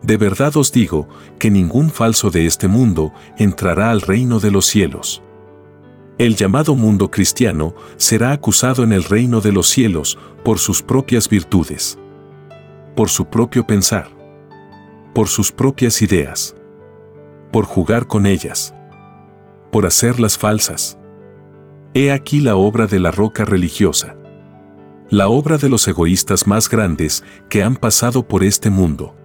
De 0.00 0.16
verdad 0.16 0.56
os 0.56 0.70
digo 0.70 1.08
que 1.38 1.50
ningún 1.50 1.90
falso 1.90 2.30
de 2.30 2.46
este 2.46 2.68
mundo 2.68 3.12
entrará 3.36 3.90
al 3.90 4.00
reino 4.00 4.38
de 4.40 4.52
los 4.52 4.64
cielos 4.66 5.22
el 6.20 6.36
llamado 6.36 6.74
mundo 6.74 7.10
cristiano 7.10 7.74
será 7.96 8.32
acusado 8.32 8.84
en 8.84 8.92
el 8.92 9.04
reino 9.04 9.40
de 9.40 9.52
los 9.52 9.68
cielos 9.68 10.18
por 10.44 10.58
sus 10.58 10.82
propias 10.82 11.30
virtudes, 11.30 11.98
por 12.94 13.08
su 13.08 13.24
propio 13.24 13.66
pensar, 13.66 14.10
por 15.14 15.28
sus 15.28 15.50
propias 15.50 16.02
ideas, 16.02 16.54
por 17.50 17.64
jugar 17.64 18.06
con 18.06 18.26
ellas, 18.26 18.74
por 19.70 19.86
hacerlas 19.86 20.38
falsas. 20.38 20.98
He 21.94 22.12
aquí 22.12 22.40
la 22.40 22.56
obra 22.56 22.86
de 22.86 23.00
la 23.00 23.10
roca 23.10 23.44
religiosa. 23.44 24.16
La 25.08 25.28
obra 25.28 25.58
de 25.58 25.68
los 25.68 25.88
egoístas 25.88 26.46
más 26.46 26.68
grandes 26.70 27.24
que 27.48 27.64
han 27.64 27.74
pasado 27.74 28.28
por 28.28 28.44
este 28.44 28.70
mundo. 28.70 29.16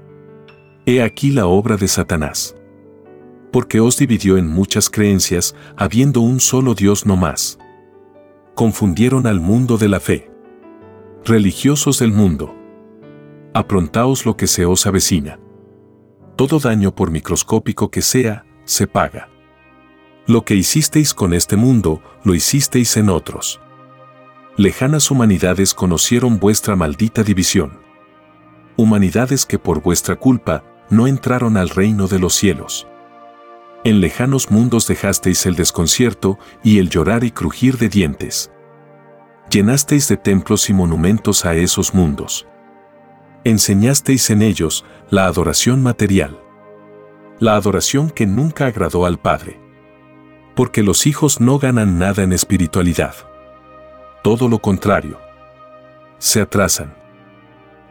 He 0.88 1.04
aquí 1.04 1.30
la 1.30 1.46
obra 1.46 1.78
de 1.78 1.88
Satanás. 1.88 2.56
Porque 3.52 3.80
os 3.80 3.98
dividió 3.98 4.38
en 4.38 4.48
muchas 4.48 4.90
creencias, 4.90 5.56
habiendo 5.78 6.22
un 6.22 6.40
solo 6.40 6.74
Dios 6.74 7.06
no 7.06 7.16
más. 7.18 7.60
Confundieron 8.56 9.28
al 9.28 9.40
mundo 9.40 9.78
de 9.78 9.90
la 9.90 10.00
fe. 10.00 10.32
Religiosos 11.24 12.00
del 12.00 12.12
mundo. 12.12 12.56
Aprontaos 13.54 14.26
lo 14.26 14.36
que 14.38 14.48
se 14.48 14.66
os 14.66 14.88
avecina. 14.88 15.40
Todo 16.36 16.60
daño 16.60 16.94
por 16.94 17.12
microscópico 17.12 17.90
que 17.90 18.02
sea, 18.02 18.46
se 18.66 18.88
paga. 18.88 19.30
Lo 20.28 20.44
que 20.44 20.56
hicisteis 20.56 21.14
con 21.14 21.34
este 21.34 21.56
mundo, 21.56 22.02
lo 22.24 22.36
hicisteis 22.36 22.98
en 22.98 23.10
otros. 23.10 23.62
Lejanas 24.58 25.12
humanidades 25.12 25.74
conocieron 25.74 26.40
vuestra 26.40 26.76
maldita 26.76 27.24
división. 27.24 27.80
Humanidades 28.76 29.46
que 29.46 29.60
por 29.60 29.82
vuestra 29.82 30.18
culpa 30.18 30.64
no 30.90 31.08
entraron 31.08 31.58
al 31.58 31.70
reino 31.70 32.08
de 32.08 32.20
los 32.20 32.34
cielos. 32.34 32.88
En 33.86 34.02
lejanos 34.02 34.52
mundos 34.52 34.88
dejasteis 34.88 35.46
el 35.46 35.56
desconcierto 35.56 36.40
y 36.64 36.80
el 36.80 36.90
llorar 36.90 37.24
y 37.24 37.32
crujir 37.32 37.78
de 37.78 37.88
dientes. 37.88 38.52
Llenasteis 39.50 40.08
de 40.10 40.18
templos 40.18 40.70
y 40.70 40.74
monumentos 40.74 41.46
a 41.46 41.56
esos 41.56 41.94
mundos. 41.94 42.48
Enseñasteis 43.46 44.30
en 44.30 44.42
ellos 44.42 44.84
la 45.10 45.26
adoración 45.26 45.82
material. 45.82 46.38
La 47.40 47.56
adoración 47.56 48.10
que 48.10 48.26
nunca 48.26 48.66
agradó 48.66 49.06
al 49.06 49.20
Padre 49.20 49.66
porque 50.56 50.84
los 50.84 51.06
hijos 51.06 51.42
no 51.42 51.60
ganan 51.60 52.00
nada 52.00 52.24
en 52.24 52.34
espiritualidad. 52.34 53.14
Todo 54.24 54.48
lo 54.48 54.60
contrario. 54.60 55.20
Se 56.18 56.42
atrasan. 56.42 56.96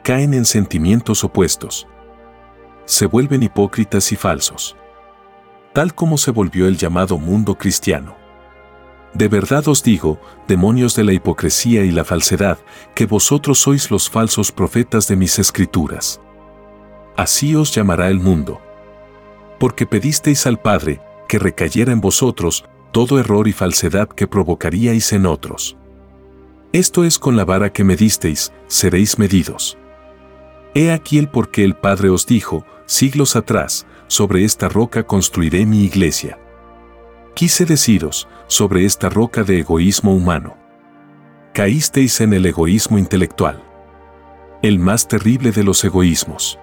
Caen 0.02 0.34
en 0.34 0.44
sentimientos 0.44 1.22
opuestos. 1.22 1.86
Se 2.86 3.06
vuelven 3.06 3.42
hipócritas 3.42 4.10
y 4.12 4.16
falsos. 4.16 4.76
Tal 5.72 5.94
como 5.94 6.18
se 6.18 6.30
volvió 6.30 6.66
el 6.66 6.76
llamado 6.76 7.18
mundo 7.18 7.56
cristiano. 7.56 8.16
De 9.14 9.28
verdad 9.28 9.68
os 9.68 9.82
digo, 9.82 10.20
demonios 10.48 10.96
de 10.96 11.04
la 11.04 11.12
hipocresía 11.12 11.84
y 11.84 11.92
la 11.92 12.04
falsedad, 12.04 12.58
que 12.94 13.06
vosotros 13.06 13.60
sois 13.60 13.90
los 13.90 14.10
falsos 14.10 14.50
profetas 14.50 15.06
de 15.06 15.14
mis 15.14 15.38
escrituras. 15.38 16.20
Así 17.16 17.54
os 17.54 17.72
llamará 17.72 18.08
el 18.08 18.18
mundo. 18.18 18.60
Porque 19.60 19.86
pedisteis 19.86 20.46
al 20.46 20.60
Padre, 20.60 21.00
que 21.28 21.38
recayera 21.38 21.92
en 21.92 22.00
vosotros 22.00 22.64
todo 22.90 23.20
error 23.20 23.46
y 23.46 23.52
falsedad 23.52 24.08
que 24.08 24.26
provocaríais 24.26 25.12
en 25.12 25.26
otros. 25.26 25.76
Esto 26.72 27.04
es 27.04 27.20
con 27.20 27.36
la 27.36 27.44
vara 27.44 27.72
que 27.72 27.84
me 27.84 27.94
disteis, 27.94 28.52
seréis 28.66 29.16
medidos. 29.16 29.78
He 30.74 30.90
aquí 30.90 31.18
el 31.18 31.28
por 31.28 31.52
qué 31.52 31.62
el 31.62 31.76
Padre 31.76 32.10
os 32.10 32.26
dijo, 32.26 32.64
siglos 32.86 33.36
atrás, 33.36 33.86
sobre 34.08 34.44
esta 34.44 34.68
roca 34.68 35.04
construiré 35.04 35.66
mi 35.66 35.84
iglesia. 35.84 36.38
Quise 37.34 37.64
deciros, 37.64 38.28
sobre 38.46 38.84
esta 38.84 39.08
roca 39.08 39.42
de 39.42 39.58
egoísmo 39.58 40.14
humano. 40.14 40.56
Caísteis 41.52 42.20
en 42.20 42.32
el 42.32 42.46
egoísmo 42.46 42.96
intelectual. 42.96 43.60
El 44.62 44.78
más 44.78 45.08
terrible 45.08 45.50
de 45.50 45.64
los 45.64 45.82
egoísmos. 45.82 46.60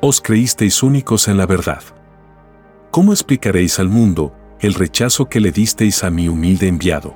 Os 0.00 0.22
creísteis 0.22 0.82
únicos 0.82 1.28
en 1.28 1.36
la 1.36 1.44
verdad. 1.44 1.82
¿Cómo 2.90 3.12
explicaréis 3.12 3.78
al 3.78 3.90
mundo 3.90 4.34
el 4.60 4.72
rechazo 4.72 5.28
que 5.28 5.40
le 5.40 5.52
disteis 5.52 6.02
a 6.02 6.10
mi 6.10 6.28
humilde 6.30 6.66
enviado? 6.66 7.14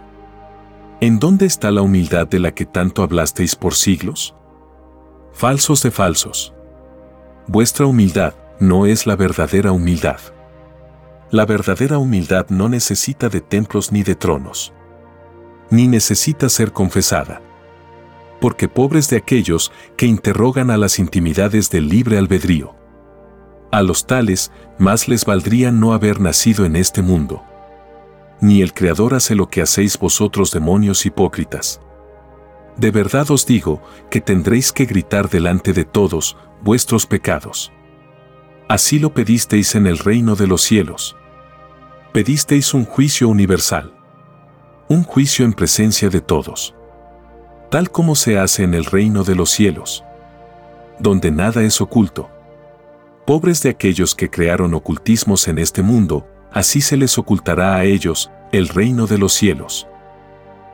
¿En 1.00 1.18
dónde 1.18 1.46
está 1.46 1.70
la 1.70 1.80
humildad 1.80 2.26
de 2.26 2.38
la 2.38 2.52
que 2.52 2.66
tanto 2.66 3.02
hablasteis 3.02 3.56
por 3.56 3.74
siglos? 3.74 4.34
Falsos 5.32 5.82
de 5.82 5.90
falsos. 5.90 6.52
Vuestra 7.46 7.86
humildad 7.86 8.34
no 8.60 8.84
es 8.84 9.06
la 9.06 9.16
verdadera 9.16 9.72
humildad. 9.72 10.20
La 11.30 11.44
verdadera 11.44 11.98
humildad 11.98 12.46
no 12.48 12.70
necesita 12.70 13.28
de 13.28 13.42
templos 13.42 13.92
ni 13.92 14.02
de 14.02 14.14
tronos. 14.14 14.72
Ni 15.68 15.86
necesita 15.86 16.48
ser 16.48 16.72
confesada. 16.72 17.42
Porque 18.40 18.66
pobres 18.66 19.10
de 19.10 19.18
aquellos 19.18 19.70
que 19.98 20.06
interrogan 20.06 20.70
a 20.70 20.78
las 20.78 20.98
intimidades 20.98 21.68
del 21.68 21.90
libre 21.90 22.16
albedrío. 22.16 22.74
A 23.70 23.82
los 23.82 24.06
tales, 24.06 24.50
más 24.78 25.06
les 25.06 25.26
valdría 25.26 25.70
no 25.70 25.92
haber 25.92 26.18
nacido 26.18 26.64
en 26.64 26.76
este 26.76 27.02
mundo. 27.02 27.42
Ni 28.40 28.62
el 28.62 28.72
Creador 28.72 29.12
hace 29.12 29.34
lo 29.34 29.48
que 29.50 29.60
hacéis 29.60 29.98
vosotros 29.98 30.50
demonios 30.50 31.04
hipócritas. 31.04 31.82
De 32.78 32.90
verdad 32.90 33.30
os 33.30 33.44
digo 33.44 33.82
que 34.08 34.22
tendréis 34.22 34.72
que 34.72 34.86
gritar 34.86 35.28
delante 35.28 35.74
de 35.74 35.84
todos 35.84 36.38
vuestros 36.62 37.04
pecados. 37.04 37.70
Así 38.66 38.98
lo 38.98 39.12
pedisteis 39.12 39.74
en 39.74 39.86
el 39.86 39.98
reino 39.98 40.36
de 40.36 40.46
los 40.46 40.62
cielos. 40.62 41.17
Pedisteis 42.12 42.74
un 42.74 42.84
juicio 42.84 43.28
universal. 43.28 43.92
Un 44.88 45.02
juicio 45.02 45.44
en 45.44 45.52
presencia 45.52 46.08
de 46.08 46.20
todos. 46.20 46.74
Tal 47.70 47.90
como 47.90 48.14
se 48.14 48.38
hace 48.38 48.62
en 48.62 48.74
el 48.74 48.84
reino 48.84 49.24
de 49.24 49.34
los 49.34 49.50
cielos. 49.50 50.04
Donde 50.98 51.30
nada 51.30 51.62
es 51.62 51.80
oculto 51.80 52.30
pobres 53.28 53.62
de 53.62 53.68
aquellos 53.68 54.14
que 54.14 54.30
crearon 54.30 54.72
ocultismos 54.72 55.48
en 55.48 55.58
este 55.58 55.82
mundo, 55.82 56.26
así 56.50 56.80
se 56.80 56.96
les 56.96 57.18
ocultará 57.18 57.76
a 57.76 57.84
ellos 57.84 58.30
el 58.52 58.68
reino 58.68 59.06
de 59.06 59.18
los 59.18 59.34
cielos. 59.34 59.86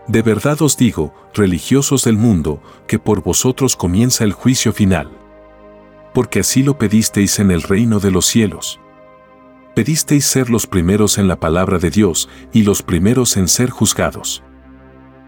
De 0.06 0.22
verdad 0.22 0.62
os 0.62 0.76
digo, 0.76 1.12
religiosos 1.34 2.04
del 2.04 2.16
mundo, 2.16 2.62
que 2.86 3.00
por 3.00 3.24
vosotros 3.24 3.74
comienza 3.74 4.22
el 4.22 4.32
juicio 4.32 4.72
final. 4.72 5.10
Porque 6.12 6.38
así 6.38 6.62
lo 6.62 6.78
pedisteis 6.78 7.40
en 7.40 7.50
el 7.50 7.60
reino 7.60 7.98
de 7.98 8.12
los 8.12 8.24
cielos. 8.24 8.78
Pedisteis 9.74 10.24
ser 10.24 10.50
los 10.50 10.66
primeros 10.66 11.18
en 11.18 11.28
la 11.28 11.40
palabra 11.40 11.78
de 11.78 11.90
Dios 11.90 12.28
y 12.52 12.62
los 12.62 12.82
primeros 12.82 13.36
en 13.36 13.48
ser 13.48 13.70
juzgados. 13.70 14.42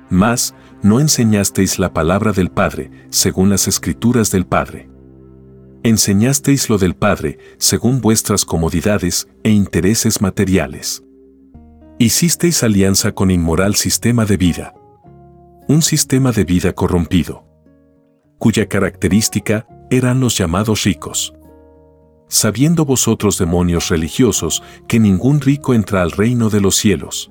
Mas, 0.09 0.55
no 0.83 1.01
enseñasteis 1.01 1.79
la 1.79 1.93
palabra 1.93 2.33
del 2.33 2.51
Padre, 2.51 2.91
según 3.11 3.51
las 3.51 3.67
escrituras 3.67 4.31
del 4.31 4.47
Padre 4.47 4.89
enseñasteis 5.89 6.69
lo 6.69 6.79
del 6.79 6.97
Padre, 6.97 7.39
según 7.59 8.01
vuestras 8.01 8.45
comodidades 8.45 9.29
e 9.45 9.51
intereses 9.51 10.21
materiales. 10.21 11.03
Hicisteis 11.99 12.63
alianza 12.63 13.13
con 13.13 13.31
inmoral 13.31 13.77
sistema 13.77 14.25
de 14.27 14.37
vida. 14.37 14.75
Un 15.69 15.83
sistema 15.83 16.33
de 16.33 16.45
vida 16.45 16.73
corrompido, 16.73 17.45
cuya 18.39 18.67
característica 18.67 19.67
eran 19.91 20.21
los 20.21 20.37
llamados 20.37 20.85
ricos. 20.85 21.33
Sabiendo 22.29 22.85
vosotros 22.85 23.39
demonios 23.39 23.89
religiosos 23.89 24.63
que 24.89 24.99
ningún 24.99 25.41
rico 25.41 25.75
entra 25.75 26.03
al 26.03 26.11
reino 26.11 26.51
de 26.51 26.61
los 26.61 26.77
cielos, 26.77 27.31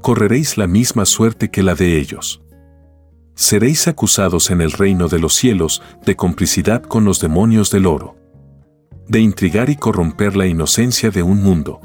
correréis 0.00 0.56
la 0.56 0.66
misma 0.66 1.04
suerte 1.06 1.50
que 1.50 1.62
la 1.62 1.74
de 1.74 1.98
ellos 1.98 2.42
seréis 3.34 3.88
acusados 3.88 4.50
en 4.50 4.60
el 4.60 4.72
reino 4.72 5.08
de 5.08 5.18
los 5.18 5.34
cielos 5.34 5.82
de 6.04 6.16
complicidad 6.16 6.82
con 6.82 7.04
los 7.04 7.20
demonios 7.20 7.70
del 7.70 7.86
oro, 7.86 8.16
de 9.08 9.20
intrigar 9.20 9.70
y 9.70 9.76
corromper 9.76 10.36
la 10.36 10.46
inocencia 10.46 11.10
de 11.10 11.22
un 11.22 11.42
mundo. 11.42 11.80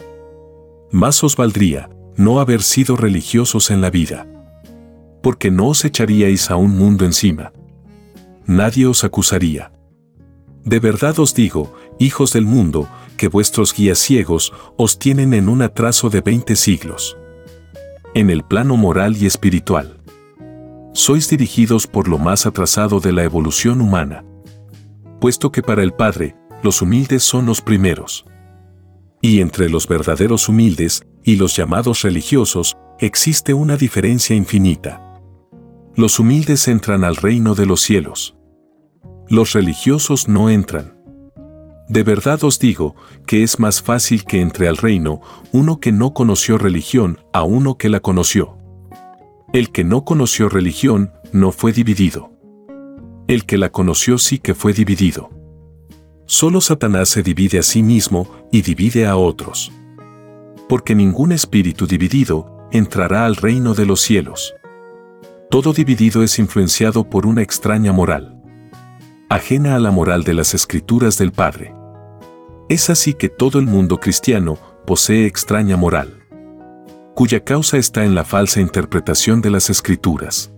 Más 0.91 1.23
os 1.23 1.35
valdría 1.35 1.89
no 2.15 2.39
haber 2.39 2.63
sido 2.63 2.95
religiosos 2.95 3.71
en 3.71 3.81
la 3.81 3.89
vida, 3.89 4.27
porque 5.21 5.51
no 5.51 5.67
os 5.67 5.85
echaríais 5.85 6.51
a 6.51 6.55
un 6.55 6.77
mundo 6.77 7.05
encima. 7.05 7.51
Nadie 8.45 8.85
os 8.87 9.03
acusaría. 9.03 9.71
De 10.67 10.81
verdad 10.81 11.17
os 11.19 11.33
digo, 11.33 11.73
hijos 11.97 12.33
del 12.33 12.43
mundo, 12.43 12.89
que 13.15 13.29
vuestros 13.29 13.73
guías 13.73 13.99
ciegos 13.99 14.51
os 14.75 14.99
tienen 14.99 15.33
en 15.33 15.47
un 15.47 15.61
atraso 15.61 16.09
de 16.09 16.19
veinte 16.19 16.57
siglos. 16.57 17.15
En 18.13 18.29
el 18.29 18.43
plano 18.43 18.75
moral 18.75 19.15
y 19.15 19.27
espiritual 19.27 19.97
sois 20.93 21.29
dirigidos 21.29 21.87
por 21.87 22.09
lo 22.09 22.17
más 22.17 22.45
atrasado 22.45 22.99
de 22.99 23.13
la 23.13 23.23
evolución 23.23 23.79
humana. 23.79 24.25
Puesto 25.21 25.53
que 25.53 25.61
para 25.61 25.83
el 25.83 25.93
Padre, 25.93 26.35
los 26.63 26.81
humildes 26.81 27.23
son 27.23 27.45
los 27.45 27.61
primeros. 27.61 28.25
Y 29.21 29.39
entre 29.39 29.69
los 29.69 29.87
verdaderos 29.87 30.49
humildes 30.49 31.03
y 31.23 31.37
los 31.37 31.55
llamados 31.55 32.01
religiosos 32.01 32.75
existe 32.99 33.53
una 33.53 33.77
diferencia 33.77 34.35
infinita. 34.35 35.21
Los 35.95 36.19
humildes 36.19 36.67
entran 36.67 37.05
al 37.05 37.15
reino 37.15 37.55
de 37.55 37.67
los 37.67 37.79
cielos. 37.79 38.36
Los 39.29 39.53
religiosos 39.53 40.27
no 40.27 40.49
entran. 40.49 40.97
De 41.89 42.03
verdad 42.03 42.43
os 42.43 42.59
digo 42.59 42.95
que 43.25 43.43
es 43.43 43.59
más 43.59 43.81
fácil 43.81 44.23
que 44.23 44.41
entre 44.41 44.67
al 44.67 44.77
reino 44.77 45.21
uno 45.51 45.79
que 45.79 45.91
no 45.91 46.13
conoció 46.13 46.57
religión 46.57 47.19
a 47.33 47.43
uno 47.43 47.77
que 47.77 47.89
la 47.89 47.99
conoció. 47.99 48.57
El 49.53 49.71
que 49.71 49.83
no 49.83 50.05
conoció 50.05 50.49
religión 50.49 51.11
no 51.31 51.51
fue 51.51 51.71
dividido. 51.73 52.31
El 53.27 53.45
que 53.45 53.57
la 53.57 53.69
conoció 53.69 54.17
sí 54.17 54.39
que 54.39 54.55
fue 54.55 54.71
dividido. 54.73 55.29
Solo 56.25 56.61
Satanás 56.61 57.09
se 57.09 57.23
divide 57.23 57.59
a 57.59 57.63
sí 57.63 57.83
mismo 57.83 58.29
y 58.51 58.61
divide 58.61 59.07
a 59.07 59.17
otros. 59.17 59.71
Porque 60.69 60.95
ningún 60.95 61.31
espíritu 61.31 61.87
dividido 61.87 62.67
entrará 62.71 63.25
al 63.25 63.35
reino 63.37 63.73
de 63.73 63.85
los 63.85 64.01
cielos. 64.01 64.53
Todo 65.49 65.71
dividido 65.71 66.23
es 66.23 66.39
influenciado 66.39 67.09
por 67.09 67.25
una 67.25 67.41
extraña 67.41 67.93
moral, 67.93 68.36
ajena 69.29 69.75
a 69.75 69.79
la 69.79 69.91
moral 69.91 70.23
de 70.23 70.33
las 70.33 70.53
escrituras 70.53 71.17
del 71.17 71.33
Padre. 71.33 71.73
Es 72.69 72.89
así 72.89 73.13
que 73.13 73.27
todo 73.27 73.59
el 73.59 73.65
mundo 73.65 73.99
cristiano 73.99 74.57
posee 74.85 75.25
extraña 75.25 75.75
moral, 75.75 76.23
cuya 77.13 77.43
causa 77.43 77.77
está 77.77 78.05
en 78.05 78.15
la 78.15 78.23
falsa 78.23 78.61
interpretación 78.61 79.41
de 79.41 79.49
las 79.49 79.69
escrituras. 79.69 80.53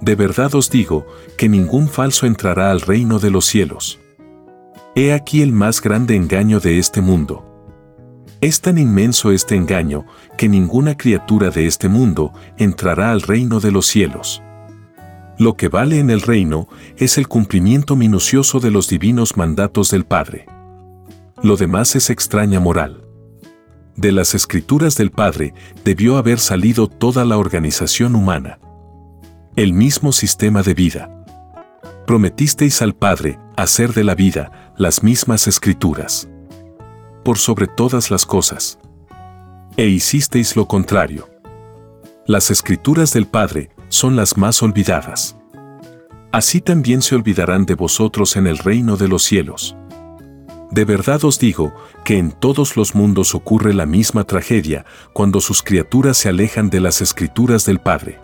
De 0.00 0.14
verdad 0.14 0.54
os 0.54 0.70
digo 0.70 1.06
que 1.36 1.48
ningún 1.48 1.88
falso 1.88 2.26
entrará 2.26 2.70
al 2.70 2.80
reino 2.80 3.18
de 3.18 3.30
los 3.30 3.44
cielos. 3.44 4.00
He 4.94 5.12
aquí 5.12 5.42
el 5.42 5.52
más 5.52 5.82
grande 5.82 6.16
engaño 6.16 6.60
de 6.60 6.78
este 6.78 7.02
mundo. 7.02 7.44
Es 8.40 8.60
tan 8.60 8.78
inmenso 8.78 9.30
este 9.30 9.56
engaño 9.56 10.06
que 10.38 10.48
ninguna 10.48 10.96
criatura 10.96 11.50
de 11.50 11.66
este 11.66 11.88
mundo 11.88 12.32
entrará 12.56 13.12
al 13.12 13.22
reino 13.22 13.60
de 13.60 13.72
los 13.72 13.86
cielos. 13.86 14.42
Lo 15.38 15.56
que 15.56 15.68
vale 15.68 15.98
en 15.98 16.10
el 16.10 16.20
reino 16.20 16.68
es 16.96 17.18
el 17.18 17.28
cumplimiento 17.28 17.96
minucioso 17.96 18.60
de 18.60 18.70
los 18.70 18.88
divinos 18.88 19.36
mandatos 19.36 19.90
del 19.90 20.04
Padre. 20.04 20.46
Lo 21.42 21.56
demás 21.56 21.96
es 21.96 22.10
extraña 22.10 22.60
moral. 22.60 23.04
De 23.96 24.12
las 24.12 24.34
escrituras 24.34 24.96
del 24.96 25.10
Padre 25.10 25.54
debió 25.84 26.16
haber 26.16 26.38
salido 26.38 26.88
toda 26.88 27.24
la 27.24 27.38
organización 27.38 28.14
humana 28.14 28.58
el 29.56 29.72
mismo 29.72 30.10
sistema 30.10 30.62
de 30.62 30.74
vida. 30.74 31.24
Prometisteis 32.08 32.82
al 32.82 32.92
Padre 32.92 33.38
hacer 33.56 33.92
de 33.92 34.02
la 34.02 34.16
vida 34.16 34.74
las 34.76 35.04
mismas 35.04 35.46
escrituras. 35.46 36.28
Por 37.24 37.38
sobre 37.38 37.68
todas 37.68 38.10
las 38.10 38.26
cosas. 38.26 38.80
E 39.76 39.86
hicisteis 39.86 40.56
lo 40.56 40.66
contrario. 40.66 41.28
Las 42.26 42.50
escrituras 42.50 43.12
del 43.12 43.26
Padre 43.26 43.70
son 43.88 44.16
las 44.16 44.36
más 44.36 44.62
olvidadas. 44.62 45.36
Así 46.32 46.60
también 46.60 47.00
se 47.02 47.14
olvidarán 47.14 47.64
de 47.64 47.74
vosotros 47.74 48.36
en 48.36 48.46
el 48.46 48.58
reino 48.58 48.96
de 48.96 49.08
los 49.08 49.22
cielos. 49.22 49.76
De 50.70 50.84
verdad 50.84 51.24
os 51.24 51.38
digo 51.38 51.72
que 52.04 52.18
en 52.18 52.32
todos 52.32 52.76
los 52.76 52.96
mundos 52.96 53.36
ocurre 53.36 53.72
la 53.72 53.86
misma 53.86 54.24
tragedia 54.24 54.84
cuando 55.12 55.40
sus 55.40 55.62
criaturas 55.62 56.16
se 56.16 56.28
alejan 56.28 56.70
de 56.70 56.80
las 56.80 57.00
escrituras 57.00 57.64
del 57.64 57.78
Padre. 57.78 58.18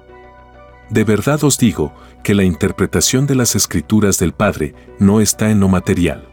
De 0.88 1.04
verdad 1.04 1.44
os 1.44 1.56
digo 1.58 1.94
que 2.24 2.34
la 2.34 2.42
interpretación 2.42 3.28
de 3.28 3.36
las 3.36 3.54
escrituras 3.54 4.18
del 4.18 4.32
Padre 4.32 4.74
no 4.98 5.20
está 5.20 5.50
en 5.50 5.60
lo 5.60 5.68
material. 5.68 6.26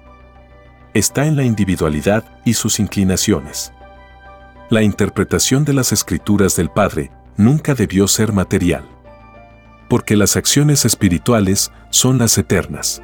Está 0.95 1.28
en 1.28 1.36
la 1.36 1.43
individualidad 1.43 2.23
y 2.43 2.55
sus 2.55 2.80
inclinaciones. 2.80 3.71
La 4.71 4.82
interpretación 4.82 5.63
de 5.63 5.73
las 5.73 5.91
escrituras 5.91 6.55
del 6.55 6.71
Padre 6.71 7.11
nunca 7.38 7.75
debió 7.75 8.07
ser 8.07 8.34
material. 8.34 8.84
Porque 9.88 10.15
las 10.15 10.35
acciones 10.35 10.85
espirituales 10.85 11.71
son 11.89 12.17
las 12.17 12.38
eternas. 12.38 13.01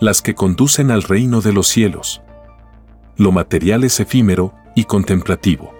Las 0.00 0.22
que 0.22 0.34
conducen 0.34 0.90
al 0.90 1.02
reino 1.02 1.40
de 1.40 1.52
los 1.52 1.66
cielos. 1.66 2.22
Lo 3.16 3.32
material 3.32 3.84
es 3.84 4.00
efímero 4.00 4.54
y 4.74 4.84
contemplativo. 4.84 5.74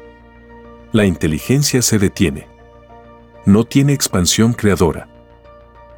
La 0.93 1.05
inteligencia 1.05 1.81
se 1.83 1.99
detiene 1.99 2.51
no 3.45 3.65
tiene 3.65 3.93
expansión 3.93 4.53
creadora. 4.53 5.09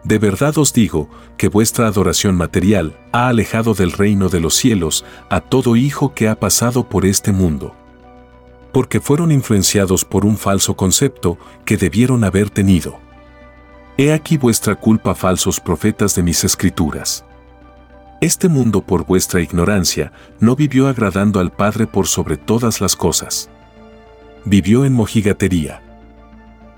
De 0.04 0.18
verdad 0.18 0.58
os 0.58 0.72
digo 0.72 1.08
que 1.36 1.48
vuestra 1.48 1.86
adoración 1.86 2.36
material 2.36 2.98
ha 3.12 3.28
alejado 3.28 3.74
del 3.74 3.92
reino 3.92 4.28
de 4.28 4.40
los 4.40 4.54
cielos 4.54 5.04
a 5.28 5.40
todo 5.40 5.76
hijo 5.76 6.14
que 6.14 6.28
ha 6.28 6.38
pasado 6.38 6.88
por 6.88 7.06
este 7.06 7.32
mundo. 7.32 7.74
Porque 8.72 9.00
fueron 9.00 9.30
influenciados 9.30 10.04
por 10.04 10.24
un 10.24 10.36
falso 10.38 10.74
concepto 10.76 11.38
que 11.64 11.76
debieron 11.76 12.24
haber 12.24 12.50
tenido. 12.50 12.98
He 13.97 14.12
aquí 14.12 14.36
vuestra 14.36 14.74
culpa 14.74 15.14
falsos 15.14 15.61
profetas 15.61 16.14
de 16.14 16.22
mis 16.22 16.45
escrituras. 16.45 17.24
Este 18.20 18.49
mundo 18.49 18.82
por 18.82 19.05
vuestra 19.05 19.40
ignorancia 19.40 20.12
no 20.40 20.57
vivió 20.57 20.88
agradando 20.88 21.40
al 21.40 21.53
Padre 21.53 21.86
por 21.86 22.07
sobre 22.07 22.36
todas 22.36 22.80
las 22.80 22.97
cosas. 22.97 23.51
Vivió 24.45 24.84
en 24.84 24.93
mojigatería 24.93 25.82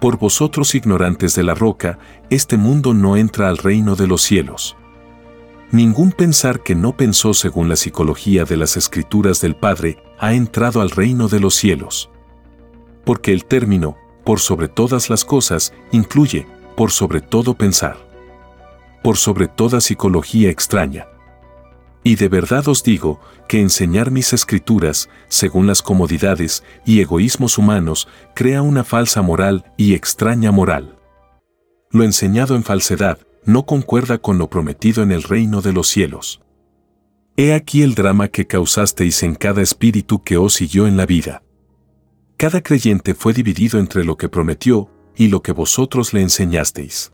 por 0.05 0.19
vosotros 0.19 0.75
ignorantes 0.75 1.35
de 1.35 1.43
la 1.43 1.55
roca, 1.55 1.99
este 2.29 2.59
mundo 2.59 2.93
no 2.93 3.17
entra 3.17 3.49
al 3.49 3.57
reino 3.57 3.97
de 3.97 4.07
los 4.07 4.21
cielos. 4.21 4.77
Ningún 5.71 6.13
pensar 6.13 6.63
que 6.63 6.75
no 6.75 6.95
pensó 6.95 7.33
según 7.33 7.71
la 7.71 7.77
psicología 7.77 8.45
de 8.45 8.59
las 8.59 8.77
escrituras 8.77 9.41
del 9.41 9.57
Padre 9.57 9.97
ha 10.19 10.35
entrado 10.35 10.83
al 10.83 10.91
reino 10.91 11.29
de 11.29 11.41
los 11.41 11.55
cielos. 11.55 12.11
Porque 13.07 13.33
el 13.33 13.47
término, 13.47 13.97
por 14.27 14.41
sobre 14.41 14.69
todas 14.69 15.09
las 15.09 15.25
cosas, 15.25 15.73
incluye, 15.91 16.47
por 16.77 16.91
sobre 16.91 17.21
todo 17.21 17.55
pensar. 17.55 17.97
Por 19.03 19.17
sobre 19.17 19.49
toda 19.49 19.81
psicología 19.81 20.51
extraña. 20.51 21.07
Y 22.03 22.17
de 22.17 22.29
verdad 22.29 22.69
os 22.69 22.83
digo 22.83 23.21
que 23.49 23.61
enseñar 23.61 24.11
mis 24.11 24.33
escrituras, 24.33 25.09
según 25.29 25.67
las 25.67 25.83
comodidades 25.83 26.63
y 26.85 27.01
egoísmos 27.01 27.57
humanos, 27.57 28.09
crea 28.35 28.63
una 28.63 28.85
falsa 28.85 29.23
moral 29.23 29.73
y 29.77 29.95
extraña 29.95 30.53
moral. 30.53 30.99
Lo 31.91 32.05
enseñado 32.05 32.57
en 32.57 32.63
falsedad 32.63 33.19
no 33.45 33.67
concuerda 33.67 34.19
con 34.19 34.39
lo 34.39 34.51
prometido 34.51 35.03
en 35.03 35.13
el 35.13 35.23
reino 35.23 35.63
de 35.63 35.73
los 35.73 35.89
cielos. 35.89 36.41
He 37.37 37.53
aquí 37.53 37.83
el 37.83 37.95
drama 37.95 38.29
que 38.29 38.47
causasteis 38.47 39.23
en 39.23 39.35
cada 39.35 39.63
espíritu 39.63 40.23
que 40.23 40.37
os 40.37 40.55
siguió 40.55 40.87
en 40.87 40.97
la 40.97 41.07
vida. 41.07 41.43
Cada 42.37 42.63
creyente 42.63 43.15
fue 43.15 43.33
dividido 43.33 43.79
entre 43.79 44.05
lo 44.05 44.17
que 44.17 44.29
prometió 44.29 44.91
y 45.17 45.29
lo 45.29 45.43
que 45.43 45.53
vosotros 45.53 46.13
le 46.13 46.23
enseñasteis. 46.23 47.13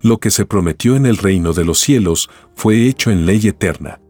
Lo 0.00 0.18
que 0.18 0.30
se 0.30 0.46
prometió 0.46 0.96
en 0.96 1.06
el 1.06 1.18
reino 1.18 1.52
de 1.52 1.64
los 1.64 1.78
cielos 1.78 2.30
fue 2.54 2.86
hecho 2.86 3.10
en 3.10 3.26
ley 3.26 3.46
eterna. 3.46 4.00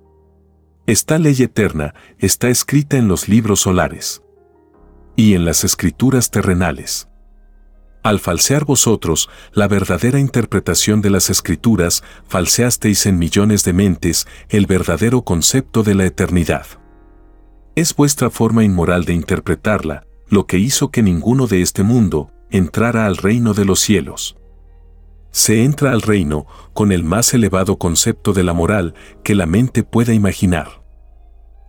Esta 0.87 1.19
ley 1.19 1.37
eterna 1.39 1.95
está 2.19 2.49
escrita 2.49 2.97
en 2.97 3.09
los 3.09 3.29
libros 3.29 3.61
solares 3.61 4.23
y 5.17 5.35
en 5.35 5.45
las 5.45 5.65
escrituras 5.65 6.31
terrenales. 6.31 7.09
Al 8.03 8.19
falsear 8.19 8.65
vosotros 8.65 9.29
la 9.53 9.69
verdadera 9.69 10.19
interpretación 10.19 11.03
de 11.03 11.11
las 11.11 11.29
escrituras, 11.29 12.03
falseasteis 12.29 13.05
en 13.07 13.19
millones 13.19 13.65
de 13.65 13.73
mentes 13.73 14.27
el 14.49 14.67
verdadero 14.67 15.23
concepto 15.23 15.83
de 15.83 15.95
la 15.95 16.07
eternidad. 16.07 16.67
Es 17.75 17.95
vuestra 17.95 18.31
forma 18.31 18.65
inmoral 18.65 19.05
de 19.05 19.13
interpretarla 19.13 20.07
lo 20.29 20.47
que 20.47 20.59
hizo 20.59 20.91
que 20.91 21.03
ninguno 21.03 21.47
de 21.47 21.61
este 21.61 21.83
mundo 21.83 22.31
entrara 22.51 23.07
al 23.07 23.17
reino 23.17 23.55
de 23.55 23.65
los 23.65 23.81
cielos 23.81 24.37
se 25.31 25.65
entra 25.65 25.93
al 25.93 26.03
reino 26.03 26.47
con 26.73 26.93
el 26.93 27.05
más 27.05 27.35
elevado 27.35 27.79
concepto 27.79 28.33
de 28.33 28.43
la 28.43 28.53
moral 28.53 28.95
que 29.23 29.35
la 29.35 29.47
mente 29.47 29.83
pueda 29.83 30.13
imaginar. 30.13 30.83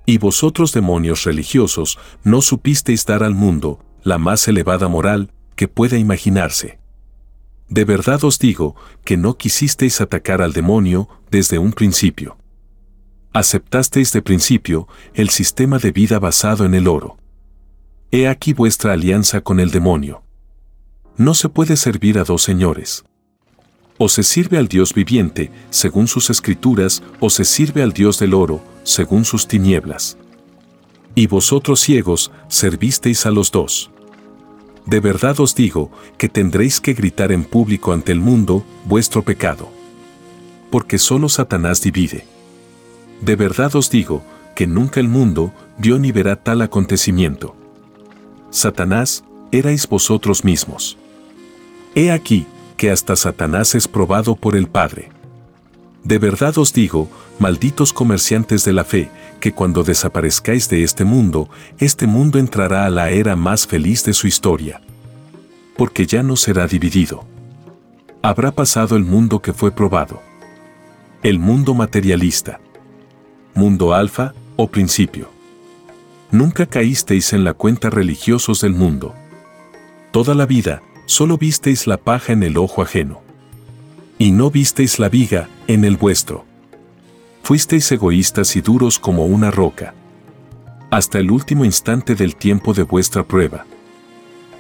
Y 0.05 0.17
vosotros 0.17 0.73
demonios 0.73 1.23
religiosos 1.23 1.99
no 2.23 2.41
supisteis 2.41 3.05
dar 3.05 3.23
al 3.23 3.36
mundo 3.36 3.79
la 4.03 4.17
más 4.17 4.47
elevada 4.47 4.88
moral 4.88 5.32
que 5.55 5.67
pueda 5.67 5.97
imaginarse. 5.97 6.79
De 7.69 7.86
verdad 7.86 8.23
os 8.23 8.39
digo 8.39 8.75
que 9.05 9.15
no 9.15 9.38
quisisteis 9.38 10.01
atacar 10.01 10.41
al 10.41 10.53
demonio 10.53 11.07
desde 11.29 11.59
un 11.59 11.71
principio. 11.71 12.38
Aceptasteis 13.32 14.11
de 14.11 14.21
principio 14.21 14.88
el 15.13 15.29
sistema 15.29 15.77
de 15.77 15.91
vida 15.91 16.19
basado 16.19 16.65
en 16.65 16.73
el 16.73 16.88
oro. 16.88 17.17
He 18.11 18.27
aquí 18.27 18.51
vuestra 18.53 18.91
alianza 18.93 19.39
con 19.39 19.61
el 19.61 19.71
demonio. 19.71 20.23
No 21.22 21.36
se 21.36 21.49
puede 21.49 21.78
servir 21.78 22.17
a 22.17 22.24
dos 22.24 22.41
señores 22.41 23.03
o 24.03 24.09
se 24.09 24.24
sirve 24.24 24.57
al 24.57 24.67
Dios 24.67 24.95
viviente, 24.95 25.51
según 25.69 26.07
sus 26.07 26.32
escrituras, 26.32 27.03
o 27.19 27.30
se 27.30 27.45
sirve 27.45 27.84
al 27.84 27.93
Dios 27.93 28.17
del 28.17 28.34
oro, 28.34 28.59
según 28.82 29.26
sus 29.26 29.47
tinieblas. 29.47 30.17
Y 31.13 31.28
vosotros 31.28 31.82
ciegos, 31.82 32.32
servisteis 32.47 33.28
a 33.28 33.30
los 33.30 33.51
dos. 33.51 33.91
De 34.88 34.99
verdad 34.99 35.39
os 35.39 35.53
digo 35.53 35.91
que 36.17 36.30
tendréis 36.30 36.82
que 36.82 36.95
gritar 36.95 37.32
en 37.32 37.43
público 37.43 37.93
ante 37.93 38.11
el 38.11 38.19
mundo 38.19 38.65
vuestro 38.86 39.22
pecado. 39.22 39.69
Porque 40.72 40.97
solo 40.97 41.30
Satanás 41.30 41.84
divide. 41.84 42.26
De 43.22 43.36
verdad 43.36 43.76
os 43.76 43.91
digo 43.91 44.24
que 44.55 44.65
nunca 44.65 44.99
el 44.99 45.09
mundo 45.09 45.53
vio 45.78 45.99
ni 45.99 46.11
verá 46.11 46.38
tal 46.38 46.63
acontecimiento. 46.63 47.55
Satanás, 48.49 49.24
erais 49.51 49.88
vosotros 49.88 50.43
mismos. 50.43 50.97
He 51.95 52.11
aquí, 52.11 52.47
que 52.77 52.89
hasta 52.89 53.15
Satanás 53.15 53.75
es 53.75 53.87
probado 53.87 54.35
por 54.35 54.55
el 54.55 54.67
Padre. 54.67 55.09
De 56.03 56.17
verdad 56.17 56.57
os 56.57 56.73
digo, 56.73 57.09
malditos 57.37 57.93
comerciantes 57.93 58.63
de 58.63 58.73
la 58.73 58.83
fe, 58.83 59.11
que 59.39 59.51
cuando 59.51 59.83
desaparezcáis 59.83 60.69
de 60.69 60.83
este 60.83 61.03
mundo, 61.03 61.49
este 61.77 62.07
mundo 62.07 62.39
entrará 62.39 62.85
a 62.85 62.89
la 62.89 63.11
era 63.11 63.35
más 63.35 63.67
feliz 63.67 64.03
de 64.05 64.13
su 64.13 64.27
historia. 64.27 64.81
Porque 65.77 66.05
ya 66.05 66.23
no 66.23 66.35
será 66.35 66.65
dividido. 66.65 67.25
Habrá 68.21 68.51
pasado 68.51 68.95
el 68.95 69.03
mundo 69.03 69.41
que 69.41 69.53
fue 69.53 69.71
probado. 69.71 70.21
El 71.23 71.39
mundo 71.39 71.73
materialista. 71.73 72.59
Mundo 73.53 73.93
alfa 73.93 74.33
o 74.55 74.67
principio. 74.67 75.29
Nunca 76.31 76.65
caísteis 76.65 77.33
en 77.33 77.43
la 77.43 77.53
cuenta 77.53 77.89
religiosos 77.89 78.61
del 78.61 78.73
mundo. 78.73 79.13
Toda 80.11 80.33
la 80.33 80.45
vida, 80.45 80.81
solo 81.12 81.38
visteis 81.38 81.88
la 81.88 81.97
paja 81.97 82.32
en 82.32 82.41
el 82.41 82.57
ojo 82.57 82.82
ajeno. 82.82 83.22
Y 84.18 84.32
no 84.32 84.49
visteis 84.49 84.97
la 84.97 85.09
viga 85.09 85.49
en 85.68 85.84
el 85.84 85.97
vuestro. 85.97 86.45
Fuisteis 87.43 87.91
egoístas 87.91 88.55
y 88.55 88.62
duros 88.62 88.97
como 88.97 89.26
una 89.26 89.51
roca. 89.51 89.93
Hasta 90.89 91.20
el 91.20 91.30
último 91.30 91.66
instante 91.66 92.16
del 92.16 92.38
tiempo 92.38 92.74
de 92.74 92.84
vuestra 92.84 93.24
prueba. 93.28 93.66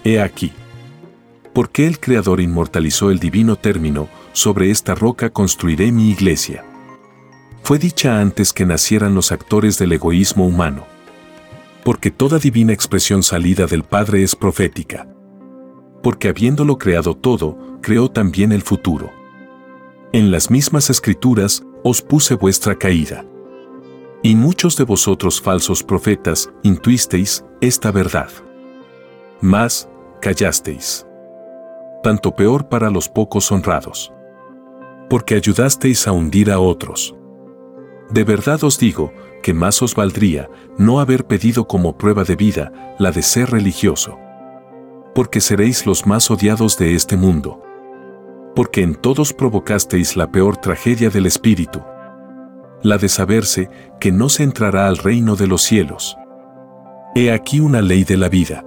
He 0.03 0.19
aquí. 0.19 0.51
¿Por 1.53 1.69
qué 1.69 1.87
el 1.87 2.01
Creador 2.01 2.41
inmortalizó 2.41 3.11
el 3.11 3.19
divino 3.19 3.55
término, 3.55 4.09
sobre 4.33 4.71
esta 4.71 4.93
roca 4.93 5.29
construiré 5.29 5.93
mi 5.93 6.09
iglesia? 6.09 6.65
Fue 7.63 7.79
dicha 7.79 8.19
antes 8.19 8.51
que 8.51 8.65
nacieran 8.65 9.15
los 9.15 9.31
actores 9.31 9.77
del 9.77 9.93
egoísmo 9.93 10.45
humano. 10.45 10.85
Porque 11.85 12.11
toda 12.11 12.39
divina 12.39 12.73
expresión 12.73 13.23
salida 13.23 13.67
del 13.67 13.83
Padre 13.83 14.21
es 14.21 14.35
profética. 14.35 15.07
Porque 16.01 16.29
habiéndolo 16.29 16.77
creado 16.77 17.15
todo, 17.15 17.57
creó 17.81 18.09
también 18.09 18.51
el 18.51 18.61
futuro. 18.61 19.11
En 20.13 20.31
las 20.31 20.49
mismas 20.49 20.89
escrituras 20.89 21.63
os 21.83 22.01
puse 22.01 22.35
vuestra 22.35 22.75
caída. 22.75 23.25
Y 24.23 24.35
muchos 24.35 24.77
de 24.77 24.83
vosotros 24.83 25.41
falsos 25.41 25.83
profetas 25.83 26.51
intuisteis 26.63 27.43
esta 27.59 27.91
verdad. 27.91 28.29
Mas, 29.41 29.89
callasteis 30.21 31.05
tanto 32.01 32.35
peor 32.35 32.67
para 32.67 32.89
los 32.89 33.07
pocos 33.09 33.51
honrados. 33.51 34.11
Porque 35.09 35.35
ayudasteis 35.35 36.07
a 36.07 36.11
hundir 36.11 36.51
a 36.51 36.59
otros. 36.59 37.15
De 38.09 38.23
verdad 38.23 38.63
os 38.63 38.77
digo, 38.77 39.13
que 39.41 39.53
más 39.53 39.81
os 39.81 39.95
valdría 39.95 40.49
no 40.77 40.99
haber 40.99 41.25
pedido 41.25 41.67
como 41.67 41.97
prueba 41.97 42.23
de 42.23 42.35
vida 42.35 42.95
la 42.99 43.11
de 43.11 43.21
ser 43.21 43.49
religioso. 43.49 44.19
Porque 45.13 45.41
seréis 45.41 45.85
los 45.85 46.05
más 46.05 46.31
odiados 46.31 46.77
de 46.77 46.95
este 46.95 47.17
mundo. 47.17 47.61
Porque 48.55 48.81
en 48.81 48.95
todos 48.95 49.33
provocasteis 49.33 50.15
la 50.15 50.31
peor 50.31 50.57
tragedia 50.57 51.09
del 51.09 51.25
espíritu. 51.25 51.81
La 52.81 52.97
de 52.97 53.09
saberse 53.09 53.69
que 53.99 54.11
no 54.11 54.29
se 54.29 54.43
entrará 54.43 54.87
al 54.87 54.97
reino 54.97 55.35
de 55.35 55.47
los 55.47 55.61
cielos. 55.61 56.17
He 57.15 57.31
aquí 57.31 57.59
una 57.59 57.81
ley 57.81 58.03
de 58.03 58.17
la 58.17 58.29
vida 58.29 58.65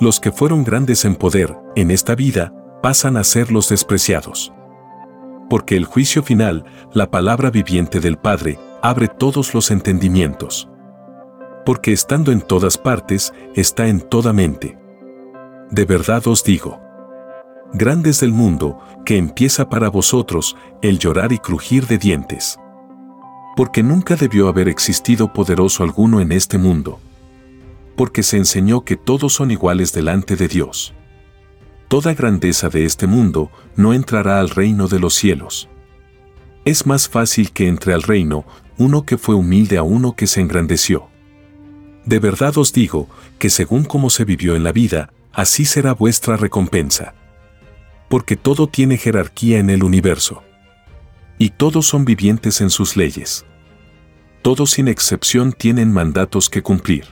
los 0.00 0.18
que 0.18 0.32
fueron 0.32 0.64
grandes 0.64 1.04
en 1.04 1.14
poder, 1.14 1.54
en 1.76 1.90
esta 1.90 2.14
vida, 2.14 2.54
pasan 2.82 3.18
a 3.18 3.24
ser 3.24 3.52
los 3.52 3.68
despreciados. 3.68 4.50
Porque 5.50 5.76
el 5.76 5.84
juicio 5.84 6.22
final, 6.22 6.64
la 6.94 7.10
palabra 7.10 7.50
viviente 7.50 8.00
del 8.00 8.16
Padre, 8.16 8.58
abre 8.82 9.08
todos 9.08 9.52
los 9.52 9.70
entendimientos. 9.70 10.70
Porque 11.66 11.92
estando 11.92 12.32
en 12.32 12.40
todas 12.40 12.78
partes, 12.78 13.34
está 13.54 13.88
en 13.88 14.00
toda 14.00 14.32
mente. 14.32 14.78
De 15.70 15.84
verdad 15.84 16.26
os 16.26 16.42
digo. 16.44 16.80
Grandes 17.72 18.20
del 18.20 18.32
mundo, 18.32 18.80
que 19.04 19.16
empieza 19.16 19.68
para 19.68 19.88
vosotros 19.88 20.56
el 20.82 20.98
llorar 20.98 21.32
y 21.32 21.38
crujir 21.38 21.86
de 21.86 21.98
dientes. 21.98 22.58
Porque 23.56 23.82
nunca 23.82 24.16
debió 24.16 24.48
haber 24.48 24.68
existido 24.68 25.32
poderoso 25.32 25.82
alguno 25.82 26.20
en 26.20 26.32
este 26.32 26.58
mundo 26.58 26.98
porque 28.00 28.22
se 28.22 28.38
enseñó 28.38 28.80
que 28.80 28.96
todos 28.96 29.34
son 29.34 29.50
iguales 29.50 29.92
delante 29.92 30.34
de 30.34 30.48
Dios. 30.48 30.94
Toda 31.86 32.14
grandeza 32.14 32.70
de 32.70 32.86
este 32.86 33.06
mundo 33.06 33.50
no 33.76 33.92
entrará 33.92 34.40
al 34.40 34.48
reino 34.48 34.88
de 34.88 34.98
los 34.98 35.12
cielos. 35.12 35.68
Es 36.64 36.86
más 36.86 37.10
fácil 37.10 37.52
que 37.52 37.68
entre 37.68 37.92
al 37.92 38.02
reino 38.02 38.46
uno 38.78 39.04
que 39.04 39.18
fue 39.18 39.34
humilde 39.34 39.76
a 39.76 39.82
uno 39.82 40.16
que 40.16 40.26
se 40.26 40.40
engrandeció. 40.40 41.08
De 42.06 42.20
verdad 42.20 42.56
os 42.56 42.72
digo 42.72 43.06
que 43.38 43.50
según 43.50 43.84
como 43.84 44.08
se 44.08 44.24
vivió 44.24 44.56
en 44.56 44.64
la 44.64 44.72
vida, 44.72 45.12
así 45.32 45.64
será 45.64 45.94
vuestra 45.94 46.36
recompensa. 46.36 47.14
Porque 48.08 48.36
todo 48.36 48.66
tiene 48.66 48.96
jerarquía 48.96 49.58
en 49.58 49.70
el 49.70 49.84
universo. 49.84 50.42
Y 51.38 51.50
todos 51.50 51.86
son 51.86 52.04
vivientes 52.04 52.60
en 52.60 52.70
sus 52.70 52.96
leyes. 52.96 53.46
Todos 54.42 54.70
sin 54.70 54.88
excepción 54.88 55.52
tienen 55.52 55.92
mandatos 55.92 56.48
que 56.48 56.62
cumplir. 56.62 57.06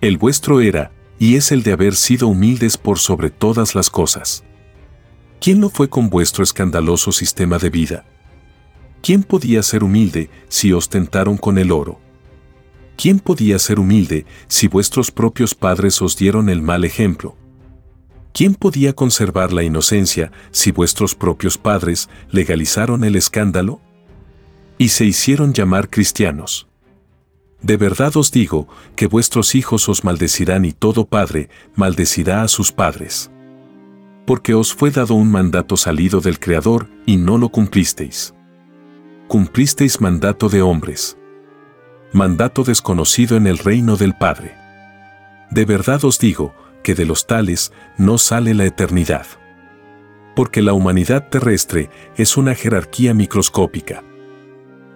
El 0.00 0.18
vuestro 0.18 0.60
era, 0.60 0.92
y 1.18 1.36
es 1.36 1.50
el 1.50 1.62
de 1.62 1.72
haber 1.72 1.96
sido 1.96 2.28
humildes 2.28 2.76
por 2.76 2.98
sobre 2.98 3.30
todas 3.30 3.74
las 3.74 3.90
cosas. 3.90 4.44
¿Quién 5.40 5.60
no 5.60 5.70
fue 5.70 5.88
con 5.88 6.10
vuestro 6.10 6.44
escandaloso 6.44 7.12
sistema 7.12 7.58
de 7.58 7.70
vida? 7.70 8.04
¿Quién 9.02 9.22
podía 9.22 9.62
ser 9.62 9.84
humilde 9.84 10.30
si 10.48 10.72
ostentaron 10.72 11.36
con 11.36 11.58
el 11.58 11.72
oro? 11.72 12.00
¿Quién 13.00 13.20
podía 13.20 13.60
ser 13.60 13.78
humilde 13.78 14.26
si 14.48 14.66
vuestros 14.66 15.12
propios 15.12 15.54
padres 15.54 16.02
os 16.02 16.16
dieron 16.16 16.48
el 16.48 16.62
mal 16.62 16.84
ejemplo? 16.84 17.36
¿Quién 18.34 18.56
podía 18.56 18.92
conservar 18.92 19.52
la 19.52 19.62
inocencia 19.62 20.32
si 20.50 20.72
vuestros 20.72 21.14
propios 21.14 21.58
padres 21.58 22.08
legalizaron 22.32 23.04
el 23.04 23.14
escándalo? 23.14 23.80
Y 24.78 24.88
se 24.88 25.04
hicieron 25.04 25.52
llamar 25.52 25.90
cristianos. 25.90 26.66
De 27.62 27.76
verdad 27.76 28.16
os 28.16 28.32
digo 28.32 28.66
que 28.96 29.06
vuestros 29.06 29.54
hijos 29.54 29.88
os 29.88 30.02
maldecirán 30.02 30.64
y 30.64 30.72
todo 30.72 31.04
padre 31.04 31.50
maldecirá 31.76 32.42
a 32.42 32.48
sus 32.48 32.72
padres. 32.72 33.30
Porque 34.26 34.54
os 34.54 34.74
fue 34.74 34.90
dado 34.90 35.14
un 35.14 35.30
mandato 35.30 35.76
salido 35.76 36.20
del 36.20 36.40
Creador 36.40 36.88
y 37.06 37.16
no 37.16 37.38
lo 37.38 37.50
cumplisteis. 37.50 38.34
Cumplisteis 39.28 40.00
mandato 40.00 40.48
de 40.48 40.62
hombres. 40.62 41.17
Mandato 42.12 42.64
desconocido 42.64 43.36
en 43.36 43.46
el 43.46 43.58
reino 43.58 43.96
del 43.96 44.14
Padre. 44.14 44.56
De 45.50 45.64
verdad 45.64 46.04
os 46.04 46.18
digo 46.18 46.54
que 46.82 46.94
de 46.94 47.06
los 47.06 47.26
tales 47.26 47.72
no 47.96 48.18
sale 48.18 48.54
la 48.54 48.64
eternidad. 48.64 49.26
Porque 50.34 50.62
la 50.62 50.72
humanidad 50.72 51.28
terrestre 51.28 51.90
es 52.16 52.36
una 52.36 52.54
jerarquía 52.54 53.14
microscópica 53.14 54.02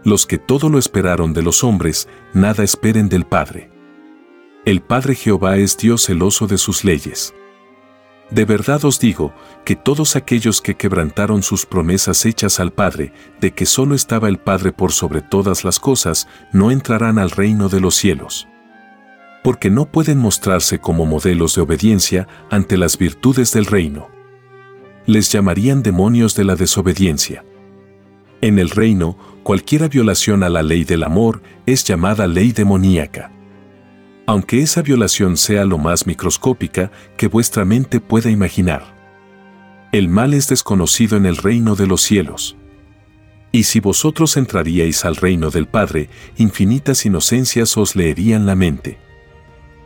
los 0.04 0.26
que 0.26 0.38
todo 0.38 0.68
lo 0.68 0.78
esperaron 0.78 1.32
de 1.32 1.42
los 1.42 1.62
hombres, 1.62 2.08
nada 2.34 2.64
esperen 2.64 3.08
del 3.08 3.24
Padre. 3.24 3.70
El 4.64 4.80
Padre 4.80 5.14
Jehová 5.14 5.56
es 5.56 5.76
Dios 5.76 6.06
celoso 6.06 6.46
de 6.46 6.58
sus 6.58 6.84
leyes. 6.84 7.34
De 8.32 8.46
verdad 8.46 8.82
os 8.86 8.98
digo, 8.98 9.34
que 9.62 9.76
todos 9.76 10.16
aquellos 10.16 10.62
que 10.62 10.74
quebrantaron 10.74 11.42
sus 11.42 11.66
promesas 11.66 12.24
hechas 12.24 12.60
al 12.60 12.72
Padre, 12.72 13.12
de 13.42 13.50
que 13.52 13.66
solo 13.66 13.94
estaba 13.94 14.28
el 14.30 14.38
Padre 14.38 14.72
por 14.72 14.92
sobre 14.92 15.20
todas 15.20 15.64
las 15.64 15.78
cosas, 15.78 16.28
no 16.50 16.70
entrarán 16.70 17.18
al 17.18 17.30
reino 17.30 17.68
de 17.68 17.80
los 17.80 17.94
cielos. 17.94 18.48
Porque 19.44 19.68
no 19.68 19.84
pueden 19.84 20.16
mostrarse 20.16 20.78
como 20.78 21.04
modelos 21.04 21.56
de 21.56 21.60
obediencia 21.60 22.26
ante 22.50 22.78
las 22.78 22.96
virtudes 22.96 23.52
del 23.52 23.66
reino. 23.66 24.08
Les 25.04 25.30
llamarían 25.30 25.82
demonios 25.82 26.34
de 26.34 26.44
la 26.44 26.56
desobediencia. 26.56 27.44
En 28.40 28.58
el 28.58 28.70
reino, 28.70 29.18
cualquiera 29.42 29.88
violación 29.88 30.42
a 30.42 30.48
la 30.48 30.62
ley 30.62 30.84
del 30.84 31.02
amor 31.02 31.42
es 31.66 31.84
llamada 31.84 32.26
ley 32.26 32.52
demoníaca. 32.52 33.30
Aunque 34.26 34.62
esa 34.62 34.82
violación 34.82 35.36
sea 35.36 35.64
lo 35.64 35.78
más 35.78 36.06
microscópica 36.06 36.90
que 37.16 37.26
vuestra 37.26 37.64
mente 37.64 38.00
pueda 38.00 38.30
imaginar. 38.30 38.82
El 39.92 40.08
mal 40.08 40.32
es 40.32 40.48
desconocido 40.48 41.16
en 41.16 41.26
el 41.26 41.36
reino 41.36 41.74
de 41.74 41.86
los 41.86 42.02
cielos. 42.02 42.56
Y 43.50 43.64
si 43.64 43.80
vosotros 43.80 44.36
entraríais 44.36 45.04
al 45.04 45.16
reino 45.16 45.50
del 45.50 45.66
Padre, 45.66 46.08
infinitas 46.36 47.04
inocencias 47.04 47.76
os 47.76 47.96
leerían 47.96 48.46
la 48.46 48.54
mente. 48.54 48.98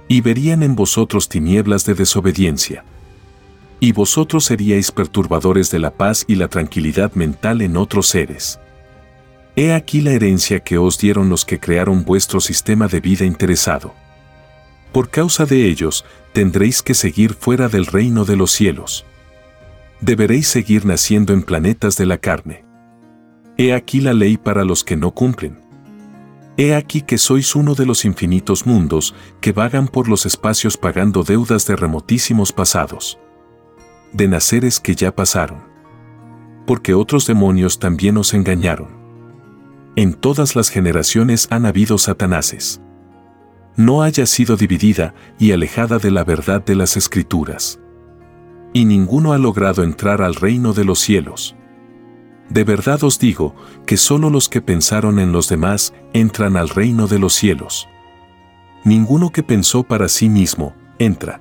Y 0.07 0.21
verían 0.21 0.63
en 0.63 0.77
vosotros 0.77 1.29
tinieblas 1.29 1.85
de 1.85 1.95
desobediencia 1.95 2.85
y 3.81 3.93
vosotros 3.93 4.45
seríais 4.45 4.91
perturbadores 4.91 5.71
de 5.71 5.79
la 5.79 5.91
paz 5.93 6.25
y 6.27 6.37
la 6.37 6.49
tranquilidad 6.49 7.13
mental 7.13 7.63
en 7.63 7.77
otros 7.77 8.07
seres. 8.07 8.59
He 9.55 9.73
aquí 9.73 10.01
la 10.01 10.13
herencia 10.13 10.61
que 10.61 10.79
os 10.79 10.99
dieron 10.99 11.29
los 11.29 11.45
que 11.45 11.59
crearon 11.59 12.05
vuestro 12.05 12.41
sistema 12.41 12.89
de 12.89 13.01
vida 13.01 13.25
interesado. 13.25 13.95
Por 14.97 15.11
causa 15.11 15.45
de 15.45 15.69
ellos, 15.69 16.07
tendréis 16.33 16.81
que 16.81 16.95
seguir 16.95 17.35
fuera 17.35 17.69
del 17.69 17.85
reino 17.85 18.25
de 18.25 18.35
los 18.35 18.51
cielos. 18.51 19.05
Deberéis 20.01 20.49
seguir 20.49 20.87
naciendo 20.87 21.35
en 21.35 21.43
planetas 21.43 21.99
de 21.99 22.07
la 22.07 22.17
carne. 22.17 22.65
He 23.59 23.75
aquí 23.75 24.01
la 24.01 24.15
ley 24.15 24.39
para 24.39 24.65
los 24.65 24.85
que 24.85 24.97
no 24.97 25.11
cumplen. 25.11 25.61
He 26.57 26.75
aquí 26.75 27.03
que 27.03 27.19
sois 27.19 27.55
uno 27.55 27.75
de 27.75 27.85
los 27.85 28.07
infinitos 28.07 28.65
mundos 28.65 29.15
que 29.43 29.53
vagan 29.53 29.87
por 29.87 30.09
los 30.09 30.25
espacios 30.25 30.79
pagando 30.79 31.25
deudas 31.25 31.67
de 31.67 31.77
remotísimos 31.77 32.55
pasados 32.55 33.19
de 34.15 34.29
naceres 34.29 34.81
que 34.81 34.95
ya 34.95 35.15
pasaron. 35.15 35.59
Porque 36.67 36.95
otros 36.95 37.27
demonios 37.27 37.79
también 37.79 38.17
os 38.17 38.33
engañaron. 38.33 38.89
En 39.95 40.15
todas 40.15 40.57
las 40.57 40.71
generaciones 40.71 41.49
han 41.51 41.67
habido 41.67 41.99
satanases. 41.99 42.81
No 43.77 44.03
haya 44.03 44.25
sido 44.25 44.57
dividida 44.57 45.15
y 45.39 45.53
alejada 45.53 45.99
de 45.99 46.11
la 46.11 46.25
verdad 46.25 46.65
de 46.65 46.75
las 46.75 46.97
escrituras. 46.97 47.79
Y 48.73 48.87
ninguno 48.87 49.33
ha 49.33 49.39
logrado 49.39 49.83
entrar 49.83 50.23
al 50.23 50.35
reino 50.35 50.73
de 50.73 50.85
los 50.85 50.99
cielos. 50.99 51.55
De 52.49 52.65
verdad 52.65 53.03
os 53.05 53.19
digo 53.19 53.55
que 53.87 53.97
solo 53.97 54.31
los 54.31 54.49
que 54.49 54.63
pensaron 54.63 55.19
en 55.19 55.33
los 55.33 55.49
demás 55.49 55.93
entran 56.15 56.57
al 56.57 56.71
reino 56.71 57.07
de 57.07 57.19
los 57.19 57.35
cielos. 57.35 57.89
Ninguno 58.85 59.31
que 59.31 59.43
pensó 59.43 59.83
para 59.83 60.09
sí 60.09 60.29
mismo, 60.29 60.75
entra. 60.99 61.41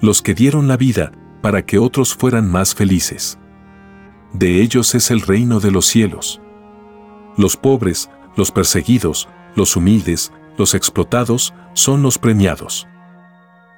Los 0.00 0.20
que 0.20 0.34
dieron 0.34 0.68
la 0.68 0.76
vida, 0.76 1.12
para 1.40 1.64
que 1.64 1.78
otros 1.78 2.14
fueran 2.14 2.50
más 2.50 2.74
felices. 2.74 3.38
De 4.32 4.60
ellos 4.60 4.94
es 4.94 5.10
el 5.10 5.20
reino 5.20 5.60
de 5.60 5.70
los 5.70 5.86
cielos. 5.86 6.40
Los 7.36 7.56
pobres, 7.56 8.10
los 8.36 8.50
perseguidos, 8.50 9.28
los 9.54 9.76
humildes, 9.76 10.32
los 10.56 10.74
explotados, 10.74 11.54
son 11.72 12.02
los 12.02 12.18
premiados. 12.18 12.86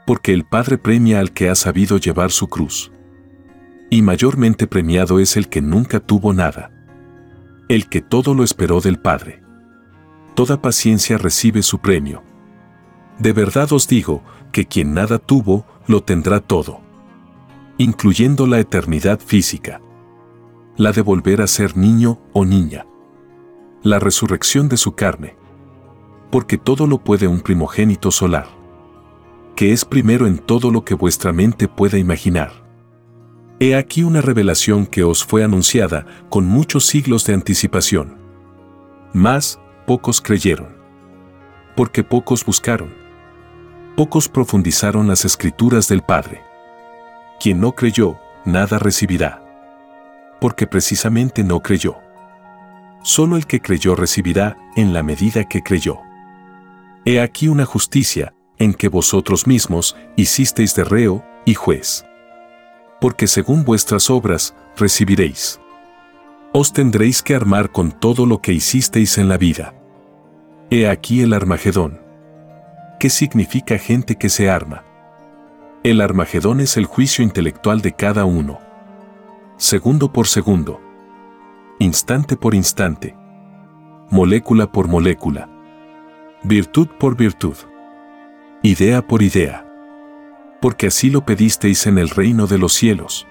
Porque 0.06 0.32
el 0.32 0.44
Padre 0.44 0.78
premia 0.78 1.20
al 1.20 1.32
que 1.32 1.48
ha 1.48 1.54
sabido 1.54 1.98
llevar 1.98 2.30
su 2.30 2.48
cruz. 2.48 2.90
Y 3.90 4.02
mayormente 4.02 4.66
premiado 4.66 5.18
es 5.20 5.36
el 5.36 5.48
que 5.48 5.60
nunca 5.60 6.00
tuvo 6.00 6.32
nada. 6.32 6.70
El 7.68 7.88
que 7.88 8.00
todo 8.00 8.34
lo 8.34 8.42
esperó 8.42 8.80
del 8.80 8.98
Padre. 8.98 9.42
Toda 10.34 10.60
paciencia 10.60 11.18
recibe 11.18 11.62
su 11.62 11.78
premio. 11.78 12.22
De 13.18 13.32
verdad 13.32 13.72
os 13.72 13.86
digo 13.86 14.22
que 14.50 14.66
quien 14.66 14.94
nada 14.94 15.18
tuvo, 15.18 15.66
lo 15.86 16.02
tendrá 16.02 16.40
todo. 16.40 16.80
Incluyendo 17.78 18.46
la 18.46 18.58
eternidad 18.58 19.20
física. 19.20 19.80
La 20.76 20.92
de 20.92 21.02
volver 21.02 21.42
a 21.42 21.46
ser 21.46 21.76
niño 21.76 22.18
o 22.32 22.44
niña. 22.44 22.86
La 23.82 23.98
resurrección 23.98 24.68
de 24.68 24.78
su 24.78 24.92
carne 24.94 25.41
porque 26.33 26.57
todo 26.57 26.87
lo 26.87 26.97
puede 26.97 27.28
un 27.28 27.43
primogénito 27.43 28.11
solar, 28.11 28.47
que 29.55 29.72
es 29.72 29.85
primero 29.85 30.26
en 30.26 30.39
todo 30.39 30.70
lo 30.70 30.83
que 30.83 30.95
vuestra 30.95 31.30
mente 31.30 31.68
pueda 31.68 31.99
imaginar. 31.99 32.53
He 33.61 33.76
aquí 33.76 34.03
una 34.03 34.22
revelación 34.22 34.87
que 34.87 35.05
os 35.05 35.22
fue 35.22 35.45
anunciada 35.45 36.07
con 36.30 36.47
muchos 36.47 36.87
siglos 36.87 37.26
de 37.26 37.35
anticipación. 37.35 38.16
Mas, 39.12 39.61
pocos 39.87 40.22
creyeron. 40.22 40.74
Porque 41.76 42.03
pocos 42.03 42.47
buscaron. 42.47 42.95
Pocos 43.95 44.30
profundizaron 44.30 45.07
las 45.07 45.26
escrituras 45.26 45.87
del 45.87 46.01
Padre. 46.01 46.41
Quien 47.41 47.61
no 47.61 47.72
creyó, 47.72 48.16
nada 48.47 48.78
recibirá. 48.78 49.45
Porque 50.41 50.66
precisamente 50.66 51.45
no 51.45 51.61
creyó. 51.61 51.99
Solo 53.03 53.37
el 53.37 53.47
que 53.47 53.61
creyó 53.61 53.95
recibirá 53.95 54.57
en 54.76 54.95
la 54.95 55.03
medida 55.03 55.45
que 55.45 55.62
creyó. 55.62 56.01
He 57.05 57.20
aquí 57.20 57.48
una 57.48 57.66
justicia, 57.66 58.32
en 58.59 58.74
que 58.74 58.88
vosotros 58.88 59.48
mismos 59.48 59.96
hicisteis 60.14 60.76
de 60.76 60.84
reo 60.84 61.24
y 61.44 61.55
juez. 61.55 62.05
Porque 63.00 63.26
según 63.26 63.64
vuestras 63.64 64.09
obras 64.09 64.55
recibiréis. 64.76 65.61
Os 66.53 66.72
tendréis 66.72 67.20
que 67.20 67.34
armar 67.34 67.72
con 67.72 67.90
todo 67.90 68.24
lo 68.24 68.40
que 68.40 68.53
hicisteis 68.53 69.18
en 69.18 69.28
la 69.28 69.36
vida. 69.36 69.74
He 70.70 70.88
aquí 70.88 71.22
el 71.22 71.32
Armagedón. 71.32 72.00
¿Qué 73.00 73.11
significa 73.11 73.78
gente 73.78 74.14
que 74.14 74.28
se 74.28 74.48
arma? 74.48 74.84
El 75.82 76.00
Armagedón 76.00 76.61
es 76.61 76.76
el 76.76 76.86
juicio 76.86 77.24
intelectual 77.24 77.80
de 77.80 77.94
cada 77.94 78.24
uno. 78.26 78.61
Segundo 79.57 80.12
por 80.12 80.28
segundo. 80.28 80.80
Instante 81.80 82.36
por 82.36 82.55
instante. 82.55 83.16
Molécula 84.09 84.70
por 84.70 84.86
molécula 84.86 85.51
virtud 86.45 86.88
por 86.99 87.16
virtud, 87.16 87.55
idea 88.62 89.07
por 89.07 89.22
idea. 89.22 89.64
Porque 90.61 90.88
así 90.88 91.09
lo 91.09 91.24
pedisteis 91.24 91.86
en 91.86 91.99
el 91.99 92.09
reino 92.09 92.49
de 92.49 92.59
los 92.59 92.72
cielos. 92.72 93.28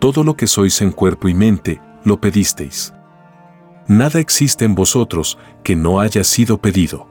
Todo 0.00 0.22
lo 0.22 0.36
que 0.36 0.46
sois 0.46 0.82
en 0.82 0.92
cuerpo 0.92 1.28
y 1.30 1.34
mente, 1.34 1.80
lo 2.04 2.20
pedisteis. 2.20 2.92
Nada 3.86 4.20
existe 4.20 4.66
en 4.66 4.74
vosotros 4.74 5.38
que 5.64 5.76
no 5.76 6.00
haya 6.00 6.22
sido 6.22 6.58
pedido. 6.58 7.08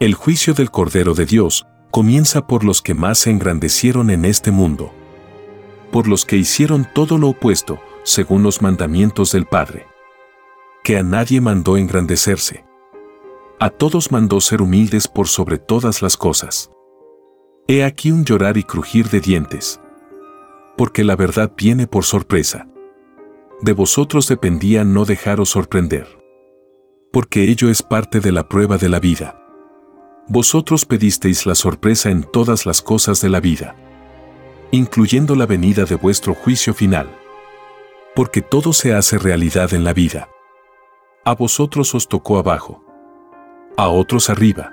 El 0.00 0.14
juicio 0.14 0.54
del 0.54 0.70
Cordero 0.70 1.12
de 1.12 1.26
Dios 1.26 1.66
comienza 1.90 2.46
por 2.46 2.64
los 2.64 2.80
que 2.80 2.94
más 2.94 3.18
se 3.18 3.30
engrandecieron 3.30 4.08
en 4.10 4.24
este 4.24 4.50
mundo. 4.50 4.92
Por 5.92 6.08
los 6.08 6.24
que 6.24 6.36
hicieron 6.36 6.88
todo 6.94 7.18
lo 7.18 7.28
opuesto, 7.28 7.80
según 8.02 8.42
los 8.42 8.62
mandamientos 8.62 9.32
del 9.32 9.44
Padre. 9.44 9.86
Que 10.82 10.96
a 10.96 11.02
nadie 11.02 11.42
mandó 11.42 11.76
engrandecerse 11.76 12.65
a 13.58 13.70
todos 13.70 14.12
mandó 14.12 14.42
ser 14.42 14.60
humildes 14.60 15.08
por 15.08 15.28
sobre 15.28 15.56
todas 15.56 16.02
las 16.02 16.18
cosas. 16.18 16.70
He 17.66 17.84
aquí 17.84 18.10
un 18.10 18.24
llorar 18.24 18.58
y 18.58 18.62
crujir 18.62 19.08
de 19.08 19.20
dientes. 19.20 19.80
Porque 20.76 21.04
la 21.04 21.16
verdad 21.16 21.52
viene 21.56 21.86
por 21.86 22.04
sorpresa. 22.04 22.68
De 23.62 23.72
vosotros 23.72 24.28
dependía 24.28 24.84
no 24.84 25.06
dejaros 25.06 25.48
sorprender. 25.48 26.06
Porque 27.12 27.44
ello 27.44 27.70
es 27.70 27.82
parte 27.82 28.20
de 28.20 28.30
la 28.30 28.46
prueba 28.46 28.76
de 28.76 28.90
la 28.90 29.00
vida. 29.00 29.42
Vosotros 30.28 30.84
pedisteis 30.84 31.46
la 31.46 31.54
sorpresa 31.54 32.10
en 32.10 32.24
todas 32.24 32.66
las 32.66 32.82
cosas 32.82 33.22
de 33.22 33.30
la 33.30 33.40
vida, 33.40 33.74
incluyendo 34.70 35.34
la 35.34 35.46
venida 35.46 35.86
de 35.86 35.94
vuestro 35.94 36.34
juicio 36.34 36.74
final. 36.74 37.08
Porque 38.14 38.42
todo 38.42 38.74
se 38.74 38.92
hace 38.92 39.16
realidad 39.16 39.72
en 39.72 39.84
la 39.84 39.94
vida. 39.94 40.28
A 41.24 41.34
vosotros 41.34 41.94
os 41.94 42.06
tocó 42.06 42.38
abajo 42.38 42.85
a 43.76 43.88
otros 43.88 44.30
arriba. 44.30 44.72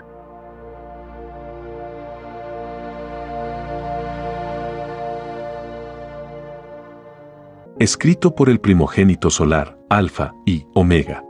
Escrito 7.80 8.34
por 8.34 8.50
el 8.50 8.62
primogénito 8.62 9.30
solar, 9.30 9.78
Alfa 9.90 10.34
y 10.46 10.66
Omega. 10.74 11.24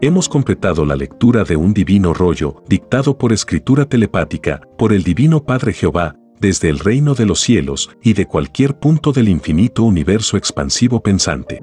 Hemos 0.00 0.28
completado 0.28 0.86
la 0.86 0.96
lectura 0.96 1.44
de 1.44 1.56
un 1.56 1.74
divino 1.74 2.14
rollo 2.14 2.62
dictado 2.66 3.18
por 3.18 3.32
escritura 3.32 3.84
telepática 3.84 4.62
por 4.78 4.92
el 4.92 5.02
Divino 5.02 5.44
Padre 5.44 5.72
Jehová, 5.72 6.16
desde 6.40 6.68
el 6.68 6.78
reino 6.78 7.14
de 7.14 7.26
los 7.26 7.40
cielos 7.40 7.90
y 8.02 8.14
de 8.14 8.26
cualquier 8.26 8.78
punto 8.78 9.12
del 9.12 9.28
infinito 9.28 9.82
universo 9.82 10.36
expansivo 10.36 11.02
pensante. 11.02 11.60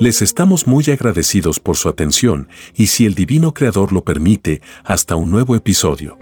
Les 0.00 0.22
estamos 0.22 0.66
muy 0.66 0.82
agradecidos 0.90 1.60
por 1.60 1.76
su 1.76 1.90
atención 1.90 2.48
y 2.74 2.86
si 2.86 3.04
el 3.04 3.14
Divino 3.14 3.52
Creador 3.52 3.92
lo 3.92 4.02
permite, 4.02 4.62
hasta 4.82 5.14
un 5.14 5.30
nuevo 5.30 5.54
episodio. 5.54 6.16